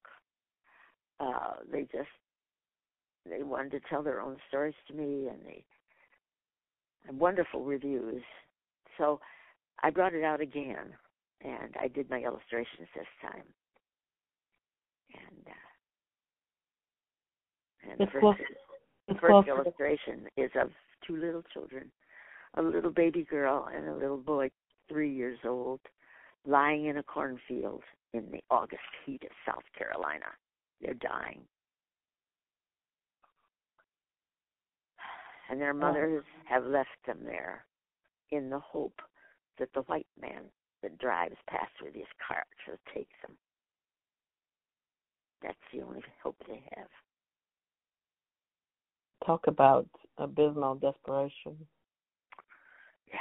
Uh 1.20 1.56
they 1.72 1.82
just 1.92 2.10
they 3.30 3.44
wanted 3.44 3.72
to 3.72 3.80
tell 3.90 4.04
their 4.04 4.22
own 4.22 4.38
stories 4.48 4.76
to 4.88 4.94
me 4.94 5.28
and 5.28 5.40
they 5.46 5.64
and 7.08 7.20
wonderful 7.20 7.64
reviews. 7.64 8.24
So 8.98 9.20
I 9.84 9.90
brought 9.90 10.14
it 10.14 10.24
out 10.24 10.42
again, 10.42 10.94
and 11.46 11.76
I 11.80 11.88
did 11.88 12.10
my 12.10 12.20
illustrations 12.20 12.88
this 12.96 13.06
time. 13.22 13.44
And, 15.14 15.48
uh, 15.48 15.70
and 17.92 18.00
the 18.00 18.12
first, 18.12 18.42
the 19.08 19.16
first 19.16 19.48
illustration 19.48 20.28
is 20.36 20.50
of 20.60 20.72
two 21.06 21.18
little 21.18 21.44
children, 21.54 21.92
a 22.56 22.62
little 22.62 22.92
baby 22.92 23.24
girl 23.24 23.70
and 23.74 23.88
a 23.88 23.96
little 23.96 24.18
boy, 24.18 24.50
three 24.90 25.14
years 25.14 25.40
old, 25.46 25.80
lying 26.48 26.86
in 26.86 26.98
a 26.98 27.04
cornfield 27.04 27.84
in 28.14 28.26
the 28.32 28.42
August 28.50 28.82
heat 29.06 29.22
of 29.24 29.32
South 29.46 29.64
Carolina. 29.78 30.26
They're 30.82 30.96
dying. 30.96 31.42
and 35.50 35.62
their 35.62 35.74
mothers 35.74 36.24
have 36.46 36.66
left 36.66 36.90
them 37.06 37.20
there 37.24 37.66
in 38.32 38.50
the 38.50 38.60
hope 38.60 39.00
that 39.60 39.70
the 39.74 39.82
white 39.82 40.08
man 40.20 40.42
that 40.86 41.00
drives 41.00 41.36
past 41.50 41.72
with 41.82 41.96
his 41.96 42.06
cart 42.26 42.46
will 42.68 42.78
take 42.94 43.10
them. 43.26 43.36
That's 45.42 45.58
the 45.74 45.82
only 45.82 46.04
hope 46.24 46.36
they 46.48 46.64
have. 46.78 46.88
Talk 49.26 49.48
about 49.48 49.88
abysmal 50.20 50.76
desperation. 50.76 51.58
Yeah, 53.08 53.18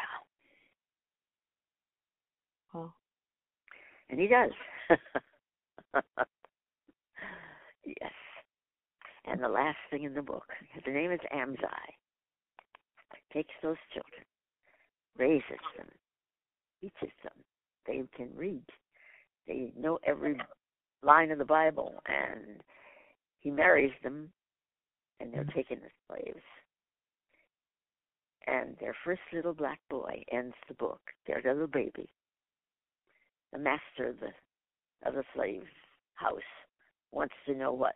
Wow. 2.74 2.92
and 4.10 4.20
he 4.20 4.26
does. 4.26 4.50
yes. 7.86 8.12
And 9.24 9.42
the 9.42 9.48
last 9.48 9.78
thing 9.90 10.04
in 10.04 10.12
the 10.12 10.20
book, 10.20 10.44
the 10.84 10.90
name 10.92 11.12
is 11.12 11.20
Amzai, 11.34 11.94
takes 13.32 13.54
those 13.62 13.76
children, 13.94 14.24
raises 15.16 15.64
them, 15.78 15.86
teaches 16.82 17.14
them. 17.22 17.32
They 17.87 18.03
can 18.16 18.30
read. 18.35 18.64
They 19.47 19.72
know 19.76 19.99
every 20.07 20.41
line 21.03 21.30
of 21.30 21.39
the 21.39 21.45
Bible, 21.45 21.95
and 22.07 22.62
he 23.41 23.51
marries 23.51 23.93
them, 24.03 24.30
and 25.20 25.32
they're 25.32 25.45
mm-hmm. 25.45 25.59
taken 25.59 25.78
as 25.85 25.91
slaves. 26.09 26.45
And 28.47 28.76
their 28.80 28.95
first 29.05 29.22
little 29.32 29.55
black 29.55 29.80
boy 29.89 30.22
ends 30.32 30.55
the 30.68 30.74
book. 30.74 31.01
Their 31.26 31.43
little 31.45 31.66
baby. 31.66 32.09
The 33.53 33.59
master 33.59 34.09
of 34.09 34.20
the 34.20 34.32
of 35.07 35.14
the 35.14 35.24
slave 35.35 35.64
house 36.14 36.41
wants 37.12 37.35
to 37.47 37.55
know 37.55 37.72
what 37.72 37.95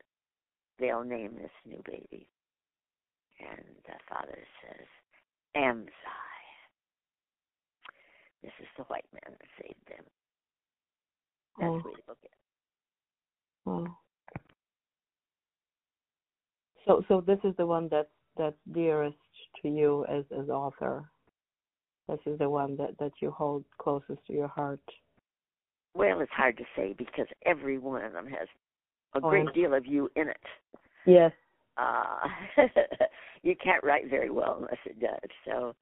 they'll 0.78 1.04
name 1.04 1.32
this 1.36 1.50
new 1.66 1.82
baby. 1.84 2.28
And 3.40 3.64
the 3.86 3.92
father 4.08 4.38
says, 4.62 4.86
Amzai. 5.56 6.27
This 8.42 8.52
is 8.60 8.68
the 8.76 8.84
white 8.84 9.06
man 9.12 9.36
that 9.38 9.48
saved 9.60 9.86
them. 9.88 10.04
That's 11.58 11.70
Oh. 11.70 11.80
the 11.82 11.88
way 11.88 11.94
to 11.94 12.02
look 12.08 12.18
at 12.24 12.30
it. 12.30 12.38
Wow. 13.64 13.98
So 16.86 17.04
so 17.08 17.20
this 17.20 17.38
is 17.44 17.54
the 17.56 17.66
one 17.66 17.88
that's 17.88 18.08
that's 18.36 18.56
dearest 18.72 19.16
to 19.62 19.68
you 19.68 20.04
as 20.06 20.24
as 20.32 20.48
author. 20.48 21.10
This 22.08 22.20
is 22.26 22.38
the 22.38 22.48
one 22.48 22.76
that 22.76 22.96
that 22.98 23.12
you 23.20 23.30
hold 23.30 23.64
closest 23.78 24.24
to 24.26 24.32
your 24.32 24.48
heart. 24.48 24.80
Well, 25.94 26.20
it's 26.20 26.32
hard 26.32 26.56
to 26.58 26.64
say 26.76 26.92
because 26.96 27.26
every 27.44 27.78
one 27.78 28.04
of 28.04 28.12
them 28.12 28.26
has 28.28 28.48
a 29.14 29.20
Oh, 29.22 29.28
great 29.30 29.52
deal 29.52 29.74
of 29.74 29.84
you 29.84 30.10
in 30.16 30.28
it. 30.28 30.46
Yes. 31.06 31.32
Uh, 31.76 32.28
you 33.42 33.56
can't 33.56 33.82
write 33.84 34.08
very 34.08 34.30
well 34.30 34.56
unless 34.58 34.78
it 34.84 35.00
does. 35.00 35.30
So, 35.44 35.74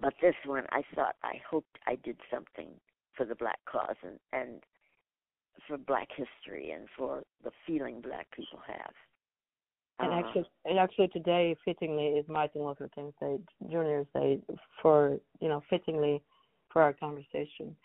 but 0.00 0.14
this 0.20 0.34
one, 0.44 0.64
I 0.70 0.82
thought 0.94 1.16
I 1.22 1.40
hoped 1.48 1.78
I 1.86 1.96
did 1.96 2.16
something 2.32 2.68
for 3.16 3.24
the 3.24 3.34
black 3.34 3.58
cause, 3.66 3.96
and 4.02 4.18
and 4.32 4.62
for 5.66 5.78
Black 5.78 6.08
history 6.10 6.72
and 6.72 6.88
for 6.96 7.22
the 7.42 7.50
feeling 7.66 8.00
Black 8.00 8.26
people 8.32 8.60
have. 8.66 8.92
And 10.00 10.12
Uh, 10.12 10.16
actually, 10.16 10.50
and 10.64 10.78
actually 10.78 11.08
today, 11.08 11.54
fittingly, 11.64 12.18
is 12.18 12.26
Martin 12.28 12.64
Luther 12.64 12.88
King's 12.88 13.14
Day, 13.20 13.38
Junior's 13.70 14.08
Day, 14.12 14.40
for 14.82 15.20
you 15.40 15.48
know, 15.48 15.62
fittingly 15.70 16.20
for 16.70 16.82
our 16.82 16.92
conversation. 16.92 17.76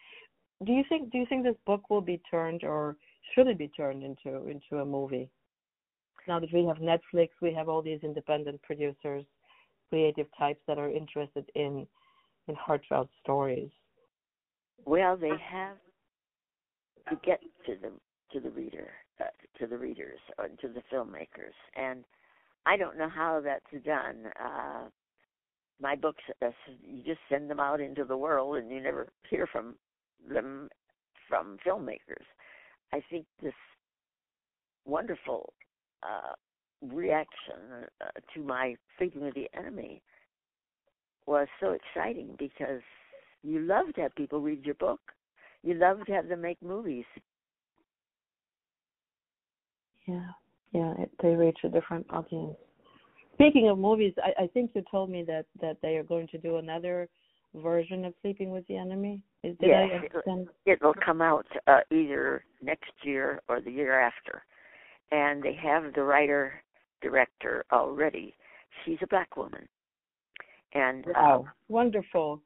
Do 0.63 0.73
you 0.73 0.83
think? 0.89 1.11
Do 1.11 1.19
you 1.19 1.25
think 1.27 1.43
this 1.43 1.55
book 1.65 1.89
will 1.89 2.01
be 2.01 2.19
turned, 2.29 2.63
or 2.63 2.97
should 3.33 3.47
it 3.47 3.57
be 3.57 3.67
turned 3.67 4.03
into 4.03 4.47
into 4.47 4.79
a 4.79 4.85
movie? 4.85 5.29
Now 6.27 6.39
that 6.39 6.51
we 6.51 6.65
have 6.65 6.77
Netflix, 6.77 7.29
we 7.41 7.53
have 7.53 7.69
all 7.69 7.81
these 7.81 8.03
independent 8.03 8.61
producers, 8.63 9.25
creative 9.89 10.27
types 10.37 10.61
that 10.67 10.77
are 10.77 10.89
interested 10.89 11.49
in 11.55 11.87
in 12.49 12.55
heartfelt 12.55 13.09
stories. 13.21 13.69
Well, 14.85 15.15
they 15.15 15.29
have 15.29 15.77
to 17.09 17.15
get 17.25 17.39
to 17.65 17.75
the 17.81 17.91
to 18.31 18.39
the 18.39 18.49
reader, 18.49 18.89
uh, 19.19 19.25
to 19.57 19.65
the 19.65 19.77
readers, 19.77 20.19
or 20.37 20.49
to 20.49 20.67
the 20.67 20.81
filmmakers, 20.93 21.55
and 21.75 22.03
I 22.65 22.77
don't 22.77 22.97
know 22.97 23.09
how 23.09 23.41
that's 23.43 23.83
done. 23.83 24.25
Uh, 24.39 24.89
my 25.81 25.95
books, 25.95 26.23
uh, 26.43 26.49
you 26.85 27.03
just 27.03 27.19
send 27.29 27.49
them 27.49 27.59
out 27.59 27.81
into 27.81 28.03
the 28.03 28.17
world, 28.17 28.57
and 28.57 28.69
you 28.69 28.81
never 28.81 29.07
hear 29.29 29.47
from 29.47 29.75
them 30.31 30.69
from 31.27 31.57
filmmakers. 31.65 32.25
I 32.93 33.01
think 33.09 33.25
this 33.41 33.53
wonderful 34.85 35.53
uh, 36.03 36.33
reaction 36.81 37.87
uh, 38.01 38.05
to 38.33 38.43
my 38.43 38.75
sleeping 38.97 39.21
with 39.21 39.35
the 39.35 39.47
enemy 39.57 40.01
was 41.29 41.47
so 41.59 41.77
exciting 41.77 42.35
because 42.39 42.81
you 43.43 43.59
love 43.59 43.93
to 43.93 44.01
have 44.01 44.15
people 44.15 44.41
read 44.41 44.65
your 44.65 44.75
book. 44.75 44.99
You 45.63 45.75
love 45.75 46.03
to 46.07 46.11
have 46.11 46.27
them 46.27 46.41
make 46.41 46.61
movies. 46.61 47.05
Yeah, 50.07 50.25
yeah, 50.73 50.93
it, 50.97 51.11
they 51.21 51.29
reach 51.29 51.59
a 51.63 51.69
different 51.69 52.07
audience. 52.09 52.57
Speaking 53.35 53.69
of 53.69 53.77
movies, 53.77 54.13
I, 54.17 54.43
I 54.43 54.47
think 54.47 54.71
you 54.73 54.81
told 54.89 55.11
me 55.11 55.23
that 55.27 55.45
that 55.61 55.77
they 55.83 55.97
are 55.97 56.03
going 56.03 56.27
to 56.29 56.39
do 56.39 56.57
another 56.57 57.07
version 57.53 58.05
of 58.05 58.13
Sleeping 58.21 58.49
with 58.49 58.65
the 58.67 58.77
Enemy. 58.77 59.21
Is 59.43 59.55
did 59.59 59.69
yes, 59.69 59.87
I 59.91 59.95
understand? 59.95 60.47
it 60.65 60.81
will 60.81 60.95
come 61.05 61.21
out 61.21 61.45
uh, 61.67 61.81
either 61.91 62.43
next 62.61 62.91
year 63.03 63.39
or 63.47 63.61
the 63.61 63.71
year 63.71 64.01
after, 64.01 64.41
and 65.11 65.43
they 65.43 65.53
have 65.61 65.93
the 65.93 66.03
writer 66.03 66.53
director 67.03 67.65
already. 67.71 68.35
She's 68.83 68.97
a 69.03 69.07
black 69.07 69.37
woman, 69.37 69.67
and 70.73 71.05
uh, 71.07 71.11
Wow, 71.15 71.47
wonderful. 71.67 72.41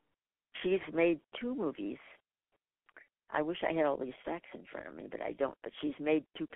she's 0.61 0.79
made 0.93 1.19
two 1.39 1.55
movies. 1.55 1.97
I 3.31 3.41
wish 3.41 3.57
I 3.67 3.73
had 3.73 3.85
all 3.85 3.97
these 3.97 4.13
facts 4.23 4.49
in 4.53 4.61
front 4.71 4.87
of 4.87 4.95
me, 4.95 5.07
but 5.09 5.21
I 5.21 5.33
don't. 5.33 5.57
But 5.63 5.71
she's 5.81 5.95
made 5.99 6.23
two 6.37 6.47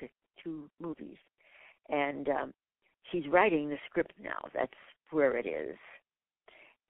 two 0.43 0.69
movies, 0.79 1.17
and 1.89 2.29
um, 2.29 2.53
she's 3.11 3.27
writing 3.27 3.69
the 3.69 3.77
script 3.89 4.13
now. 4.21 4.47
That's 4.53 4.71
where 5.11 5.35
it 5.37 5.47
is. 5.47 5.75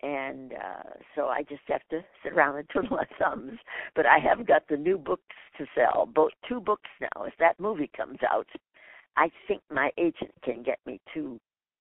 And 0.04 0.54
uh, 0.54 0.90
so 1.16 1.26
I 1.26 1.42
just 1.44 1.64
have 1.70 1.82
to 1.90 2.02
sit 2.22 2.34
around 2.34 2.58
and 2.58 2.70
twiddle 2.70 2.98
my 2.98 3.06
thumbs. 3.18 3.58
But 3.96 4.06
I 4.06 4.20
have 4.20 4.46
got 4.46 4.64
the 4.70 4.78
new 4.78 4.98
books 4.98 5.36
to 5.58 5.66
sell, 5.74 6.06
both 6.06 6.32
two 6.48 6.60
books 6.60 6.90
now. 7.02 7.24
If 7.24 7.34
that 7.40 7.60
movie 7.60 7.90
comes 7.98 8.20
out, 8.30 8.48
I 9.16 9.32
think 9.48 9.62
my 9.72 9.90
agent 9.98 10.32
can 10.44 10.62
get 10.62 10.78
me 10.86 11.00
two 11.14 11.40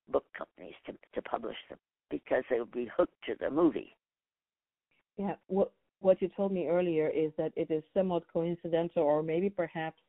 book 0.08 0.24
companies 0.38 0.74
to 0.86 0.92
to 1.14 1.22
publish 1.28 1.56
them 1.68 1.78
because 2.10 2.44
they'll 2.50 2.64
be 2.66 2.90
hooked 2.96 3.16
to 3.26 3.34
the 3.40 3.50
movie. 3.50 3.96
Yeah, 5.16 5.34
what 5.46 5.72
what 6.00 6.20
you 6.20 6.28
told 6.36 6.52
me 6.52 6.68
earlier 6.68 7.08
is 7.08 7.32
that 7.38 7.52
it 7.56 7.70
is 7.70 7.82
somewhat 7.94 8.24
coincidental, 8.32 9.02
or 9.02 9.22
maybe 9.22 9.48
perhaps 9.48 10.00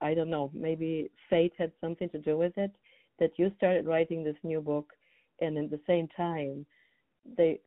I 0.00 0.14
don't 0.14 0.30
know, 0.30 0.50
maybe 0.54 1.10
fate 1.28 1.52
had 1.58 1.72
something 1.80 2.08
to 2.10 2.18
do 2.18 2.38
with 2.38 2.56
it. 2.56 2.70
That 3.18 3.32
you 3.36 3.52
started 3.56 3.86
writing 3.86 4.24
this 4.24 4.36
new 4.42 4.60
book, 4.60 4.92
and 5.40 5.58
at 5.58 5.70
the 5.70 5.80
same 5.86 6.08
time, 6.16 6.64
they 7.36 7.60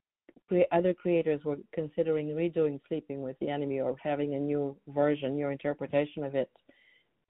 other 0.71 0.93
creators 0.93 1.43
were 1.43 1.57
considering 1.73 2.27
redoing 2.27 2.79
Sleeping 2.87 3.21
with 3.21 3.37
the 3.39 3.49
Enemy 3.49 3.79
or 3.79 3.95
having 4.01 4.35
a 4.35 4.39
new 4.39 4.75
version, 4.87 5.37
your 5.37 5.51
interpretation 5.51 6.23
of 6.23 6.35
it. 6.35 6.49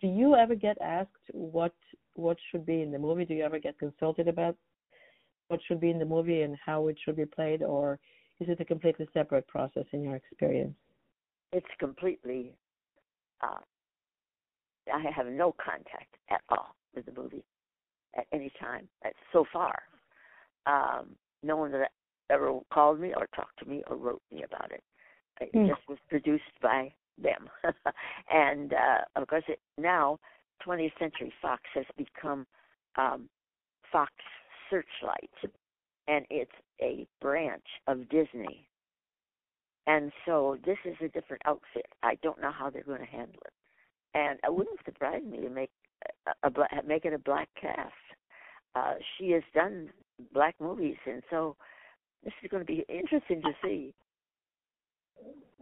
Do 0.01 0.07
you 0.07 0.35
ever 0.35 0.55
get 0.55 0.77
asked 0.81 1.11
what 1.31 1.73
what 2.15 2.37
should 2.51 2.65
be 2.65 2.81
in 2.81 2.91
the 2.91 2.99
movie? 2.99 3.25
Do 3.25 3.33
you 3.33 3.43
ever 3.43 3.59
get 3.59 3.79
consulted 3.79 4.27
about 4.27 4.55
what 5.53 5.61
should 5.67 5.79
be 5.79 5.91
in 5.91 5.99
the 5.99 6.05
movie 6.05 6.41
and 6.41 6.57
how 6.65 6.87
it 6.87 6.97
should 7.05 7.15
be 7.15 7.27
played, 7.27 7.61
or 7.61 7.99
is 8.39 8.49
it 8.49 8.59
a 8.59 8.65
completely 8.65 9.07
separate 9.13 9.47
process 9.47 9.85
in 9.91 10.01
your 10.01 10.15
experience? 10.15 10.73
It's 11.51 11.67
completely. 11.79 12.55
Uh, 13.39 13.59
I 14.91 15.11
have 15.15 15.27
no 15.27 15.53
contact 15.63 16.15
at 16.31 16.41
all 16.49 16.75
with 16.95 17.05
the 17.05 17.11
movie 17.11 17.43
at 18.17 18.25
any 18.33 18.51
time 18.59 18.89
uh, 19.05 19.09
so 19.31 19.45
far. 19.53 19.75
Um, 20.65 21.09
no 21.43 21.55
one 21.55 21.71
that 21.73 21.91
ever 22.31 22.59
called 22.73 22.99
me 22.99 23.13
or 23.15 23.27
talked 23.35 23.59
to 23.59 23.65
me 23.69 23.83
or 23.87 23.95
wrote 23.95 24.23
me 24.31 24.43
about 24.43 24.71
it. 24.71 24.83
It 25.39 25.51
Hmm. 25.53 25.67
just 25.67 25.81
was 25.87 25.99
produced 26.09 26.43
by 26.63 26.91
them, 27.21 27.47
and 28.31 28.73
uh, 28.73 29.21
of 29.21 29.27
course, 29.27 29.43
it, 29.47 29.59
now 29.77 30.17
20th 30.65 30.97
Century 30.97 31.31
Fox 31.43 31.61
has 31.75 31.85
become 31.95 32.47
um, 32.97 33.29
Fox 33.91 34.11
Searchlight, 34.69 35.29
and 36.07 36.25
it's 36.29 36.51
a 36.81 37.07
branch 37.21 37.65
of 37.87 38.09
Disney. 38.09 38.67
And 39.85 40.11
so 40.25 40.57
this 40.65 40.77
is 40.85 40.95
a 41.03 41.09
different 41.09 41.41
outfit. 41.45 41.85
I 42.03 42.15
don't 42.23 42.41
know 42.41 42.51
how 42.51 42.69
they're 42.69 42.83
going 42.83 43.01
to 43.01 43.05
handle 43.05 43.41
it, 43.45 43.53
and 44.13 44.39
it 44.43 44.53
wouldn't 44.53 44.79
surprise 44.85 45.23
me 45.29 45.41
to 45.41 45.49
make 45.49 45.71
a, 46.27 46.47
a 46.47 46.49
black, 46.49 46.71
make 46.87 47.05
it 47.05 47.13
a 47.13 47.19
black 47.19 47.49
cast. 47.59 47.93
Uh, 48.75 48.93
she 49.17 49.31
has 49.31 49.43
done 49.53 49.89
black 50.33 50.55
movies, 50.59 50.95
and 51.05 51.21
so 51.29 51.55
this 52.23 52.33
is 52.43 52.49
going 52.49 52.65
to 52.65 52.71
be 52.71 52.85
interesting 52.87 53.41
to 53.41 53.51
see. 53.63 53.93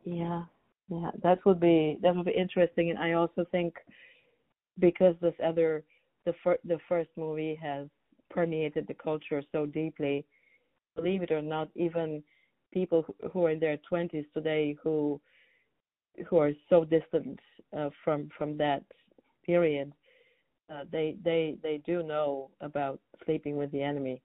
Yeah, 0.04 0.44
yeah, 0.90 1.12
that 1.24 1.44
would 1.46 1.60
be 1.60 1.98
that 2.02 2.16
would 2.16 2.26
be 2.26 2.32
interesting, 2.32 2.90
and 2.90 3.00
I 3.00 3.14
also 3.14 3.46
think 3.52 3.74
because 4.80 5.16
this 5.22 5.34
other 5.44 5.84
the 6.26 6.34
fir- 6.44 6.60
the 6.64 6.80
first 6.88 7.10
movie 7.18 7.58
has 7.62 7.88
permeated 8.32 8.88
the 8.88 8.94
culture 8.94 9.44
so 9.52 9.66
deeply, 9.66 10.26
believe 10.96 11.22
it 11.22 11.32
or 11.32 11.42
not, 11.42 11.70
even 11.76 12.24
people 12.74 13.06
who, 13.32 13.46
are 13.46 13.52
in 13.52 13.60
their 13.60 13.78
twenties 13.78 14.26
today 14.34 14.76
who 14.82 15.20
who 16.28 16.38
are 16.38 16.52
so 16.70 16.84
distant 16.84 17.40
uh, 17.78 17.90
from 18.04 18.30
from 18.38 18.58
that 18.58 18.84
period, 19.46 19.94
uh, 20.72 20.84
they 20.92 21.16
they 21.24 21.58
they 21.62 21.82
do 21.86 22.04
know 22.04 22.50
about 22.62 23.00
sleeping 23.26 23.58
with 23.58 23.72
the 23.72 23.82
enemy. 23.82 24.22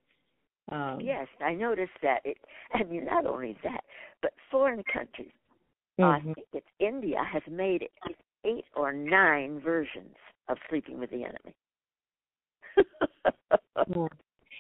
Um, 0.73 0.99
Yes, 1.01 1.29
I 1.41 1.55
noticed 1.55 1.93
that. 2.03 2.21
It, 2.25 2.39
I 2.75 2.83
mean, 2.85 3.05
not 3.05 3.27
only 3.27 3.57
that, 3.63 3.85
but 4.23 4.33
foreign 4.51 4.83
countries. 4.93 5.31
I 5.99 6.21
mhm. 6.21 6.35
think 6.35 6.47
it's 6.53 6.67
India 6.79 7.23
has 7.33 7.43
made 7.51 7.89
eight 8.45 8.65
or 8.75 8.93
nine 8.93 9.61
versions 9.61 10.15
of 10.49 10.59
Sleeping 10.69 10.99
with 10.99 11.11
the 11.11 11.25
Enemy. 11.25 11.55
Yeah. 13.89 14.07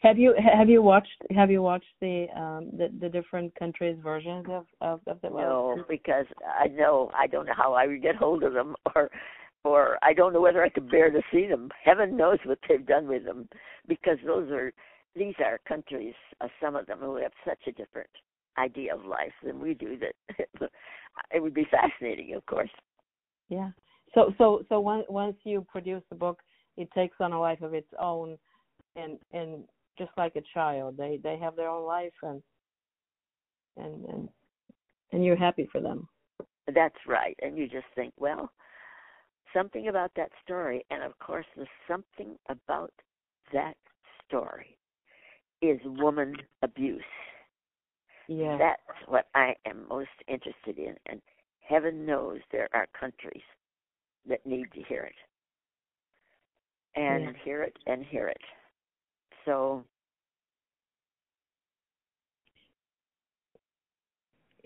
Have 0.02 0.18
you 0.18 0.34
have 0.38 0.68
you 0.68 0.82
watched 0.82 1.22
have 1.34 1.50
you 1.50 1.62
watched 1.62 1.86
the 2.00 2.26
um 2.36 2.70
the, 2.76 2.92
the 3.00 3.08
different 3.08 3.54
countries 3.56 3.96
versions 4.02 4.46
of 4.48 4.66
of, 4.80 5.00
of 5.06 5.20
the 5.22 5.30
no, 5.30 5.82
because 5.88 6.26
I 6.46 6.68
know 6.68 7.10
I 7.16 7.26
don't 7.26 7.46
know 7.46 7.54
how 7.56 7.72
I 7.72 7.86
would 7.86 8.02
get 8.02 8.14
hold 8.14 8.44
of 8.44 8.52
them, 8.52 8.76
or 8.94 9.10
or 9.64 9.98
I 10.02 10.12
don't 10.12 10.32
know 10.32 10.40
whether 10.40 10.62
I 10.62 10.68
could 10.68 10.90
bear 10.90 11.10
to 11.10 11.22
see 11.32 11.46
them. 11.46 11.70
Heaven 11.82 12.16
knows 12.16 12.38
what 12.44 12.58
they've 12.68 12.86
done 12.86 13.08
with 13.08 13.24
them, 13.24 13.48
because 13.88 14.18
those 14.24 14.50
are 14.50 14.72
these 15.16 15.34
are 15.44 15.58
countries, 15.66 16.14
uh, 16.40 16.48
some 16.60 16.76
of 16.76 16.86
them 16.86 16.98
who 17.00 17.16
have 17.16 17.32
such 17.44 17.60
a 17.66 17.72
different 17.72 18.10
idea 18.58 18.94
of 18.94 19.04
life 19.04 19.32
than 19.42 19.58
we 19.60 19.74
do. 19.74 19.98
That 19.98 20.36
it 21.32 21.42
would 21.42 21.54
be 21.54 21.66
fascinating, 21.70 22.34
of 22.34 22.44
course. 22.46 22.70
Yeah. 23.48 23.70
So 24.14 24.32
so 24.38 24.62
so 24.68 24.78
once 24.78 25.06
once 25.08 25.36
you 25.44 25.66
produce 25.68 26.02
the 26.10 26.16
book, 26.16 26.40
it 26.76 26.90
takes 26.92 27.16
on 27.20 27.32
a 27.32 27.40
life 27.40 27.62
of 27.62 27.74
its 27.74 27.88
own, 27.98 28.38
and 28.94 29.18
and 29.32 29.64
just 29.98 30.10
like 30.16 30.36
a 30.36 30.42
child, 30.54 30.96
they 30.96 31.18
they 31.22 31.38
have 31.38 31.56
their 31.56 31.68
own 31.68 31.86
life 31.86 32.12
and 32.22 32.42
and 33.76 34.04
and 34.06 34.28
and 35.12 35.24
you're 35.24 35.36
happy 35.36 35.68
for 35.70 35.80
them. 35.80 36.08
That's 36.74 36.98
right. 37.06 37.36
And 37.42 37.56
you 37.56 37.68
just 37.68 37.86
think, 37.94 38.12
well, 38.18 38.50
something 39.54 39.88
about 39.88 40.10
that 40.16 40.30
story, 40.44 40.84
and 40.90 41.02
of 41.02 41.18
course, 41.18 41.46
the 41.56 41.66
something 41.88 42.36
about 42.48 42.92
that 43.52 43.76
story 44.26 44.76
is 45.62 45.78
woman 45.84 46.34
abuse. 46.62 47.02
Yeah. 48.28 48.58
That's 48.58 49.08
what 49.08 49.26
I 49.34 49.54
am 49.66 49.86
most 49.88 50.08
interested 50.28 50.78
in. 50.78 50.94
And 51.06 51.22
heaven 51.60 52.04
knows 52.04 52.40
there 52.50 52.68
are 52.74 52.86
countries 52.98 53.42
that 54.28 54.44
need 54.44 54.66
to 54.74 54.82
hear 54.82 55.04
it. 55.04 55.14
And 56.96 57.24
Yeah. 57.24 57.32
hear 57.44 57.62
it 57.62 57.76
and 57.86 58.04
hear 58.04 58.28
it. 58.28 58.40
So, 59.44 59.84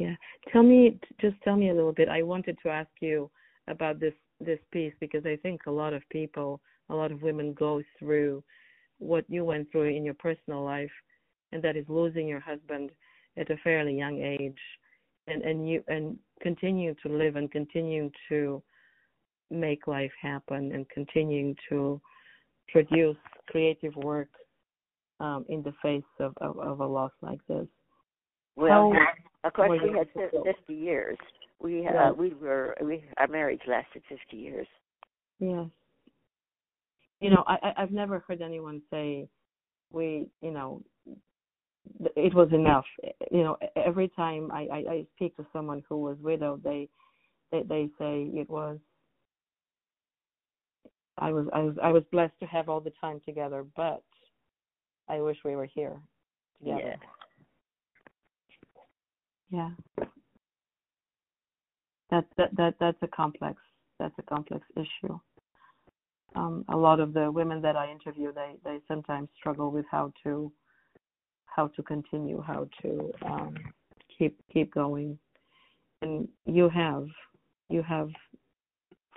Yeah. 0.00 0.16
Tell 0.50 0.62
me, 0.62 0.98
just 1.20 1.36
tell 1.42 1.56
me 1.56 1.68
a 1.68 1.74
little 1.74 1.92
bit. 1.92 2.08
I 2.08 2.22
wanted 2.22 2.58
to 2.62 2.70
ask 2.70 2.90
you 3.00 3.30
about 3.68 4.00
this 4.00 4.14
this 4.40 4.58
piece 4.72 4.94
because 4.98 5.26
I 5.26 5.36
think 5.36 5.66
a 5.66 5.70
lot 5.70 5.92
of 5.92 6.02
people, 6.08 6.62
a 6.88 6.94
lot 6.94 7.12
of 7.12 7.20
women 7.20 7.52
go 7.52 7.82
through 7.98 8.42
what 8.98 9.26
you 9.28 9.44
went 9.44 9.70
through 9.70 9.94
in 9.94 10.02
your 10.02 10.14
personal 10.14 10.64
life, 10.64 10.90
and 11.52 11.62
that 11.62 11.76
is 11.76 11.84
losing 11.88 12.26
your 12.26 12.40
husband 12.40 12.90
at 13.36 13.50
a 13.50 13.58
fairly 13.58 13.94
young 13.94 14.22
age, 14.22 14.58
and 15.26 15.42
and 15.42 15.68
you 15.68 15.84
and 15.88 16.18
continue 16.40 16.94
to 17.02 17.08
live 17.10 17.36
and 17.36 17.52
continue 17.52 18.10
to 18.30 18.62
make 19.50 19.86
life 19.86 20.12
happen 20.20 20.72
and 20.72 20.88
continuing 20.88 21.54
to 21.68 22.00
produce 22.72 23.16
creative 23.48 23.94
work 23.96 24.28
um, 25.18 25.44
in 25.48 25.62
the 25.62 25.72
face 25.82 26.02
of, 26.18 26.32
of, 26.40 26.58
of 26.58 26.80
a 26.80 26.86
loss 26.86 27.12
like 27.22 27.40
this. 27.48 27.66
Well, 28.56 28.92
How, 28.92 29.48
of 29.48 29.52
course, 29.52 29.80
we 29.82 29.96
had 29.96 30.08
fifty 30.44 30.74
years. 30.74 31.16
We 31.60 31.86
uh, 31.86 31.92
yeah. 31.92 32.10
we 32.10 32.34
were 32.34 32.76
we 32.82 33.04
our 33.18 33.28
marriage 33.28 33.60
lasted 33.66 34.02
fifty 34.08 34.36
years. 34.36 34.66
Yes. 35.38 35.66
You 37.20 37.30
know, 37.30 37.44
I 37.46 37.72
I've 37.76 37.92
never 37.92 38.24
heard 38.26 38.42
anyone 38.42 38.82
say 38.90 39.28
we 39.92 40.26
you 40.42 40.50
know 40.50 40.82
it 42.16 42.34
was 42.34 42.48
enough. 42.52 42.84
You 43.30 43.42
know, 43.42 43.56
every 43.76 44.08
time 44.08 44.50
I, 44.52 44.66
I, 44.72 44.76
I 44.90 45.06
speak 45.16 45.36
to 45.36 45.46
someone 45.52 45.82
who 45.88 45.98
was 45.98 46.16
widowed, 46.20 46.62
they 46.62 46.88
they 47.50 47.62
they 47.62 47.88
say 47.98 48.30
it 48.34 48.48
was 48.48 48.78
I 51.20 51.32
was 51.32 51.46
I 51.52 51.60
was 51.60 51.76
I 51.82 51.92
was 51.92 52.02
blessed 52.10 52.38
to 52.40 52.46
have 52.46 52.68
all 52.68 52.80
the 52.80 52.92
time 53.00 53.20
together, 53.24 53.64
but 53.76 54.02
I 55.08 55.20
wish 55.20 55.36
we 55.44 55.54
were 55.54 55.66
here 55.66 56.00
together. 56.58 56.96
Yeah. 59.50 59.70
Yeah. 59.98 60.06
That 62.10 62.24
that 62.36 62.56
that 62.56 62.74
that's 62.80 63.02
a 63.02 63.08
complex 63.08 63.60
that's 63.98 64.14
a 64.18 64.22
complex 64.22 64.64
issue. 64.76 65.18
Um, 66.36 66.64
a 66.68 66.76
lot 66.76 67.00
of 67.00 67.12
the 67.12 67.30
women 67.30 67.60
that 67.62 67.76
I 67.76 67.90
interview, 67.90 68.32
they 68.32 68.54
they 68.64 68.78
sometimes 68.88 69.28
struggle 69.38 69.70
with 69.70 69.84
how 69.90 70.12
to 70.24 70.50
how 71.46 71.66
to 71.68 71.82
continue, 71.82 72.40
how 72.40 72.68
to 72.82 73.12
um, 73.26 73.54
keep 74.16 74.40
keep 74.52 74.72
going, 74.72 75.18
and 76.02 76.28
you 76.46 76.68
have 76.68 77.06
you 77.68 77.82
have 77.82 78.08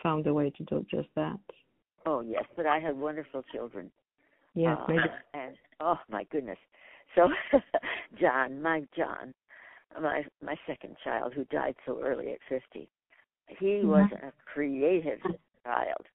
found 0.02 0.28
a 0.28 0.34
way 0.34 0.50
to 0.50 0.64
do 0.64 0.86
just 0.92 1.08
that. 1.16 1.40
Oh 2.06 2.22
yes, 2.22 2.44
but 2.56 2.66
I 2.66 2.80
had 2.80 2.98
wonderful 2.98 3.44
children. 3.54 3.92
Yes, 4.56 4.78
uh, 4.88 4.94
and 5.34 5.56
oh 5.80 6.00
my 6.10 6.26
goodness. 6.32 6.58
So 7.16 7.30
John, 8.20 8.62
my 8.62 8.84
John, 8.96 9.34
my 10.02 10.24
my 10.44 10.56
second 10.68 10.96
child 11.04 11.34
who 11.34 11.46
died 11.46 11.76
so 11.86 12.02
early 12.04 12.32
at 12.32 12.40
50. 12.50 12.90
He 13.48 13.66
mm-hmm. 13.66 13.88
was 13.88 14.10
a 14.12 14.32
creative 14.52 15.20
child. 15.64 16.06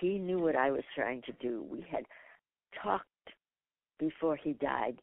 He 0.00 0.18
knew 0.18 0.38
what 0.38 0.56
I 0.56 0.70
was 0.70 0.82
trying 0.94 1.22
to 1.22 1.32
do. 1.40 1.64
We 1.70 1.86
had 1.90 2.04
talked 2.82 3.06
before 3.98 4.36
he 4.36 4.54
died. 4.54 4.96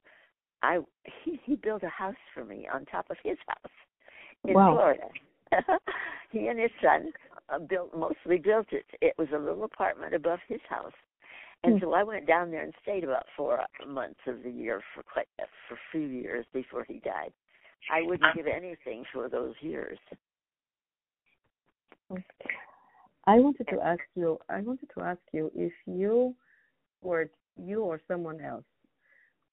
I 0.64 0.80
he 1.24 1.40
he 1.44 1.56
built 1.56 1.84
a 1.84 1.90
house 1.90 2.16
for 2.34 2.46
me 2.46 2.68
on 2.72 2.86
top 2.86 3.10
of 3.10 3.18
his 3.24 3.38
house 3.48 3.72
in 4.48 4.54
wow. 4.54 4.74
Florida. 4.74 5.08
he 6.32 6.48
and 6.48 6.60
his 6.60 6.72
son 6.82 7.12
uh, 7.52 7.60
built 7.60 7.96
mostly 7.96 8.38
built 8.38 8.68
it. 8.72 8.86
It 9.02 9.14
was 9.18 9.28
a 9.34 9.40
little 9.40 9.64
apartment 9.64 10.14
above 10.14 10.40
his 10.48 10.62
house, 10.70 10.94
and 11.64 11.78
mm. 11.78 11.82
so 11.82 11.94
I 11.94 12.04
went 12.04 12.28
down 12.28 12.52
there 12.52 12.64
and 12.64 12.74
stayed 12.82 13.04
about 13.04 13.26
four 13.36 13.60
months 13.88 14.20
of 14.28 14.44
the 14.44 14.50
year 14.50 14.82
for 14.94 15.04
quite 15.04 15.28
for 15.68 15.76
a 15.76 15.78
few 15.92 16.08
years 16.08 16.46
before 16.54 16.86
he 16.88 17.00
died. 17.00 17.32
I 17.92 18.02
wouldn't 18.04 18.36
give 18.36 18.48
anything 18.48 19.04
for 19.12 19.28
those 19.30 19.56
years. 19.62 19.98
I 23.28 23.40
wanted 23.40 23.68
to 23.70 23.82
ask 23.82 24.02
you. 24.16 24.38
I 24.50 24.62
wanted 24.62 24.90
to 24.96 25.02
ask 25.02 25.20
you 25.32 25.52
if 25.56 25.74
you 25.86 26.36
were 27.02 27.30
you 27.58 27.84
or 27.84 28.02
someone 28.08 28.42
else 28.42 28.66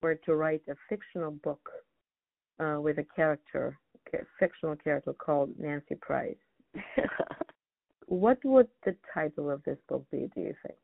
were 0.03 0.15
to 0.15 0.35
write 0.35 0.63
a 0.69 0.75
fictional 0.89 1.33
book 1.33 1.69
uh, 2.61 2.79
with 2.81 2.99
a 2.99 3.07
character, 3.15 3.79
a 4.15 4.19
fictional 4.39 4.77
character 4.77 5.13
called 5.13 5.51
Nancy 5.59 5.97
Price. 6.01 6.37
what 8.09 8.39
would 8.45 8.69
the 8.85 8.97
title 9.13 9.51
of 9.51 9.63
this 9.65 9.79
book 9.89 10.05
be? 10.11 10.31
Do 10.35 10.41
you 10.41 10.55
think? 10.67 10.79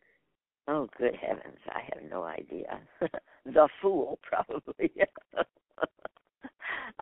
Oh, 0.68 0.88
good 0.98 1.14
heavens! 1.14 1.58
I 1.68 1.80
have 1.92 2.10
no 2.10 2.24
idea. 2.24 2.78
the 3.46 3.68
Fool, 3.80 4.18
probably. 4.22 4.92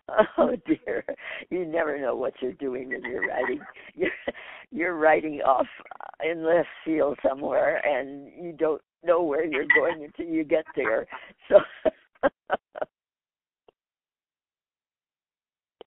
oh 0.39 0.57
dear, 0.67 1.05
you 1.51 1.65
never 1.67 2.01
know 2.01 2.15
what 2.17 2.35
you're 2.41 2.53
doing 2.53 2.89
when 2.89 3.03
you're 3.03 3.27
writing. 3.27 3.61
You're 3.95 4.11
you're 4.71 4.97
writing 4.97 5.43
off 5.43 5.67
uh, 6.01 6.31
in 6.31 6.47
left 6.47 6.69
field 6.85 7.19
somewhere, 7.29 7.85
and 7.87 8.33
you 8.43 8.55
don't 8.59 8.81
know 9.05 9.23
where 9.23 9.45
you're 9.45 9.67
going 9.77 10.05
until 10.05 10.33
you 10.33 10.45
get 10.45 10.65
there. 10.75 11.07
So. 11.49 11.59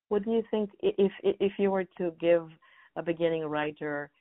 what 0.09 0.23
do 0.23 0.31
you 0.31 0.43
think 0.51 0.69
if 0.81 1.11
if 1.23 1.53
you 1.57 1.71
were 1.71 1.85
to 1.97 2.13
give 2.19 2.47
a 2.95 3.01
beginning 3.01 3.45
writer 3.45 4.11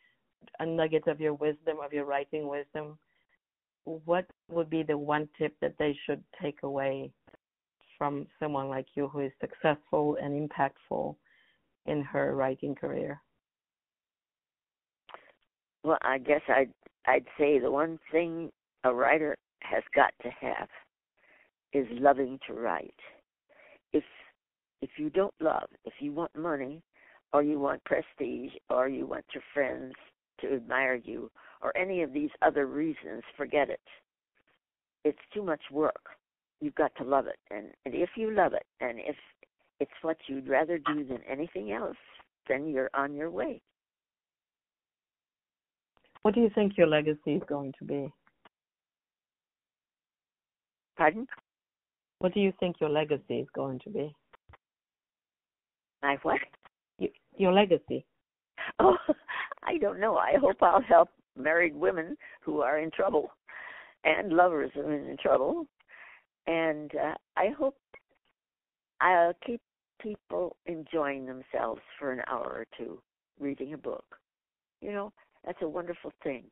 a 0.60 0.66
nugget 0.66 1.06
of 1.06 1.20
your 1.20 1.34
wisdom 1.34 1.78
of 1.84 1.92
your 1.92 2.04
writing 2.04 2.48
wisdom 2.48 2.98
what 3.84 4.26
would 4.50 4.70
be 4.70 4.82
the 4.82 4.96
one 4.96 5.28
tip 5.38 5.54
that 5.60 5.74
they 5.78 5.96
should 6.06 6.22
take 6.42 6.62
away 6.62 7.10
from 7.98 8.26
someone 8.40 8.68
like 8.68 8.86
you 8.94 9.08
who 9.08 9.20
is 9.20 9.32
successful 9.40 10.16
and 10.20 10.50
impactful 10.50 11.14
in 11.86 12.02
her 12.02 12.34
writing 12.34 12.74
career? 12.74 13.20
Well, 15.82 15.98
I 16.02 16.18
guess 16.18 16.40
I'd 16.48 16.72
I'd 17.06 17.26
say 17.38 17.58
the 17.58 17.70
one 17.70 17.98
thing 18.10 18.50
a 18.84 18.94
writer 18.94 19.36
has 19.60 19.82
got 19.94 20.14
to 20.22 20.30
have 20.40 20.68
is 21.74 21.86
loving 21.92 22.38
to 22.46 22.54
write. 22.54 22.94
If 23.92 24.04
if 24.80 24.90
you 24.96 25.10
don't 25.10 25.34
love, 25.40 25.68
if 25.84 25.94
you 26.00 26.12
want 26.12 26.34
money 26.34 26.82
or 27.32 27.42
you 27.42 27.58
want 27.58 27.84
prestige 27.84 28.52
or 28.70 28.88
you 28.88 29.06
want 29.06 29.24
your 29.34 29.42
friends 29.52 29.92
to 30.44 30.54
admire 30.54 30.96
you 30.96 31.30
or 31.62 31.76
any 31.76 32.02
of 32.02 32.12
these 32.12 32.30
other 32.42 32.66
reasons, 32.66 33.22
forget 33.36 33.70
it. 33.70 33.80
It's 35.04 35.18
too 35.32 35.42
much 35.42 35.62
work 35.70 36.10
you've 36.64 36.74
got 36.74 36.94
to 36.96 37.04
love 37.04 37.26
it. 37.26 37.38
And, 37.50 37.66
and 37.84 37.94
if 37.94 38.10
you 38.16 38.34
love 38.34 38.54
it, 38.54 38.64
and 38.80 38.98
if 38.98 39.16
it's 39.80 39.92
what 40.02 40.16
you'd 40.26 40.48
rather 40.48 40.78
do 40.78 41.04
than 41.04 41.18
anything 41.30 41.72
else, 41.72 41.96
then 42.48 42.66
you're 42.66 42.90
on 42.94 43.14
your 43.14 43.30
way. 43.30 43.60
What 46.22 46.34
do 46.34 46.40
you 46.40 46.50
think 46.54 46.78
your 46.78 46.86
legacy 46.86 47.34
is 47.34 47.42
going 47.46 47.74
to 47.78 47.84
be? 47.84 48.08
Pardon? 50.96 51.26
What 52.20 52.32
do 52.32 52.40
you 52.40 52.52
think 52.58 52.76
your 52.80 52.88
legacy 52.88 53.40
is 53.40 53.48
going 53.54 53.80
to 53.80 53.90
be? 53.90 54.14
My 56.02 56.16
what? 56.22 56.40
Your 57.36 57.52
legacy. 57.52 58.06
Oh, 58.80 58.96
I 59.62 59.78
don't 59.78 60.00
know. 60.00 60.16
I 60.16 60.34
hope 60.40 60.62
I'll 60.62 60.82
help 60.82 61.08
married 61.36 61.74
women 61.74 62.16
who 62.40 62.60
are 62.60 62.78
in 62.78 62.90
trouble 62.90 63.30
and 64.04 64.32
lovers 64.32 64.70
who 64.74 64.82
are 64.82 64.92
in 64.92 65.16
trouble 65.22 65.66
and 66.46 66.90
uh, 66.94 67.14
I 67.36 67.48
hope 67.56 67.76
I'll 69.00 69.32
keep 69.46 69.60
people 70.00 70.56
enjoying 70.66 71.26
themselves 71.26 71.80
for 71.98 72.12
an 72.12 72.20
hour 72.28 72.44
or 72.44 72.66
two 72.76 73.00
reading 73.40 73.74
a 73.74 73.78
book. 73.78 74.04
You 74.80 74.92
know, 74.92 75.12
that's 75.44 75.62
a 75.62 75.68
wonderful 75.68 76.12
thing 76.22 76.44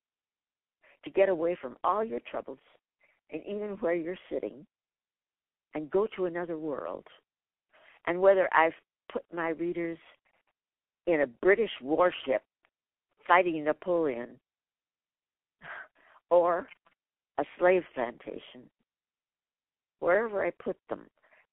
to 1.05 1.11
get 1.11 1.29
away 1.29 1.57
from 1.61 1.77
all 1.85 2.05
your 2.05 2.21
troubles 2.31 2.59
and 3.31 3.43
even 3.47 3.77
where 3.81 3.95
you're 3.95 4.17
sitting 4.31 4.67
and 5.75 5.91
go 5.91 6.07
to 6.17 6.27
another 6.27 6.59
world. 6.59 7.07
And 8.07 8.21
whether 8.21 8.49
I've 8.53 8.75
put 9.13 9.25
my 9.35 9.51
readers 9.51 9.99
in 11.07 11.23
a 11.23 11.27
British 11.27 11.71
warship 11.81 12.43
fighting 13.27 13.65
Napoleon 13.65 14.31
or 16.31 16.69
a 17.39 17.45
slave 17.59 17.83
plantation 17.95 18.69
wherever 20.03 20.45
I 20.45 20.51
put 20.63 20.77
them, 20.91 21.07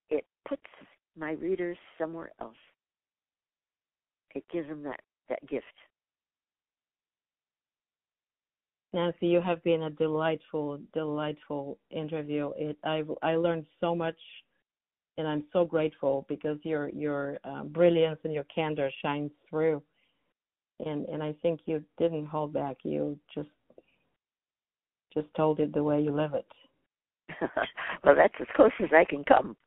it 0.10 0.26
puts 0.48 0.64
my 1.18 1.34
readers 1.34 1.78
somewhere 1.98 2.32
else. 2.42 2.56
It 4.34 4.44
gives 4.52 4.68
them 4.68 4.84
that, 4.84 5.00
that 5.30 5.48
gift. 5.48 5.66
Nancy, 8.92 9.28
you 9.28 9.40
have 9.40 9.64
been 9.64 9.84
a 9.84 9.92
delightful, 9.92 10.80
delightful 10.96 11.78
interview. 11.92 12.52
It 12.58 12.76
I 12.84 13.04
I 13.22 13.36
learned 13.36 13.68
so 13.80 13.94
much, 13.94 14.18
and 15.20 15.28
I'm 15.28 15.44
so 15.52 15.66
grateful 15.66 16.26
because 16.30 16.58
your 16.64 16.90
your 16.90 17.38
uh, 17.44 17.64
brilliance 17.64 18.20
and 18.24 18.34
your 18.34 18.46
candor 18.46 18.90
shines 19.04 19.32
through, 19.50 19.84
and 20.84 21.06
and 21.08 21.22
I 21.22 21.36
think 21.42 21.60
you 21.66 21.84
didn't 22.00 22.26
hold 22.26 22.54
back. 22.54 22.78
You 22.84 23.20
just 23.36 23.50
just 25.14 25.28
told 25.36 25.60
it 25.60 25.74
the 25.74 25.84
way 25.84 26.02
you 26.02 26.12
live 26.12 26.34
it. 26.34 26.48
well, 28.04 28.16
that's 28.16 28.34
as 28.40 28.48
close 28.56 28.72
as 28.82 28.90
I 28.96 29.04
can 29.04 29.26
come. 29.26 29.58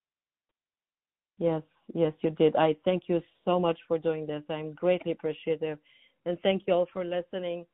Yes, 1.38 1.62
yes, 1.92 2.14
you 2.22 2.30
did. 2.30 2.56
I 2.56 2.74
thank 2.86 3.04
you 3.08 3.20
so 3.44 3.60
much 3.60 3.78
for 3.86 3.98
doing 3.98 4.26
this. 4.26 4.42
I'm 4.48 4.72
greatly 4.72 5.12
appreciative. 5.12 5.78
And 6.24 6.38
thank 6.42 6.62
you 6.66 6.72
all 6.72 6.86
for 6.92 7.04
listening. 7.04 7.66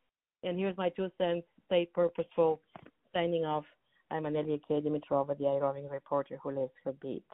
And 0.43 0.59
here's 0.59 0.77
my 0.77 0.89
two 0.91 1.11
cents. 1.19 1.47
Stay 1.67 1.89
purposeful. 1.95 2.61
Signing 3.15 3.45
off. 3.45 3.65
I'm 4.11 4.25
Anelia 4.25 4.59
K. 4.67 4.81
Dimitrova, 4.81 5.37
the 5.37 5.45
iRoving 5.45 5.91
reporter 5.91 6.39
who 6.43 6.51
lives 6.53 6.73
her 6.85 6.93
beat. 6.93 7.25